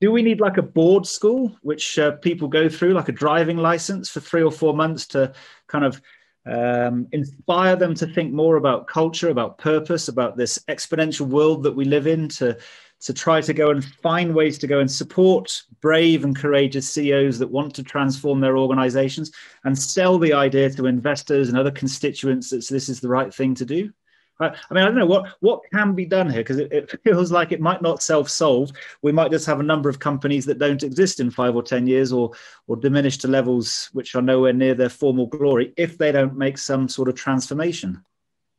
Do 0.01 0.11
we 0.11 0.21
need 0.21 0.41
like 0.41 0.57
a 0.57 0.61
board 0.61 1.07
school, 1.07 1.57
which 1.61 1.97
uh, 1.97 2.11
people 2.17 2.47
go 2.47 2.69
through, 2.69 2.93
like 2.93 3.09
a 3.09 3.13
driving 3.13 3.57
license 3.57 4.09
for 4.09 4.19
three 4.19 4.43
or 4.43 4.51
four 4.51 4.75
months 4.75 5.07
to 5.07 5.33
kind 5.67 5.85
of 5.85 6.01
um, 6.49 7.07
inspire 7.11 7.75
them 7.75 7.93
to 7.95 8.07
think 8.07 8.33
more 8.33 8.57
about 8.57 8.87
culture, 8.87 9.29
about 9.29 9.57
purpose, 9.57 10.07
about 10.07 10.37
this 10.37 10.59
exponential 10.69 11.27
world 11.27 11.63
that 11.63 11.75
we 11.75 11.85
live 11.85 12.07
in, 12.07 12.29
to 12.29 12.57
to 12.99 13.13
try 13.13 13.39
to 13.39 13.53
go 13.53 13.69
and 13.69 13.85
find 13.85 14.33
ways 14.33 14.57
to 14.57 14.67
go 14.67 14.79
and 14.79 14.89
support 14.89 15.61
brave 15.81 16.23
and 16.23 16.35
courageous 16.35 16.89
CEOs 16.89 17.37
that 17.37 17.49
want 17.49 17.75
to 17.75 17.83
transform 17.83 18.39
their 18.39 18.57
organizations 18.57 19.31
and 19.65 19.77
sell 19.77 20.17
the 20.17 20.33
idea 20.33 20.69
to 20.71 20.87
investors 20.87 21.49
and 21.49 21.57
other 21.57 21.71
constituents 21.71 22.49
that 22.49 22.67
this 22.69 22.89
is 22.89 22.99
the 22.99 23.07
right 23.07 23.33
thing 23.33 23.53
to 23.53 23.65
do? 23.65 23.91
I 24.39 24.49
mean, 24.71 24.83
I 24.83 24.85
don't 24.85 24.95
know 24.95 25.05
what 25.05 25.35
what 25.39 25.61
can 25.73 25.93
be 25.93 26.05
done 26.05 26.29
here 26.29 26.41
because 26.41 26.59
it, 26.59 26.71
it, 26.71 26.99
feels 27.03 27.31
like 27.31 27.51
it 27.51 27.61
might 27.61 27.81
not 27.81 28.03
self-solve. 28.03 28.71
We 29.01 29.11
might 29.11 29.31
just 29.31 29.45
have 29.47 29.59
a 29.59 29.63
number 29.63 29.89
of 29.89 29.99
companies 29.99 30.45
that 30.45 30.59
don't 30.59 30.83
exist 30.83 31.19
in 31.19 31.31
five 31.31 31.55
or 31.55 31.63
ten 31.63 31.87
years, 31.87 32.13
or 32.13 32.31
or 32.67 32.75
diminish 32.75 33.17
to 33.19 33.27
levels 33.27 33.89
which 33.93 34.15
are 34.15 34.21
nowhere 34.21 34.53
near 34.53 34.75
their 34.75 34.89
formal 34.89 35.27
glory 35.27 35.73
if 35.77 35.97
they 35.97 36.11
don't 36.11 36.37
make 36.37 36.57
some 36.57 36.87
sort 36.87 37.09
of 37.09 37.15
transformation. 37.15 38.03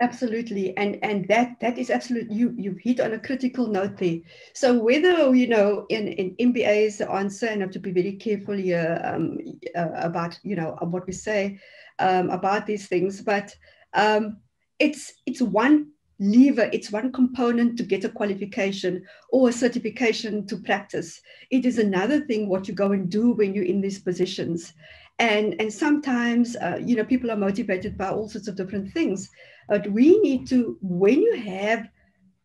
Absolutely, 0.00 0.76
and 0.76 0.98
and 1.02 1.26
that 1.26 1.58
that 1.60 1.76
is 1.76 1.90
absolutely 1.90 2.36
you 2.36 2.54
you've 2.56 2.78
hit 2.78 3.00
on 3.00 3.14
a 3.14 3.18
critical 3.18 3.66
note 3.66 3.96
there. 3.96 4.18
So 4.54 4.78
whether 4.78 5.34
you 5.34 5.48
know 5.48 5.86
in 5.88 6.08
in 6.08 6.52
MBA's 6.52 7.00
answer, 7.00 7.46
and 7.46 7.62
I 7.62 7.64
have 7.64 7.72
to 7.72 7.80
be 7.80 7.90
very 7.90 8.12
careful 8.12 8.54
here 8.54 9.00
um, 9.04 9.38
uh, 9.76 9.90
about 9.94 10.38
you 10.44 10.54
know 10.54 10.76
what 10.82 11.06
we 11.06 11.12
say 11.12 11.58
um, 11.98 12.30
about 12.30 12.64
these 12.64 12.86
things, 12.86 13.22
but 13.22 13.56
um, 13.92 14.38
it's 14.78 15.12
it's 15.26 15.42
one 15.42 15.88
lever, 16.20 16.68
it's 16.72 16.90
one 16.90 17.12
component 17.12 17.76
to 17.76 17.84
get 17.84 18.04
a 18.04 18.08
qualification 18.08 19.04
or 19.30 19.48
a 19.48 19.52
certification 19.52 20.46
to 20.46 20.56
practice. 20.56 21.20
It 21.50 21.64
is 21.64 21.78
another 21.78 22.20
thing 22.20 22.48
what 22.48 22.66
you 22.66 22.74
go 22.74 22.92
and 22.92 23.08
do 23.08 23.32
when 23.32 23.54
you're 23.54 23.64
in 23.64 23.80
these 23.80 24.00
positions. 24.00 24.72
And, 25.20 25.54
and 25.60 25.72
sometimes, 25.72 26.56
uh, 26.56 26.80
you 26.84 26.96
know, 26.96 27.04
people 27.04 27.30
are 27.30 27.36
motivated 27.36 27.96
by 27.96 28.08
all 28.08 28.28
sorts 28.28 28.48
of 28.48 28.56
different 28.56 28.92
things. 28.92 29.30
But 29.68 29.90
we 29.90 30.18
need 30.20 30.48
to, 30.48 30.78
when 30.80 31.20
you 31.20 31.36
have 31.36 31.88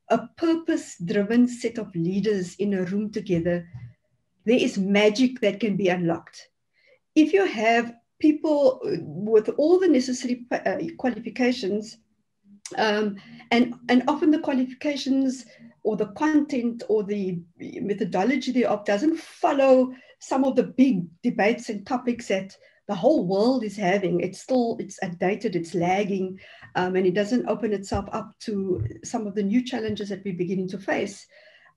a 0.09 0.27
purpose 0.37 0.97
driven 1.03 1.47
set 1.47 1.77
of 1.77 1.95
leaders 1.95 2.55
in 2.55 2.73
a 2.73 2.83
room 2.85 3.11
together, 3.11 3.67
there 4.45 4.57
is 4.57 4.77
magic 4.77 5.39
that 5.41 5.59
can 5.59 5.77
be 5.77 5.89
unlocked. 5.89 6.49
If 7.15 7.31
you 7.33 7.45
have 7.45 7.93
people 8.19 8.81
with 8.83 9.49
all 9.57 9.79
the 9.79 9.87
necessary 9.87 10.45
uh, 10.51 10.77
qualifications, 10.97 11.97
um, 12.77 13.15
and, 13.51 13.75
and 13.89 14.03
often 14.07 14.31
the 14.31 14.39
qualifications 14.39 15.45
or 15.83 15.97
the 15.97 16.07
content 16.07 16.83
or 16.87 17.03
the 17.03 17.39
methodology 17.59 18.51
thereof 18.51 18.85
doesn't 18.85 19.17
follow 19.17 19.93
some 20.19 20.45
of 20.45 20.55
the 20.55 20.63
big 20.63 21.05
debates 21.21 21.69
and 21.69 21.85
topics 21.85 22.27
that 22.29 22.55
the 22.87 22.95
whole 22.95 23.25
world 23.25 23.63
is 23.63 23.77
having. 23.77 24.19
It's 24.19 24.41
still, 24.41 24.77
it's 24.79 24.99
outdated, 25.03 25.55
it's 25.55 25.73
lagging, 25.73 26.39
um, 26.75 26.95
and 26.95 27.05
it 27.05 27.13
doesn't 27.13 27.47
open 27.47 27.73
itself 27.73 28.05
up 28.11 28.33
to 28.41 28.85
some 29.03 29.27
of 29.27 29.35
the 29.35 29.43
new 29.43 29.63
challenges 29.63 30.09
that 30.09 30.23
we're 30.23 30.35
beginning 30.35 30.69
to 30.69 30.77
face. 30.77 31.25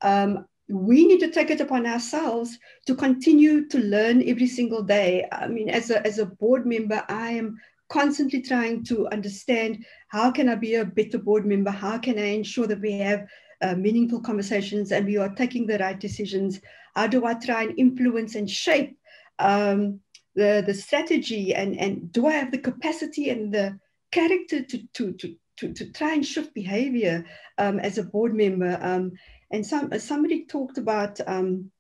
Um, 0.03 0.47
we 0.69 1.07
need 1.07 1.21
to 1.21 1.31
take 1.31 1.51
it 1.51 1.61
upon 1.61 1.87
ourselves 1.87 2.59
to 2.87 2.95
continue 2.97 3.69
to 3.69 3.79
learn 3.79 4.29
every 4.29 4.49
single 4.49 4.83
day. 4.83 5.27
I 5.31 5.47
mean, 5.47 5.69
as 5.69 5.91
a, 5.91 6.05
as 6.05 6.19
a 6.19 6.27
board 6.27 6.67
member, 6.67 7.05
I 7.09 7.31
am 7.33 7.61
constantly 7.89 8.43
trying 8.43 8.85
to 8.85 9.09
understand 9.09 9.85
how 10.09 10.31
can 10.31 10.49
I 10.49 10.55
be 10.55 10.75
a 10.75 10.85
better 10.85 11.19
board 11.19 11.47
member? 11.47 11.71
How 11.71 11.99
can 11.99 12.19
I 12.19 12.27
ensure 12.35 12.67
that 12.67 12.81
we 12.81 12.93
have 12.93 13.27
uh, 13.63 13.75
meaningful 13.75 14.21
conversations 14.21 14.93
and 14.93 15.07
we 15.07 15.17
are 15.17 15.35
taking 15.35 15.67
the 15.67 15.79
right 15.79 15.99
decisions? 15.99 16.61
How 16.95 17.07
do 17.07 17.25
I 17.27 17.35
try 17.35 17.63
and 17.63 17.79
influence 17.79 18.35
and 18.35 18.49
shape 18.49 18.99
um, 19.39 20.01
the, 20.35 20.63
the 20.67 20.75
strategy? 20.75 21.55
And, 21.55 21.79
and 21.79 22.11
do 22.13 22.27
I 22.27 22.33
have 22.33 22.51
the 22.51 22.59
capacity 22.59 23.31
and 23.31 23.53
the 23.53 23.79
character 24.11 24.63
to, 24.63 24.87
to, 24.95 25.13
to, 25.13 25.37
to, 25.59 25.73
to 25.73 25.93
try 25.93 26.15
and 26.15 26.27
shift 26.27 26.55
behavior 26.55 27.25
um, 27.59 27.79
as 27.79 27.99
a 27.99 28.03
board 28.03 28.35
member? 28.35 28.79
Um, 28.81 29.13
and 29.51 29.65
some, 29.65 29.97
somebody 29.99 30.47
talked 30.47 30.79
about, 30.79 31.21
um, 31.27 31.71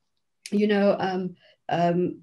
you 0.52 0.68
know, 0.68 0.96
um, 0.98 1.36
um, 1.68 2.20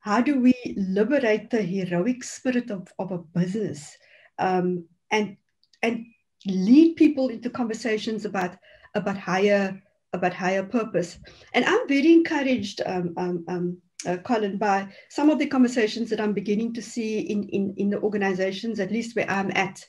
how 0.00 0.20
do 0.20 0.40
we 0.40 0.54
liberate 0.76 1.50
the 1.50 1.62
heroic 1.62 2.22
spirit 2.24 2.70
of, 2.70 2.88
of 2.98 3.10
a 3.12 3.18
business 3.18 3.96
um, 4.38 4.84
and 5.10 5.36
and 5.82 6.06
lead 6.46 6.94
people 6.96 7.28
into 7.28 7.50
conversations 7.50 8.24
about 8.24 8.56
about 8.94 9.18
higher 9.18 9.82
about 10.12 10.34
higher 10.34 10.62
purpose? 10.62 11.18
And 11.54 11.64
i'm 11.64 11.88
very 11.88 12.12
encouraged 12.12 12.80
um, 12.86 13.14
um, 13.16 13.44
um, 13.48 13.78
uh, 14.06 14.16
colin 14.18 14.58
by 14.58 14.88
some 15.08 15.28
of 15.30 15.38
the 15.38 15.46
conversations 15.46 16.08
that 16.10 16.20
i'm 16.20 16.32
beginning 16.32 16.72
to 16.74 16.82
see 16.82 17.20
in 17.20 17.48
in, 17.48 17.74
in 17.76 17.90
the 17.90 18.00
organizations 18.00 18.78
at 18.80 18.92
least 18.92 19.16
where 19.16 19.28
i'm 19.30 19.50
at. 19.54 19.84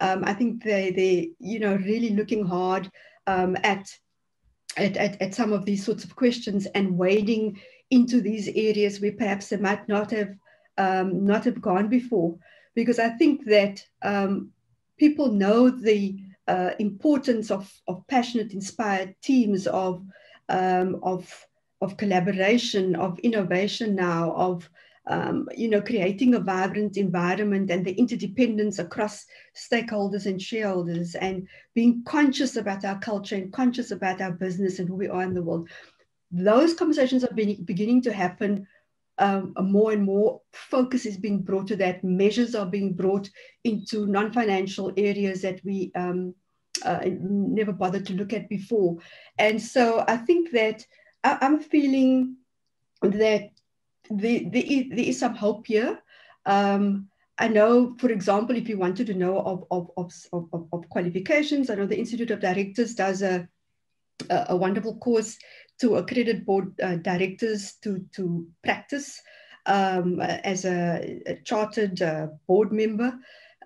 Um, 0.00 0.24
i 0.24 0.34
think 0.34 0.64
they 0.64 0.90
they 0.90 1.30
you 1.38 1.60
know 1.60 1.76
really 1.76 2.10
looking 2.10 2.44
hard 2.44 2.90
um, 3.28 3.56
at 3.62 3.86
at, 4.76 4.96
at, 4.96 5.20
at 5.20 5.34
some 5.34 5.52
of 5.52 5.64
these 5.64 5.84
sorts 5.84 6.04
of 6.04 6.16
questions 6.16 6.66
and 6.74 6.96
wading 6.96 7.60
into 7.92 8.22
these 8.22 8.48
areas 8.48 9.00
where 9.00 9.12
perhaps 9.12 9.50
they 9.50 9.58
might 9.58 9.86
not 9.86 10.10
have 10.10 10.34
um, 10.78 11.26
not 11.26 11.44
have 11.44 11.60
gone 11.60 11.88
before. 11.88 12.38
Because 12.74 12.98
I 12.98 13.10
think 13.10 13.44
that 13.44 13.84
um, 14.00 14.50
people 14.98 15.30
know 15.30 15.68
the 15.68 16.18
uh, 16.48 16.70
importance 16.78 17.50
of, 17.50 17.70
of 17.86 18.02
passionate, 18.08 18.54
inspired 18.54 19.14
teams, 19.22 19.66
of, 19.66 20.02
um, 20.48 20.98
of, 21.02 21.46
of 21.82 21.98
collaboration, 21.98 22.96
of 22.96 23.18
innovation 23.18 23.94
now, 23.94 24.32
of 24.32 24.68
um, 25.08 25.48
you 25.56 25.68
know, 25.68 25.82
creating 25.82 26.34
a 26.34 26.40
vibrant 26.40 26.96
environment 26.96 27.70
and 27.70 27.84
the 27.84 27.92
interdependence 27.92 28.78
across 28.78 29.26
stakeholders 29.54 30.26
and 30.26 30.40
shareholders 30.40 31.16
and 31.16 31.48
being 31.74 32.04
conscious 32.04 32.56
about 32.56 32.84
our 32.84 32.98
culture 33.00 33.34
and 33.34 33.52
conscious 33.52 33.90
about 33.90 34.20
our 34.20 34.30
business 34.30 34.78
and 34.78 34.88
who 34.88 34.94
we 34.94 35.08
are 35.08 35.24
in 35.24 35.34
the 35.34 35.42
world 35.42 35.68
those 36.32 36.74
conversations 36.74 37.24
are 37.24 37.34
being, 37.34 37.62
beginning 37.64 38.02
to 38.02 38.12
happen 38.12 38.66
um, 39.18 39.54
more 39.60 39.92
and 39.92 40.04
more 40.04 40.40
focus 40.52 41.06
is 41.06 41.16
being 41.16 41.42
brought 41.42 41.68
to 41.68 41.76
that. 41.76 42.02
Measures 42.02 42.54
are 42.54 42.66
being 42.66 42.94
brought 42.94 43.28
into 43.64 44.06
non-financial 44.06 44.92
areas 44.96 45.42
that 45.42 45.60
we 45.64 45.92
um, 45.94 46.34
uh, 46.84 47.00
never 47.04 47.72
bothered 47.72 48.06
to 48.06 48.14
look 48.14 48.32
at 48.32 48.48
before. 48.48 48.96
And 49.38 49.60
so 49.60 50.04
I 50.08 50.16
think 50.16 50.50
that 50.52 50.84
I, 51.22 51.38
am 51.42 51.60
feeling 51.60 52.36
that 53.02 53.50
the, 54.10 54.48
the, 54.48 54.88
there 54.90 55.04
is 55.04 55.20
some 55.20 55.34
hope 55.34 55.66
here. 55.66 56.02
Um, 56.46 57.08
I 57.38 57.48
know, 57.48 57.94
for 57.98 58.10
example, 58.10 58.56
if 58.56 58.68
you 58.68 58.78
wanted 58.78 59.06
to 59.08 59.14
know 59.14 59.38
of, 59.40 59.64
of, 59.70 59.90
of, 59.96 60.12
of, 60.32 60.68
of 60.72 60.88
qualifications, 60.88 61.70
I 61.70 61.74
know 61.74 61.86
the 61.86 61.98
Institute 61.98 62.30
of 62.30 62.40
Directors 62.40 62.94
does 62.94 63.22
a, 63.22 63.48
a, 64.30 64.46
a 64.50 64.56
wonderful 64.56 64.96
course 64.98 65.38
to 65.82 65.96
accredited 65.96 66.46
board 66.46 66.72
uh, 66.80 66.94
directors 66.94 67.72
to, 67.82 67.98
to 68.12 68.46
practice 68.62 69.20
um, 69.66 70.20
as 70.20 70.64
a, 70.64 71.20
a 71.26 71.34
chartered 71.44 72.00
uh, 72.00 72.28
board 72.46 72.72
member. 72.72 73.12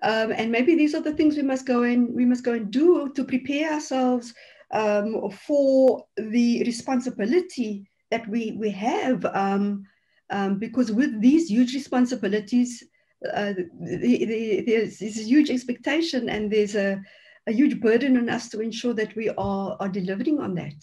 Um, 0.01 0.31
and 0.31 0.51
maybe 0.51 0.75
these 0.75 0.95
are 0.95 1.01
the 1.01 1.13
things 1.13 1.35
we 1.35 1.43
must 1.43 1.67
go 1.67 1.83
and 1.83 2.13
we 2.15 2.25
must 2.25 2.43
go 2.43 2.53
and 2.53 2.71
do 2.71 3.13
to 3.13 3.23
prepare 3.23 3.73
ourselves 3.73 4.33
um, 4.71 5.29
for 5.29 6.05
the 6.17 6.63
responsibility 6.63 7.87
that 8.09 8.27
we, 8.27 8.57
we 8.59 8.71
have. 8.71 9.23
Um, 9.25 9.85
um, 10.31 10.57
because 10.57 10.91
with 10.91 11.21
these 11.21 11.51
huge 11.51 11.75
responsibilities, 11.75 12.83
uh, 13.31 13.53
the, 13.79 14.25
the, 14.25 14.63
there's, 14.65 14.97
there's 14.97 15.19
a 15.19 15.23
huge 15.23 15.51
expectation 15.51 16.29
and 16.29 16.51
there's 16.51 16.75
a, 16.75 16.99
a 17.45 17.51
huge 17.51 17.79
burden 17.79 18.17
on 18.17 18.27
us 18.27 18.49
to 18.49 18.59
ensure 18.59 18.95
that 18.95 19.15
we 19.15 19.29
are, 19.29 19.77
are 19.79 19.89
delivering 19.89 20.39
on 20.39 20.55
that. 20.55 20.73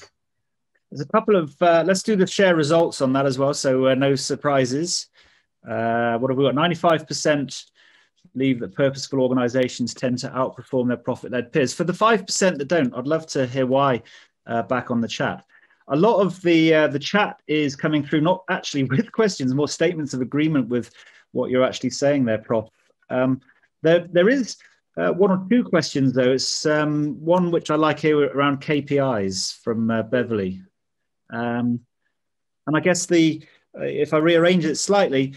There's 0.95 1.09
a 1.09 1.11
couple 1.11 1.35
of, 1.35 1.61
uh, 1.61 1.83
let's 1.85 2.05
do 2.05 2.15
the 2.15 2.25
share 2.25 2.55
results 2.55 3.01
on 3.01 3.13
that 3.15 3.27
as 3.27 3.37
well. 3.37 3.53
So 3.53 3.89
uh, 3.89 3.97
no 3.97 4.15
surprises. 4.15 5.09
Uh, 5.69 6.17
what 6.19 6.31
have 6.31 6.39
we 6.39 6.45
got? 6.45 6.55
95% 6.55 7.65
believe 8.33 8.61
that 8.61 8.77
purposeful 8.77 9.21
organizations 9.21 9.93
tend 9.93 10.19
to 10.19 10.29
outperform 10.29 10.87
their 10.87 10.97
profit 10.97 11.33
led 11.33 11.53
peers. 11.53 11.75
For 11.75 11.83
the 11.83 11.93
5% 11.93 12.59
that 12.59 12.69
don't, 12.69 12.95
I'd 12.95 13.09
love 13.09 13.27
to 13.29 13.45
hear 13.45 13.67
why 13.67 14.05
uh, 14.47 14.63
back 14.63 14.93
on 14.93 15.01
the 15.01 15.09
chat. 15.09 15.45
A 15.89 15.97
lot 15.97 16.21
of 16.21 16.41
the 16.43 16.73
uh, 16.73 16.87
the 16.87 17.01
chat 17.01 17.43
is 17.49 17.75
coming 17.75 18.05
through 18.05 18.21
not 18.21 18.45
actually 18.49 18.85
with 18.91 19.11
questions, 19.11 19.53
more 19.53 19.67
statements 19.67 20.15
of 20.15 20.21
agreement 20.21 20.69
with 20.69 20.93
what 21.33 21.51
you're 21.51 21.65
actually 21.65 21.91
saying 21.91 22.25
there, 22.25 22.39
Prof. 22.39 22.69
Um, 23.11 23.41
there, 23.83 24.07
there 24.13 24.29
is 24.29 24.59
uh, 24.97 25.11
one 25.11 25.33
or 25.33 25.45
two 25.51 25.65
questions 25.65 26.13
though. 26.13 26.35
It's 26.35 26.67
um, 26.67 27.17
one 27.19 27.51
which 27.51 27.73
I 27.73 27.75
like 27.75 27.99
here 27.99 28.27
around 28.27 28.61
KPIs 28.61 29.61
from 29.61 29.91
uh, 29.91 30.05
Beverly. 30.05 30.63
Um, 31.35 31.81
and 32.67 32.77
I 32.77 32.81
guess 32.81 33.07
the 33.07 33.43
uh, 33.79 33.85
if 33.85 34.15
I 34.15 34.19
rearrange 34.19 34.65
it 34.65 34.77
slightly, 34.77 35.35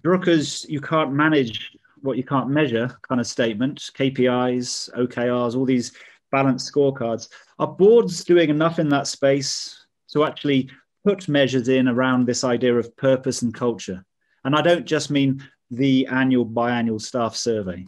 Drucker's 0.00 0.66
you 0.68 0.80
can't 0.80 1.12
manage 1.12 1.76
what 2.00 2.16
you 2.16 2.24
can't 2.24 2.50
measure 2.50 2.98
kind 3.08 3.20
of 3.20 3.26
statement, 3.26 3.90
KPIs, 3.96 4.92
OKRs, 4.94 5.56
all 5.56 5.64
these 5.64 5.92
balanced 6.30 6.72
scorecards. 6.72 7.28
Are 7.58 7.68
boards 7.68 8.24
doing 8.24 8.50
enough 8.50 8.78
in 8.78 8.88
that 8.88 9.06
space 9.06 9.86
to 10.12 10.24
actually 10.24 10.68
put 11.04 11.28
measures 11.28 11.68
in 11.68 11.88
around 11.88 12.26
this 12.26 12.42
idea 12.42 12.74
of 12.74 12.96
purpose 12.96 13.42
and 13.42 13.54
culture? 13.54 14.04
And 14.44 14.56
I 14.56 14.62
don't 14.62 14.84
just 14.84 15.10
mean 15.10 15.44
the 15.70 16.06
annual 16.08 16.44
biannual 16.44 17.00
staff 17.00 17.36
survey. 17.36 17.86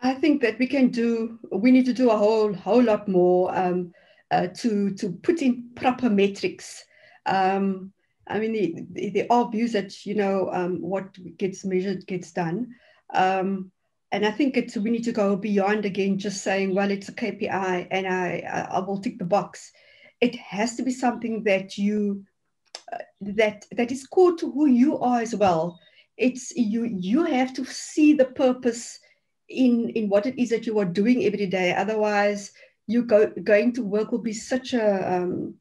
I 0.00 0.14
think 0.14 0.42
that 0.42 0.58
we 0.58 0.66
can 0.66 0.88
do, 0.88 1.38
we 1.52 1.70
need 1.70 1.84
to 1.86 1.92
do 1.92 2.10
a 2.10 2.16
whole, 2.16 2.52
whole 2.52 2.82
lot 2.82 3.06
more. 3.06 3.56
Um, 3.56 3.92
uh, 4.32 4.46
to 4.54 4.94
to 4.94 5.10
put 5.10 5.42
in 5.42 5.68
proper 5.74 6.08
metrics. 6.08 6.84
Um, 7.26 7.92
I 8.26 8.38
mean, 8.38 8.88
there 8.92 9.26
are 9.30 9.50
views 9.50 9.72
that 9.72 10.06
you 10.06 10.14
know 10.14 10.48
um, 10.52 10.80
what 10.80 11.16
gets 11.36 11.64
measured 11.64 12.06
gets 12.06 12.32
done, 12.32 12.74
um, 13.12 13.70
and 14.10 14.24
I 14.24 14.30
think 14.30 14.56
it's 14.56 14.76
we 14.76 14.90
need 14.90 15.04
to 15.04 15.12
go 15.12 15.36
beyond 15.36 15.84
again 15.84 16.18
just 16.18 16.42
saying, 16.42 16.74
well, 16.74 16.90
it's 16.90 17.10
a 17.10 17.12
KPI, 17.12 17.88
and 17.90 18.06
I 18.06 18.68
I 18.70 18.78
will 18.80 19.00
tick 19.00 19.18
the 19.18 19.24
box. 19.24 19.70
It 20.20 20.34
has 20.36 20.76
to 20.76 20.82
be 20.82 20.92
something 20.92 21.44
that 21.44 21.76
you 21.76 22.24
uh, 22.90 22.98
that 23.20 23.66
that 23.72 23.92
is 23.92 24.06
core 24.06 24.36
to 24.36 24.50
who 24.50 24.66
you 24.66 24.98
are 24.98 25.20
as 25.20 25.34
well. 25.34 25.78
It's 26.16 26.56
you 26.56 26.84
you 26.84 27.24
have 27.24 27.52
to 27.54 27.66
see 27.66 28.14
the 28.14 28.26
purpose 28.26 28.98
in 29.50 29.90
in 29.90 30.08
what 30.08 30.24
it 30.24 30.40
is 30.40 30.48
that 30.50 30.66
you 30.66 30.78
are 30.78 30.86
doing 31.00 31.24
every 31.24 31.46
day. 31.46 31.74
Otherwise, 31.74 32.52
you 32.86 33.04
go 33.04 33.32
going 33.44 33.72
to 33.74 33.82
work 33.82 34.12
will 34.12 34.18
be 34.18 34.32
such 34.32 34.74
a 34.74 35.14
um, 35.14 35.54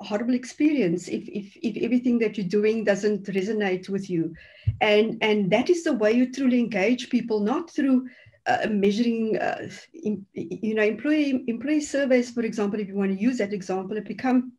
horrible 0.00 0.34
experience 0.34 1.08
if, 1.08 1.28
if 1.28 1.56
if 1.56 1.82
everything 1.82 2.18
that 2.18 2.38
you're 2.38 2.46
doing 2.46 2.84
doesn't 2.84 3.26
resonate 3.26 3.88
with 3.88 4.08
you. 4.08 4.34
And 4.80 5.18
and 5.20 5.50
that 5.50 5.70
is 5.70 5.84
the 5.84 5.92
way 5.92 6.12
you 6.12 6.32
truly 6.32 6.60
engage 6.60 7.10
people 7.10 7.40
not 7.40 7.70
through 7.70 8.08
uh, 8.46 8.66
measuring 8.70 9.36
uh, 9.38 9.68
in, 9.92 10.24
you 10.34 10.74
know 10.74 10.82
employee 10.82 11.44
employee 11.48 11.80
surveys 11.80 12.30
for 12.30 12.42
example 12.42 12.80
if 12.80 12.88
you 12.88 12.94
want 12.94 13.12
to 13.12 13.22
use 13.22 13.38
that 13.38 13.52
example 13.52 13.96
it 13.96 14.04
become 14.04 14.52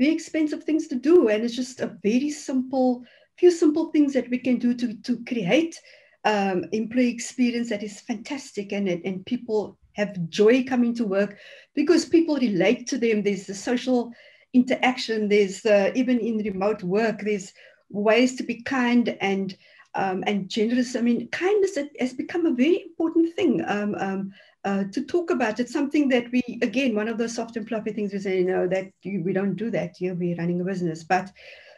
very 0.00 0.12
expensive 0.12 0.64
things 0.64 0.88
to 0.88 0.96
do. 0.96 1.28
And 1.28 1.44
it's 1.44 1.54
just 1.54 1.80
a 1.80 1.96
very 2.02 2.30
simple 2.30 3.04
few 3.38 3.50
simple 3.50 3.90
things 3.90 4.12
that 4.14 4.28
we 4.28 4.38
can 4.38 4.58
do 4.58 4.74
to 4.74 4.94
to 5.02 5.24
create 5.24 5.78
um, 6.24 6.64
employee 6.72 7.10
experience 7.10 7.68
that 7.68 7.82
is 7.82 8.00
fantastic 8.00 8.72
and 8.72 8.88
and 8.88 9.24
people 9.24 9.78
have 9.94 10.28
joy 10.28 10.64
coming 10.64 10.94
to 10.94 11.04
work 11.04 11.36
because 11.74 12.04
people 12.04 12.36
relate 12.36 12.86
to 12.88 12.98
them. 12.98 13.22
There's 13.22 13.46
the 13.46 13.54
social 13.54 14.12
interaction. 14.52 15.28
There's 15.28 15.64
uh, 15.64 15.92
even 15.94 16.18
in 16.18 16.38
remote 16.38 16.82
work, 16.82 17.20
there's 17.22 17.52
ways 17.90 18.36
to 18.36 18.42
be 18.42 18.62
kind 18.62 19.16
and 19.20 19.56
um, 19.94 20.22
and 20.26 20.48
generous. 20.48 20.94
I 20.94 21.00
mean, 21.00 21.28
kindness 21.28 21.76
has 21.98 22.12
become 22.12 22.46
a 22.46 22.54
very 22.54 22.82
important 22.82 23.34
thing 23.34 23.64
um, 23.66 23.96
um, 23.98 24.32
uh, 24.64 24.84
to 24.92 25.04
talk 25.04 25.30
about. 25.30 25.58
It's 25.58 25.72
something 25.72 26.08
that 26.10 26.30
we, 26.30 26.42
again, 26.62 26.94
one 26.94 27.08
of 27.08 27.18
those 27.18 27.34
soft 27.34 27.56
and 27.56 27.66
fluffy 27.66 27.92
things 27.92 28.12
we 28.12 28.20
say, 28.20 28.38
you 28.38 28.46
know, 28.46 28.68
that 28.68 28.92
you, 29.02 29.22
we 29.24 29.32
don't 29.32 29.56
do 29.56 29.70
that. 29.70 30.00
You'll 30.00 30.14
be 30.14 30.34
running 30.34 30.60
a 30.60 30.64
business. 30.64 31.02
But 31.02 31.32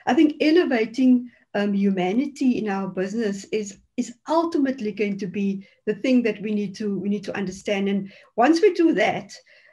I 0.07 0.13
think 0.13 0.35
elevating 0.43 1.31
um, 1.55 1.73
humanity 1.73 2.59
in 2.59 2.69
our 2.69 2.89
business 2.89 3.45
is 3.47 3.79
is 3.97 4.15
ultimately 4.29 4.93
going 4.93 5.19
to 5.19 5.27
be 5.27 5.67
the 5.87 5.95
thing 5.95 6.23
that 6.23 6.41
we 6.41 6.55
need 6.55 6.75
to 6.77 6.99
we 6.99 7.09
need 7.09 7.25
to 7.25 7.37
understand. 7.37 7.89
And 7.89 8.13
once 8.37 8.61
we 8.61 8.73
do 8.73 8.95
that, 8.95 9.33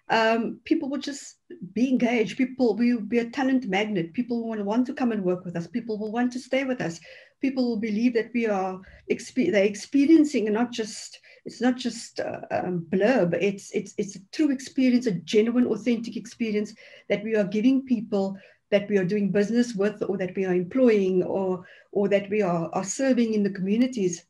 um, 0.10 0.60
people 0.66 0.90
will 0.90 1.00
just 1.00 1.36
be 1.74 1.90
engaged. 1.90 2.38
People 2.38 2.76
we 2.76 2.94
will 2.94 3.02
be 3.02 3.20
a 3.20 3.30
talent 3.30 3.68
magnet. 3.68 4.14
People 4.14 4.48
will 4.48 4.64
want 4.64 4.86
to 4.88 4.94
come 4.94 5.12
and 5.12 5.24
work 5.24 5.46
with 5.46 5.56
us. 5.56 5.68
People 5.68 5.98
will 5.98 6.12
want 6.12 6.34
to 6.34 6.40
stay 6.40 6.64
with 6.64 6.82
us. 6.82 7.00
People 7.42 7.70
will 7.70 7.80
believe 7.80 8.14
that 8.16 8.32
we 8.34 8.48
are 8.48 8.80
they're 9.08 9.64
experiencing 9.64 10.48
and 10.48 10.56
not 10.56 10.72
just 10.72 11.20
it's 11.46 11.62
not 11.62 11.78
just 11.78 12.20
uh, 12.20 12.42
um, 12.52 12.86
blurb. 12.90 13.34
It's 13.42 13.72
it's 13.72 13.94
it's 13.98 14.16
a 14.16 14.26
true 14.32 14.52
experience, 14.52 15.08
a 15.08 15.12
genuine, 15.12 15.68
authentic 15.68 16.18
experience 16.18 16.74
that 17.08 17.24
we 17.24 17.36
are 17.36 17.46
giving 17.46 17.86
people 17.86 18.38
that 18.72 18.90
we 18.90 18.98
are 18.98 19.06
doing 19.06 19.32
business 19.32 19.74
with 19.74 20.04
or 20.08 20.18
that 20.18 20.36
we 20.36 20.46
are 20.46 20.54
employing 20.54 21.24
or, 21.24 21.66
or 21.92 22.08
that 22.08 22.30
we 22.30 22.42
are, 22.42 22.70
are 22.74 22.84
serving 22.84 23.34
in 23.34 23.44
the 23.44 23.50
communities, 23.50 24.26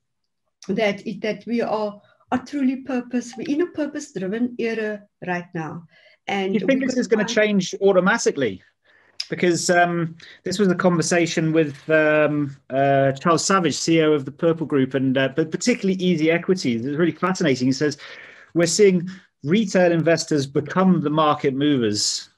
that, 0.67 1.05
it, 1.05 1.21
that 1.21 1.43
we 1.45 1.61
are, 1.61 2.01
are 2.31 2.45
truly 2.45 2.77
purpose, 2.77 3.33
we're 3.37 3.53
in 3.53 3.61
a 3.61 3.67
purpose 3.67 4.13
driven 4.13 4.55
era 4.57 5.03
right 5.25 5.47
now. 5.53 5.83
And 6.27 6.53
you 6.53 6.65
think 6.65 6.85
this 6.85 6.97
is 6.97 7.07
going 7.07 7.25
to 7.25 7.33
change 7.33 7.73
automatically? 7.81 8.61
Because 9.29 9.69
um, 9.69 10.15
this 10.43 10.57
was 10.57 10.69
a 10.69 10.75
conversation 10.75 11.51
with 11.51 11.87
um, 11.89 12.55
uh, 12.69 13.11
Charles 13.13 13.45
Savage, 13.45 13.75
CEO 13.75 14.15
of 14.15 14.25
the 14.25 14.31
Purple 14.31 14.65
Group, 14.65 14.93
and 14.95 15.17
uh, 15.17 15.29
but 15.35 15.51
particularly 15.51 16.01
Easy 16.01 16.31
Equities. 16.31 16.85
It's 16.85 16.97
really 16.97 17.11
fascinating. 17.11 17.67
He 17.67 17.71
says 17.71 17.97
we're 18.55 18.65
seeing 18.65 19.07
retail 19.43 19.91
investors 19.91 20.47
become 20.47 21.01
the 21.01 21.11
market 21.11 21.53
movers 21.53 22.29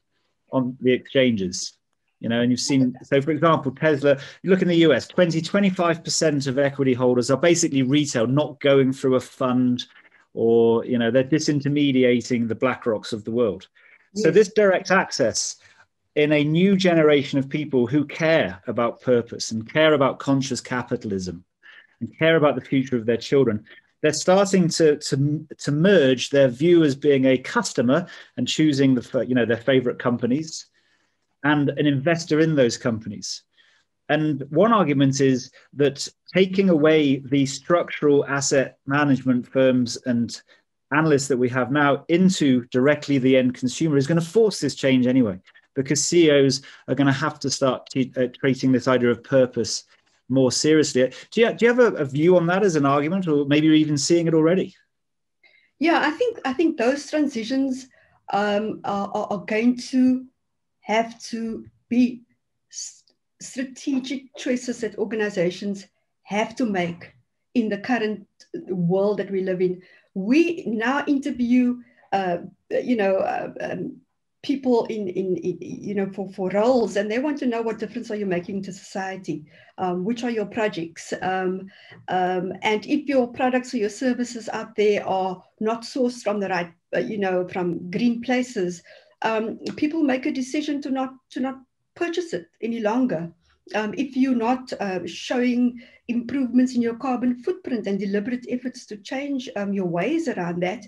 on 0.51 0.77
the 0.81 0.91
exchanges 0.91 1.73
you 2.22 2.30
know 2.30 2.39
and 2.39 2.51
you've 2.51 2.59
seen 2.59 2.95
so 3.03 3.22
for 3.22 3.32
example 3.32 3.72
tesla 3.72 4.17
you 4.43 4.49
look 4.49 4.61
in 4.61 4.67
the 4.67 4.78
us 4.78 5.07
20 5.07 5.41
25% 5.41 6.47
of 6.47 6.57
equity 6.57 6.93
holders 6.93 7.30
are 7.30 7.38
basically 7.38 7.82
retail 7.82 8.28
not 8.28 8.59
going 8.61 8.93
through 8.93 9.15
a 9.15 9.19
fund 9.19 9.84
or 10.34 10.86
you 10.86 10.97
know 10.97 11.11
they're 11.11 11.24
disintermediating 11.24 12.47
the 12.47 12.55
BlackRocks 12.55 13.11
of 13.11 13.26
the 13.26 13.32
world 13.32 13.67
yes. 14.13 14.24
so 14.24 14.32
this 14.32 14.53
direct 14.53 14.91
access 14.91 15.57
in 16.15 16.32
a 16.34 16.43
new 16.43 16.76
generation 16.76 17.39
of 17.39 17.49
people 17.49 17.88
who 17.88 18.05
care 18.05 18.61
about 18.67 19.01
purpose 19.01 19.51
and 19.51 19.72
care 19.72 19.93
about 19.93 20.19
conscious 20.19 20.61
capitalism 20.61 21.43
and 21.99 22.17
care 22.17 22.36
about 22.36 22.55
the 22.55 22.61
future 22.61 22.95
of 22.95 23.05
their 23.05 23.17
children 23.17 23.65
they're 24.01 24.13
starting 24.13 24.67
to, 24.67 24.97
to, 24.97 25.47
to 25.59 25.72
merge 25.72 26.32
their 26.32 26.47
view 26.47 26.84
as 26.84 26.95
being 26.95 27.26
a 27.26 27.38
customer 27.38 28.07
and 28.36 28.47
choosing 28.47 28.95
the 28.95 29.26
you 29.28 29.36
know 29.36 29.45
their 29.45 29.57
favorite 29.57 29.99
companies 29.99 30.67
and 31.43 31.69
an 31.69 31.85
investor 31.85 32.39
in 32.39 32.55
those 32.55 32.77
companies. 32.77 33.43
And 34.09 34.43
one 34.49 34.73
argument 34.73 35.21
is 35.21 35.51
that 35.73 36.07
taking 36.33 36.69
away 36.69 37.19
the 37.19 37.45
structural 37.45 38.25
asset 38.25 38.77
management 38.85 39.47
firms 39.47 39.97
and 40.05 40.41
analysts 40.93 41.29
that 41.29 41.37
we 41.37 41.47
have 41.49 41.71
now 41.71 42.03
into 42.09 42.65
directly 42.65 43.17
the 43.17 43.37
end 43.37 43.55
consumer 43.55 43.97
is 43.97 44.07
going 44.07 44.19
to 44.19 44.25
force 44.25 44.59
this 44.59 44.75
change 44.75 45.07
anyway, 45.07 45.39
because 45.75 46.03
CEOs 46.03 46.61
are 46.87 46.95
going 46.95 47.07
to 47.07 47.13
have 47.13 47.39
to 47.39 47.49
start 47.49 47.87
t- 47.89 48.11
uh, 48.17 48.27
treating 48.37 48.71
this 48.71 48.87
idea 48.89 49.09
of 49.09 49.23
purpose 49.23 49.85
more 50.27 50.51
seriously. 50.51 51.11
Do 51.31 51.41
you, 51.41 51.53
do 51.53 51.65
you 51.65 51.73
have 51.73 51.79
a, 51.79 51.95
a 51.95 52.05
view 52.05 52.35
on 52.35 52.47
that 52.47 52.63
as 52.63 52.75
an 52.75 52.85
argument, 52.85 53.27
or 53.27 53.45
maybe 53.45 53.67
you're 53.67 53.75
even 53.75 53.97
seeing 53.97 54.27
it 54.27 54.33
already? 54.33 54.75
Yeah, 55.79 56.01
I 56.03 56.11
think 56.11 56.39
I 56.45 56.53
think 56.53 56.77
those 56.77 57.09
transitions 57.09 57.87
um, 58.31 58.81
are, 58.83 59.09
are, 59.13 59.45
going 59.45 59.77
to 59.77 60.25
have 60.82 61.19
to 61.23 61.65
be 61.89 62.23
strategic 63.41 64.36
choices 64.36 64.82
that 64.82 64.97
organizations 64.97 65.88
have 66.23 66.55
to 66.55 66.65
make 66.65 67.13
in 67.55 67.69
the 67.69 67.77
current 67.77 68.27
world 68.69 69.17
that 69.17 69.32
we 69.32 69.41
live 69.41 69.61
in. 69.61 69.82
We 70.13 70.63
now 70.67 71.03
interview, 71.07 71.77
uh, 72.11 72.38
you 72.69 72.95
know, 72.95 73.17
uh, 73.17 73.51
um, 73.61 73.97
people 74.43 74.86
in, 74.86 75.07
in, 75.07 75.38
in, 75.38 75.57
you 75.61 75.93
know, 75.93 76.09
for, 76.11 76.32
for 76.34 76.49
roles, 76.49 76.95
and 76.95 77.11
they 77.11 77.19
want 77.19 77.38
to 77.39 77.45
know 77.45 77.61
what 77.61 77.77
difference 77.77 78.09
are 78.09 78.15
you 78.15 78.25
making 78.25 78.63
to 78.63 78.73
society? 78.73 79.45
Um, 79.77 80.03
which 80.03 80.23
are 80.23 80.29
your 80.29 80.45
projects? 80.45 81.13
Um, 81.21 81.69
um 82.07 82.53
and 82.61 82.86
if 82.86 83.07
your 83.07 83.27
products 83.27 83.73
or 83.73 83.77
your 83.77 83.89
services 83.89 84.49
out 84.49 84.75
there 84.75 85.05
are 85.07 85.43
not 85.59 85.82
sourced 85.84 86.21
from 86.23 86.39
the 86.39 86.49
right, 86.49 86.71
uh, 86.95 86.99
you 86.99 87.17
know, 87.17 87.47
from 87.47 87.89
green 87.91 88.21
places, 88.21 88.82
um, 89.22 89.59
people 89.76 90.03
make 90.03 90.26
a 90.26 90.32
decision 90.32 90.82
to 90.82 90.91
not 90.91 91.13
to 91.32 91.39
not 91.39 91.59
purchase 91.95 92.34
it 92.34 92.47
any 92.61 92.80
longer. 92.80 93.32
Um, 93.76 93.93
if 93.97 94.17
you're 94.17 94.36
not 94.36 94.74
uh, 94.74 95.05
showing 95.05 95.80
improvements 96.07 96.76
in 96.76 96.82
your 96.82 96.95
carbon 96.95 97.41
footprint 97.43 97.88
and 97.88 97.99
deliberate 97.99 98.45
efforts 98.49 98.86
to 98.88 98.97
change 98.97 99.49
um, 99.55 99.72
your 99.72 99.86
ways 99.86 100.28
around 100.28 100.61
that, 100.63 100.86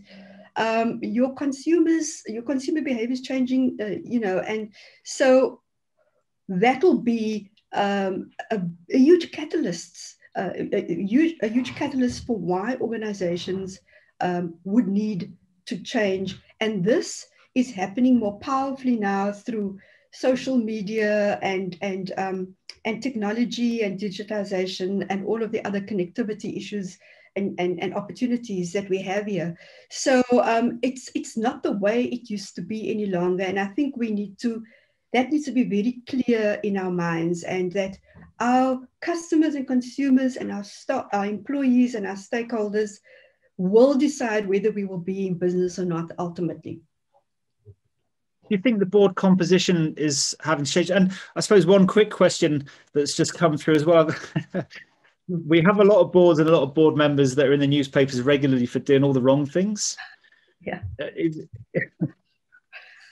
um, 0.55 0.99
your 1.01 1.33
consumers, 1.35 2.23
your 2.27 2.43
consumer 2.43 2.81
behavior 2.81 3.13
is 3.13 3.21
changing, 3.21 3.77
uh, 3.79 4.01
you 4.03 4.19
know, 4.19 4.39
and 4.39 4.73
so 5.03 5.61
that'll 6.49 6.99
be 6.99 7.51
um, 7.73 8.31
a, 8.51 8.61
a, 8.91 8.97
huge 8.97 9.31
catalyst, 9.31 10.17
uh, 10.35 10.49
a, 10.55 10.91
a, 10.91 11.05
huge, 11.05 11.35
a 11.41 11.47
huge 11.47 11.75
catalyst 11.75 12.25
for 12.25 12.37
why 12.37 12.75
organizations 12.81 13.79
um, 14.19 14.55
would 14.63 14.87
need 14.87 15.33
to 15.65 15.77
change. 15.77 16.37
And 16.59 16.83
this 16.83 17.25
is 17.55 17.71
happening 17.71 18.19
more 18.19 18.39
powerfully 18.39 18.97
now 18.97 19.31
through 19.31 19.79
social 20.11 20.57
media 20.57 21.39
and 21.41 21.77
and 21.81 22.11
um, 22.17 22.55
and 22.85 23.01
technology 23.01 23.81
and 23.81 23.99
digitization 23.99 25.05
and 25.09 25.25
all 25.25 25.41
of 25.41 25.51
the 25.51 25.65
other 25.65 25.81
connectivity 25.81 26.57
issues 26.57 26.97
and, 27.35 27.55
and, 27.59 27.81
and 27.81 27.95
opportunities 27.95 28.73
that 28.73 28.87
we 28.89 29.01
have 29.01 29.25
here. 29.25 29.57
So 29.89 30.21
um, 30.31 30.79
it's 30.83 31.09
it's 31.15 31.37
not 31.37 31.63
the 31.63 31.71
way 31.71 32.03
it 32.05 32.29
used 32.29 32.55
to 32.55 32.61
be 32.61 32.91
any 32.91 33.07
longer. 33.07 33.43
And 33.43 33.59
I 33.59 33.67
think 33.67 33.97
we 33.97 34.11
need 34.11 34.37
to 34.39 34.63
that 35.13 35.29
needs 35.29 35.45
to 35.45 35.51
be 35.51 35.63
very 35.63 36.01
clear 36.07 36.59
in 36.63 36.77
our 36.77 36.91
minds 36.91 37.43
and 37.43 37.71
that 37.73 37.97
our 38.39 38.79
customers 38.99 39.53
and 39.53 39.67
consumers 39.67 40.37
and 40.37 40.51
our 40.51 40.63
st- 40.63 41.05
our 41.13 41.25
employees 41.25 41.95
and 41.95 42.07
our 42.07 42.15
stakeholders 42.15 42.99
will 43.57 43.93
decide 43.93 44.47
whether 44.47 44.71
we 44.71 44.85
will 44.85 44.97
be 44.97 45.27
in 45.27 45.35
business 45.35 45.77
or 45.77 45.85
not 45.85 46.11
ultimately 46.17 46.81
you 48.53 48.57
think 48.59 48.79
the 48.79 48.85
board 48.85 49.15
composition 49.15 49.93
is 49.97 50.35
having 50.41 50.65
changed? 50.65 50.91
And 50.91 51.11
I 51.35 51.41
suppose 51.41 51.65
one 51.65 51.87
quick 51.87 52.11
question 52.11 52.67
that's 52.93 53.15
just 53.15 53.37
come 53.37 53.57
through 53.57 53.75
as 53.75 53.85
well. 53.85 54.09
we 55.27 55.61
have 55.61 55.79
a 55.79 55.83
lot 55.83 56.01
of 56.01 56.11
boards 56.11 56.39
and 56.39 56.49
a 56.49 56.51
lot 56.51 56.63
of 56.63 56.73
board 56.73 56.95
members 56.95 57.35
that 57.35 57.47
are 57.47 57.53
in 57.53 57.59
the 57.59 57.67
newspapers 57.67 58.21
regularly 58.21 58.65
for 58.65 58.79
doing 58.79 59.03
all 59.03 59.13
the 59.13 59.21
wrong 59.21 59.45
things. 59.45 59.97
Yeah. 60.61 60.81
Uh, 61.01 61.07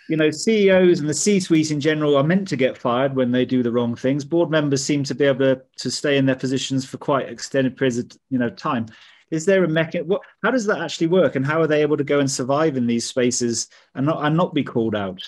you 0.09 0.17
know, 0.17 0.29
CEOs 0.29 0.99
and 0.99 1.09
the 1.09 1.13
C-suite 1.13 1.71
in 1.71 1.79
general 1.79 2.17
are 2.17 2.23
meant 2.23 2.47
to 2.49 2.57
get 2.57 2.77
fired 2.77 3.15
when 3.15 3.31
they 3.31 3.45
do 3.45 3.63
the 3.63 3.71
wrong 3.71 3.95
things. 3.95 4.25
Board 4.25 4.49
members 4.49 4.83
seem 4.83 5.03
to 5.05 5.15
be 5.15 5.25
able 5.25 5.39
to, 5.39 5.61
to 5.77 5.89
stay 5.89 6.17
in 6.17 6.25
their 6.25 6.35
positions 6.35 6.85
for 6.85 6.97
quite 6.97 7.29
extended 7.29 7.77
periods 7.77 7.97
of 7.97 8.11
you 8.29 8.37
know 8.37 8.49
time. 8.49 8.87
Is 9.32 9.45
there 9.45 9.63
a 9.63 9.67
mechanism? 9.67 10.17
How 10.43 10.51
does 10.51 10.65
that 10.65 10.82
actually 10.82 11.07
work, 11.07 11.36
and 11.36 11.45
how 11.45 11.61
are 11.61 11.67
they 11.67 11.82
able 11.82 11.97
to 11.97 12.03
go 12.03 12.19
and 12.19 12.29
survive 12.29 12.77
in 12.77 12.88
these 12.88 13.07
spaces 13.07 13.69
and 13.95 14.05
not 14.05 14.23
and 14.23 14.36
not 14.36 14.53
be 14.53 14.63
called 14.63 14.95
out? 14.95 15.23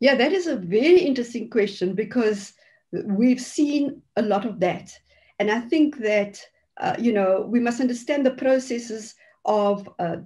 Yeah, 0.00 0.16
that 0.16 0.32
is 0.32 0.46
a 0.46 0.56
very 0.56 1.00
interesting 1.00 1.48
question 1.48 1.94
because 1.94 2.52
we've 2.92 3.40
seen 3.40 4.02
a 4.16 4.22
lot 4.22 4.44
of 4.44 4.60
that, 4.60 4.92
and 5.38 5.50
I 5.50 5.60
think 5.60 5.98
that 5.98 6.40
uh, 6.78 6.96
you 6.98 7.12
know 7.12 7.46
we 7.48 7.60
must 7.60 7.80
understand 7.80 8.26
the 8.26 8.32
processes 8.32 9.14
of 9.44 9.88
uh, 9.98 10.16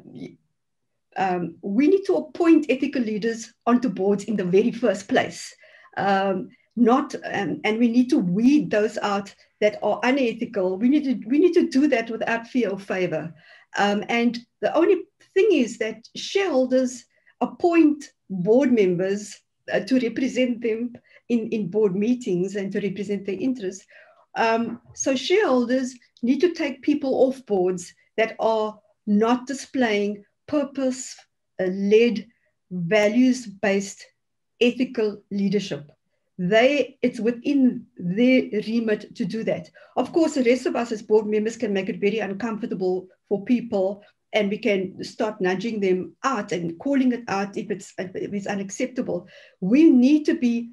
um, 1.18 1.56
we 1.62 1.88
need 1.88 2.04
to 2.06 2.14
appoint 2.14 2.66
ethical 2.70 3.02
leaders 3.02 3.52
onto 3.66 3.88
boards 3.88 4.24
in 4.24 4.36
the 4.36 4.44
very 4.44 4.72
first 4.72 5.08
place. 5.08 5.54
Um, 5.96 6.48
not 6.78 7.14
um, 7.32 7.60
and 7.64 7.78
we 7.78 7.88
need 7.88 8.10
to 8.10 8.18
weed 8.18 8.70
those 8.70 8.98
out 8.98 9.34
that 9.60 9.78
are 9.82 10.00
unethical. 10.02 10.78
We 10.78 10.88
need 10.88 11.04
to 11.04 11.28
we 11.28 11.38
need 11.38 11.54
to 11.54 11.68
do 11.68 11.88
that 11.88 12.10
without 12.10 12.46
fear 12.46 12.70
or 12.70 12.78
favor. 12.78 13.34
Um, 13.76 14.04
and 14.08 14.38
the 14.60 14.74
only 14.76 15.02
thing 15.34 15.48
is 15.52 15.78
that 15.78 16.08
shareholders 16.16 17.04
appoint 17.40 18.04
board 18.30 18.72
members 18.72 19.36
uh, 19.72 19.80
to 19.80 20.00
represent 20.00 20.62
them 20.62 20.92
in, 21.28 21.48
in 21.48 21.68
board 21.68 21.94
meetings 21.94 22.56
and 22.56 22.72
to 22.72 22.80
represent 22.80 23.26
their 23.26 23.38
interests. 23.38 23.84
Um, 24.36 24.80
so 24.94 25.14
shareholders 25.14 25.94
need 26.22 26.40
to 26.40 26.54
take 26.54 26.82
people 26.82 27.14
off 27.14 27.44
boards 27.46 27.92
that 28.16 28.36
are 28.38 28.78
not 29.06 29.46
displaying 29.46 30.24
purpose 30.46 31.16
led, 31.60 32.26
values 32.70 33.46
based 33.46 34.04
ethical 34.60 35.22
leadership. 35.30 35.90
They, 36.38 36.98
it's 37.02 37.18
within 37.18 37.86
their 37.96 38.42
remit 38.66 39.14
to 39.16 39.24
do 39.24 39.42
that. 39.44 39.70
Of 39.96 40.12
course, 40.12 40.34
the 40.34 40.44
rest 40.44 40.66
of 40.66 40.76
us 40.76 40.92
as 40.92 41.02
board 41.02 41.26
members 41.26 41.56
can 41.56 41.72
make 41.72 41.88
it 41.88 42.00
very 42.00 42.20
uncomfortable 42.20 43.08
for 43.28 43.44
people 43.44 44.04
and 44.32 44.48
we 44.48 44.58
can 44.58 45.02
start 45.02 45.40
nudging 45.40 45.80
them 45.80 46.14
out 46.22 46.52
and 46.52 46.78
calling 46.78 47.12
it 47.12 47.24
out 47.28 47.56
if 47.56 47.70
it's, 47.70 47.92
if 47.98 48.14
it's 48.14 48.46
unacceptable. 48.46 49.26
We 49.60 49.90
need 49.90 50.26
to 50.26 50.34
be, 50.34 50.70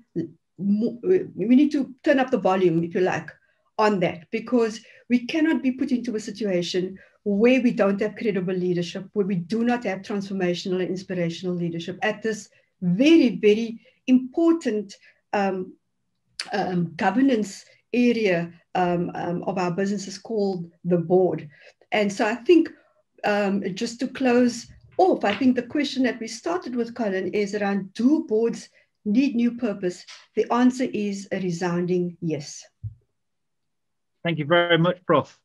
we 0.57 1.25
need 1.35 1.71
to 1.71 1.95
turn 2.03 2.19
up 2.19 2.29
the 2.29 2.37
volume, 2.37 2.83
if 2.83 2.93
you 2.93 3.01
like, 3.01 3.29
on 3.77 3.99
that 4.01 4.29
because 4.31 4.81
we 5.09 5.25
cannot 5.25 5.63
be 5.63 5.71
put 5.71 5.91
into 5.91 6.15
a 6.15 6.19
situation 6.19 6.97
where 7.23 7.61
we 7.61 7.71
don't 7.71 7.99
have 8.01 8.15
credible 8.15 8.53
leadership, 8.53 9.05
where 9.13 9.25
we 9.25 9.35
do 9.35 9.63
not 9.63 9.83
have 9.83 10.01
transformational 10.01 10.81
and 10.81 10.89
inspirational 10.89 11.55
leadership 11.55 11.97
at 12.03 12.21
this 12.21 12.49
very, 12.81 13.37
very 13.37 13.81
important 14.07 14.95
um, 15.35 15.73
um, 16.53 16.93
governance 16.95 17.65
area 17.93 18.51
um, 18.73 19.11
um 19.15 19.43
of 19.43 19.57
our 19.57 19.71
businesses 19.71 20.17
called 20.17 20.69
the 20.83 20.97
board. 20.97 21.47
And 21.91 22.11
so 22.11 22.25
I 22.25 22.35
think 22.35 22.69
um, 23.23 23.63
just 23.73 23.99
to 23.99 24.07
close 24.07 24.67
off, 24.97 25.23
I 25.23 25.35
think 25.35 25.55
the 25.55 25.63
question 25.75 26.03
that 26.03 26.19
we 26.19 26.27
started 26.27 26.75
with, 26.75 26.95
Colin, 26.95 27.33
is 27.33 27.55
around 27.55 27.93
do 27.93 28.25
boards 28.27 28.69
need 29.05 29.35
new 29.35 29.55
purpose? 29.55 30.05
The 30.35 30.51
answer 30.51 30.87
is 30.93 31.27
a 31.31 31.39
resounding 31.39 32.17
yes. 32.21 32.63
Thank 34.23 34.39
you 34.39 34.45
very 34.45 34.77
much, 34.77 34.97
Prof. 35.05 35.37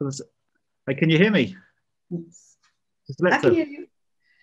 Can 0.00 1.10
you 1.10 1.18
hear 1.18 1.30
me? 1.30 1.56
Yes. 2.10 2.56
I 3.24 3.38
can 3.38 3.54
hear 3.54 3.66
you. 3.66 3.86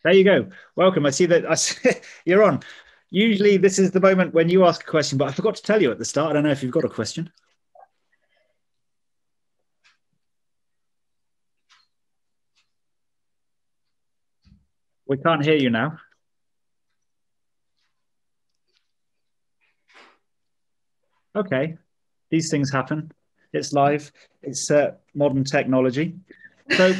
There 0.03 0.13
you 0.13 0.23
go. 0.23 0.49
Welcome. 0.76 1.05
I 1.05 1.09
see 1.09 1.26
that 1.26 1.49
I 1.49 1.55
see, 1.55 1.89
you're 2.26 2.43
on. 2.43 2.61
Usually, 3.10 3.58
this 3.58 3.80
is 3.80 3.91
the 3.91 3.99
moment 3.99 4.34
when 4.34 4.49
you 4.49 4.66
ask 4.66 4.82
a 4.82 4.89
question, 4.89 5.18
but 5.18 5.30
I 5.30 5.32
forgot 5.32 5.56
to 5.56 5.64
tell 5.64 5.82
you 5.82 5.91
at 5.91 5.99
the 5.99 6.06
start. 6.06 6.32
I 6.32 6.34
don't 6.34 6.43
know 6.43 6.51
if 6.51 6.64
you've 6.64 6.72
got 6.72 6.86
a 6.86 6.89
question. 6.89 7.32
We 15.08 15.18
can't 15.18 15.45
hear 15.45 15.56
you 15.56 15.70
now. 15.70 15.99
Okay, 21.36 21.78
these 22.32 22.49
things 22.49 22.72
happen. 22.72 23.12
It's 23.53 23.72
live. 23.72 24.12
It's 24.41 24.72
uh, 24.72 24.95
modern 25.14 25.43
technology. 25.43 26.16
So, 26.72 26.93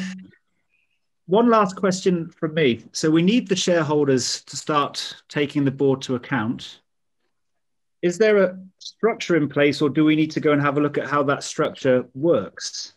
one 1.26 1.50
last 1.50 1.76
question 1.76 2.30
from 2.30 2.54
me. 2.54 2.84
So, 2.92 3.10
we 3.10 3.22
need 3.22 3.48
the 3.48 3.56
shareholders 3.56 4.42
to 4.42 4.56
start 4.56 5.22
taking 5.28 5.64
the 5.64 5.70
board 5.70 6.02
to 6.02 6.14
account. 6.14 6.80
Is 8.02 8.18
there 8.18 8.38
a 8.38 8.58
structure 8.78 9.36
in 9.36 9.48
place, 9.48 9.82
or 9.82 9.88
do 9.88 10.04
we 10.04 10.16
need 10.16 10.30
to 10.32 10.40
go 10.40 10.52
and 10.52 10.62
have 10.62 10.78
a 10.78 10.80
look 10.80 10.98
at 10.98 11.08
how 11.08 11.22
that 11.24 11.42
structure 11.42 12.06
works 12.14 12.94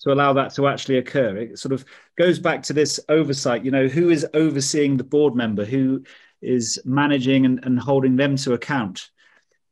to 0.00 0.12
allow 0.12 0.32
that 0.34 0.54
to 0.54 0.68
actually 0.68 0.98
occur? 0.98 1.36
It 1.36 1.58
sort 1.58 1.72
of 1.72 1.84
goes 2.16 2.38
back 2.38 2.62
to 2.64 2.72
this 2.72 3.00
oversight. 3.08 3.64
You 3.64 3.70
know, 3.70 3.88
who 3.88 4.10
is 4.10 4.26
overseeing 4.34 4.96
the 4.96 5.04
board 5.04 5.34
member? 5.34 5.64
Who 5.64 6.04
is 6.40 6.80
managing 6.84 7.46
and, 7.46 7.64
and 7.64 7.78
holding 7.80 8.16
them 8.16 8.36
to 8.36 8.52
account? 8.52 9.10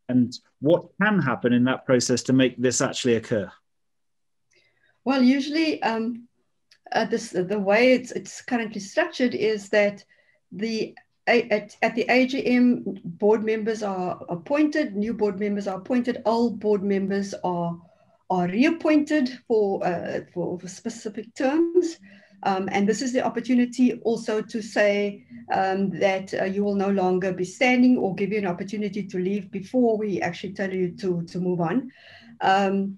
And 0.09 0.37
what 0.61 0.87
can 1.01 1.21
happen 1.21 1.53
in 1.53 1.65
that 1.65 1.87
process 1.87 2.23
to 2.25 2.33
make 2.33 2.57
this 2.57 2.81
actually 2.81 3.15
occur? 3.15 3.51
Well, 5.05 5.23
usually 5.23 5.83
um, 5.83 6.29
uh, 6.93 7.05
this, 7.05 7.31
the 7.31 7.59
way 7.59 7.93
it's, 7.93 8.13
it's 8.13 8.43
currently 8.43 8.81
structured 8.81 9.35
is 9.35 9.69
that 9.71 10.05
the 10.51 10.95
at, 11.29 11.77
at 11.83 11.95
the 11.95 12.05
AGM, 12.07 13.01
board 13.05 13.45
members 13.45 13.83
are 13.83 14.21
appointed, 14.29 14.97
new 14.97 15.15
board 15.15 15.39
members 15.39 15.69
are 15.69 15.79
appointed, 15.79 16.21
old 16.25 16.59
board 16.59 16.83
members 16.83 17.33
are 17.45 17.79
are 18.33 18.49
reappointed 18.49 19.39
for, 19.47 19.87
uh, 19.87 20.21
for, 20.33 20.59
for 20.59 20.67
specific 20.67 21.35
terms. 21.35 21.99
Um, 22.45 22.69
and 22.73 22.89
this 22.89 23.03
is 23.03 23.13
the 23.13 23.23
opportunity 23.23 24.01
also 24.05 24.41
to 24.41 24.63
say 24.63 25.25
um, 25.53 25.91
that 26.01 26.33
uh, 26.33 26.45
you 26.45 26.65
will 26.65 26.75
no 26.75 26.89
longer 26.89 27.33
be 27.33 27.45
standing 27.45 27.99
or 27.99 28.15
give 28.15 28.33
you 28.33 28.39
an 28.39 28.47
opportunity 28.47 29.07
to 29.07 29.19
leave 29.19 29.51
before 29.51 29.99
we 29.99 30.23
actually 30.23 30.55
tell 30.55 30.73
you 30.73 30.97
to, 30.97 31.23
to 31.25 31.39
move 31.41 31.61
on. 31.61 31.93
Um, 32.41 32.97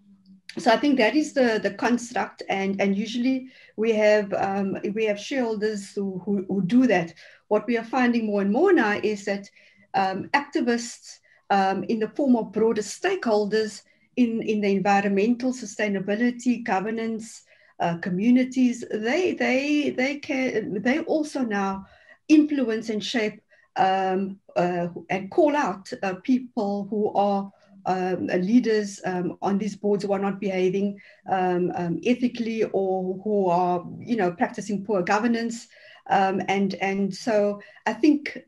so 0.59 0.71
I 0.71 0.77
think 0.77 0.99
that 0.99 1.17
is 1.17 1.33
the, 1.33 1.59
the 1.63 1.73
construct, 1.73 2.43
and, 2.49 2.81
and 2.81 2.97
usually 2.97 3.49
we 3.77 3.93
have 3.93 4.33
um, 4.35 4.79
we 4.95 5.05
have 5.07 5.19
shareholders 5.19 5.93
who, 5.93 6.21
who, 6.25 6.45
who, 6.49 6.63
do 6.63 6.87
that. 6.87 7.13
What 7.49 7.67
we 7.67 7.77
are 7.77 7.85
finding 7.85 8.27
more 8.27 8.41
and 8.41 8.53
more 8.53 8.73
now 8.73 9.01
is 9.03 9.25
that 9.25 9.51
um, 9.95 10.31
activists 10.33 11.19
um, 11.51 11.85
in 11.85 11.99
the 11.99 12.09
form 12.09 12.37
of 12.37 12.53
broader 12.53 12.83
stakeholders 12.83 13.83
in, 14.17 14.43
in 14.43 14.61
the 14.61 14.71
environmental 14.71 15.53
sustainability 15.53 16.65
governance 16.65 17.43
uh, 17.81 17.97
communities, 17.99 18.85
they 18.93 19.35
they 19.35 19.91
they 19.91 20.19
can 20.19 20.81
they 20.83 21.01
also 21.01 21.41
now 21.41 21.85
influence 22.29 22.91
and 22.91 23.05
shape 23.05 23.41
um, 23.77 24.39
uh, 24.57 24.87
and 25.11 25.31
call 25.31 25.57
out 25.57 25.93
uh, 26.03 26.15
people 26.23 26.87
who 26.89 27.13
are 27.15 27.51
um, 27.87 28.27
leaders 28.27 29.01
um, 29.05 29.37
on 29.43 29.59
these 29.59 29.77
boards 29.77 30.05
who 30.05 30.13
are 30.13 30.19
not 30.19 30.41
behaving 30.41 30.99
um, 31.31 31.73
um, 31.75 32.01
ethically 32.05 32.65
or 32.65 33.21
who 33.23 33.49
are 33.49 33.85
you 33.99 34.17
know 34.17 34.33
practicing 34.33 34.85
poor 34.85 35.03
governance 35.03 35.69
um, 36.11 36.43
and 36.49 36.75
and 36.77 37.15
so 37.15 37.61
I 37.87 37.95
think 37.95 38.39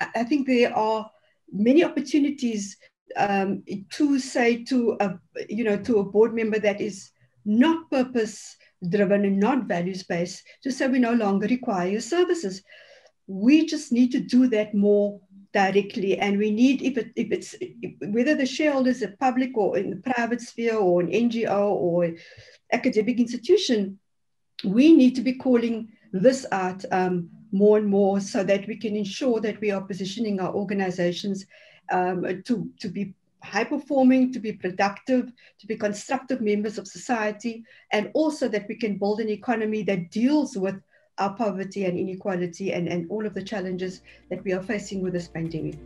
I 0.00 0.24
think 0.24 0.46
there 0.46 0.76
are 0.76 1.10
many 1.52 1.84
opportunities 1.84 2.76
to 3.16 4.18
say 4.18 4.64
to 4.64 4.96
a 5.00 5.18
you 5.48 5.64
know 5.64 5.76
to 5.76 5.98
a 5.98 6.04
board 6.04 6.34
member 6.34 6.58
that 6.58 6.80
is 6.80 7.10
not 7.44 7.90
purpose 7.90 8.56
driven 8.88 9.24
and 9.24 9.38
not 9.38 9.64
values 9.64 10.02
based 10.02 10.42
to 10.62 10.72
say 10.72 10.88
we 10.88 10.98
no 10.98 11.12
longer 11.12 11.46
require 11.46 11.88
your 11.88 12.00
services. 12.00 12.62
We 13.26 13.66
just 13.66 13.92
need 13.92 14.10
to 14.12 14.20
do 14.20 14.48
that 14.48 14.74
more 14.74 15.20
directly 15.52 16.18
and 16.18 16.38
we 16.38 16.50
need 16.50 16.80
if, 16.82 16.96
it, 16.96 17.10
if 17.14 17.30
it's 17.30 17.54
whether 18.00 18.34
the 18.34 18.46
shareholders 18.46 19.02
are 19.02 19.14
public 19.20 19.56
or 19.56 19.76
in 19.76 19.90
the 19.90 19.96
private 19.96 20.40
sphere 20.40 20.76
or 20.76 21.02
an 21.02 21.08
ngo 21.08 21.70
or 21.70 22.10
academic 22.72 23.18
institution 23.18 23.98
we 24.64 24.94
need 24.94 25.14
to 25.14 25.20
be 25.20 25.34
calling 25.34 25.88
this 26.12 26.46
out 26.52 26.84
um, 26.90 27.28
more 27.52 27.78
and 27.78 27.86
more 27.86 28.18
so 28.20 28.42
that 28.42 28.66
we 28.66 28.76
can 28.76 28.96
ensure 28.96 29.40
that 29.40 29.60
we 29.60 29.70
are 29.70 29.82
positioning 29.82 30.40
our 30.40 30.54
organizations 30.54 31.46
um, 31.90 32.42
to, 32.44 32.70
to 32.80 32.88
be 32.88 33.14
high 33.42 33.64
performing, 33.64 34.32
to 34.32 34.38
be 34.38 34.52
productive, 34.52 35.32
to 35.58 35.66
be 35.66 35.76
constructive 35.76 36.40
members 36.40 36.78
of 36.78 36.86
society, 36.86 37.64
and 37.90 38.10
also 38.14 38.48
that 38.48 38.66
we 38.68 38.76
can 38.76 38.96
build 38.98 39.20
an 39.20 39.28
economy 39.28 39.82
that 39.82 40.10
deals 40.10 40.56
with 40.56 40.80
our 41.18 41.34
poverty 41.34 41.84
and 41.84 41.98
inequality 41.98 42.72
and, 42.72 42.88
and 42.88 43.10
all 43.10 43.26
of 43.26 43.34
the 43.34 43.42
challenges 43.42 44.00
that 44.30 44.42
we 44.44 44.52
are 44.52 44.62
facing 44.62 45.02
with 45.02 45.12
this 45.12 45.28
pandemic. 45.28 45.78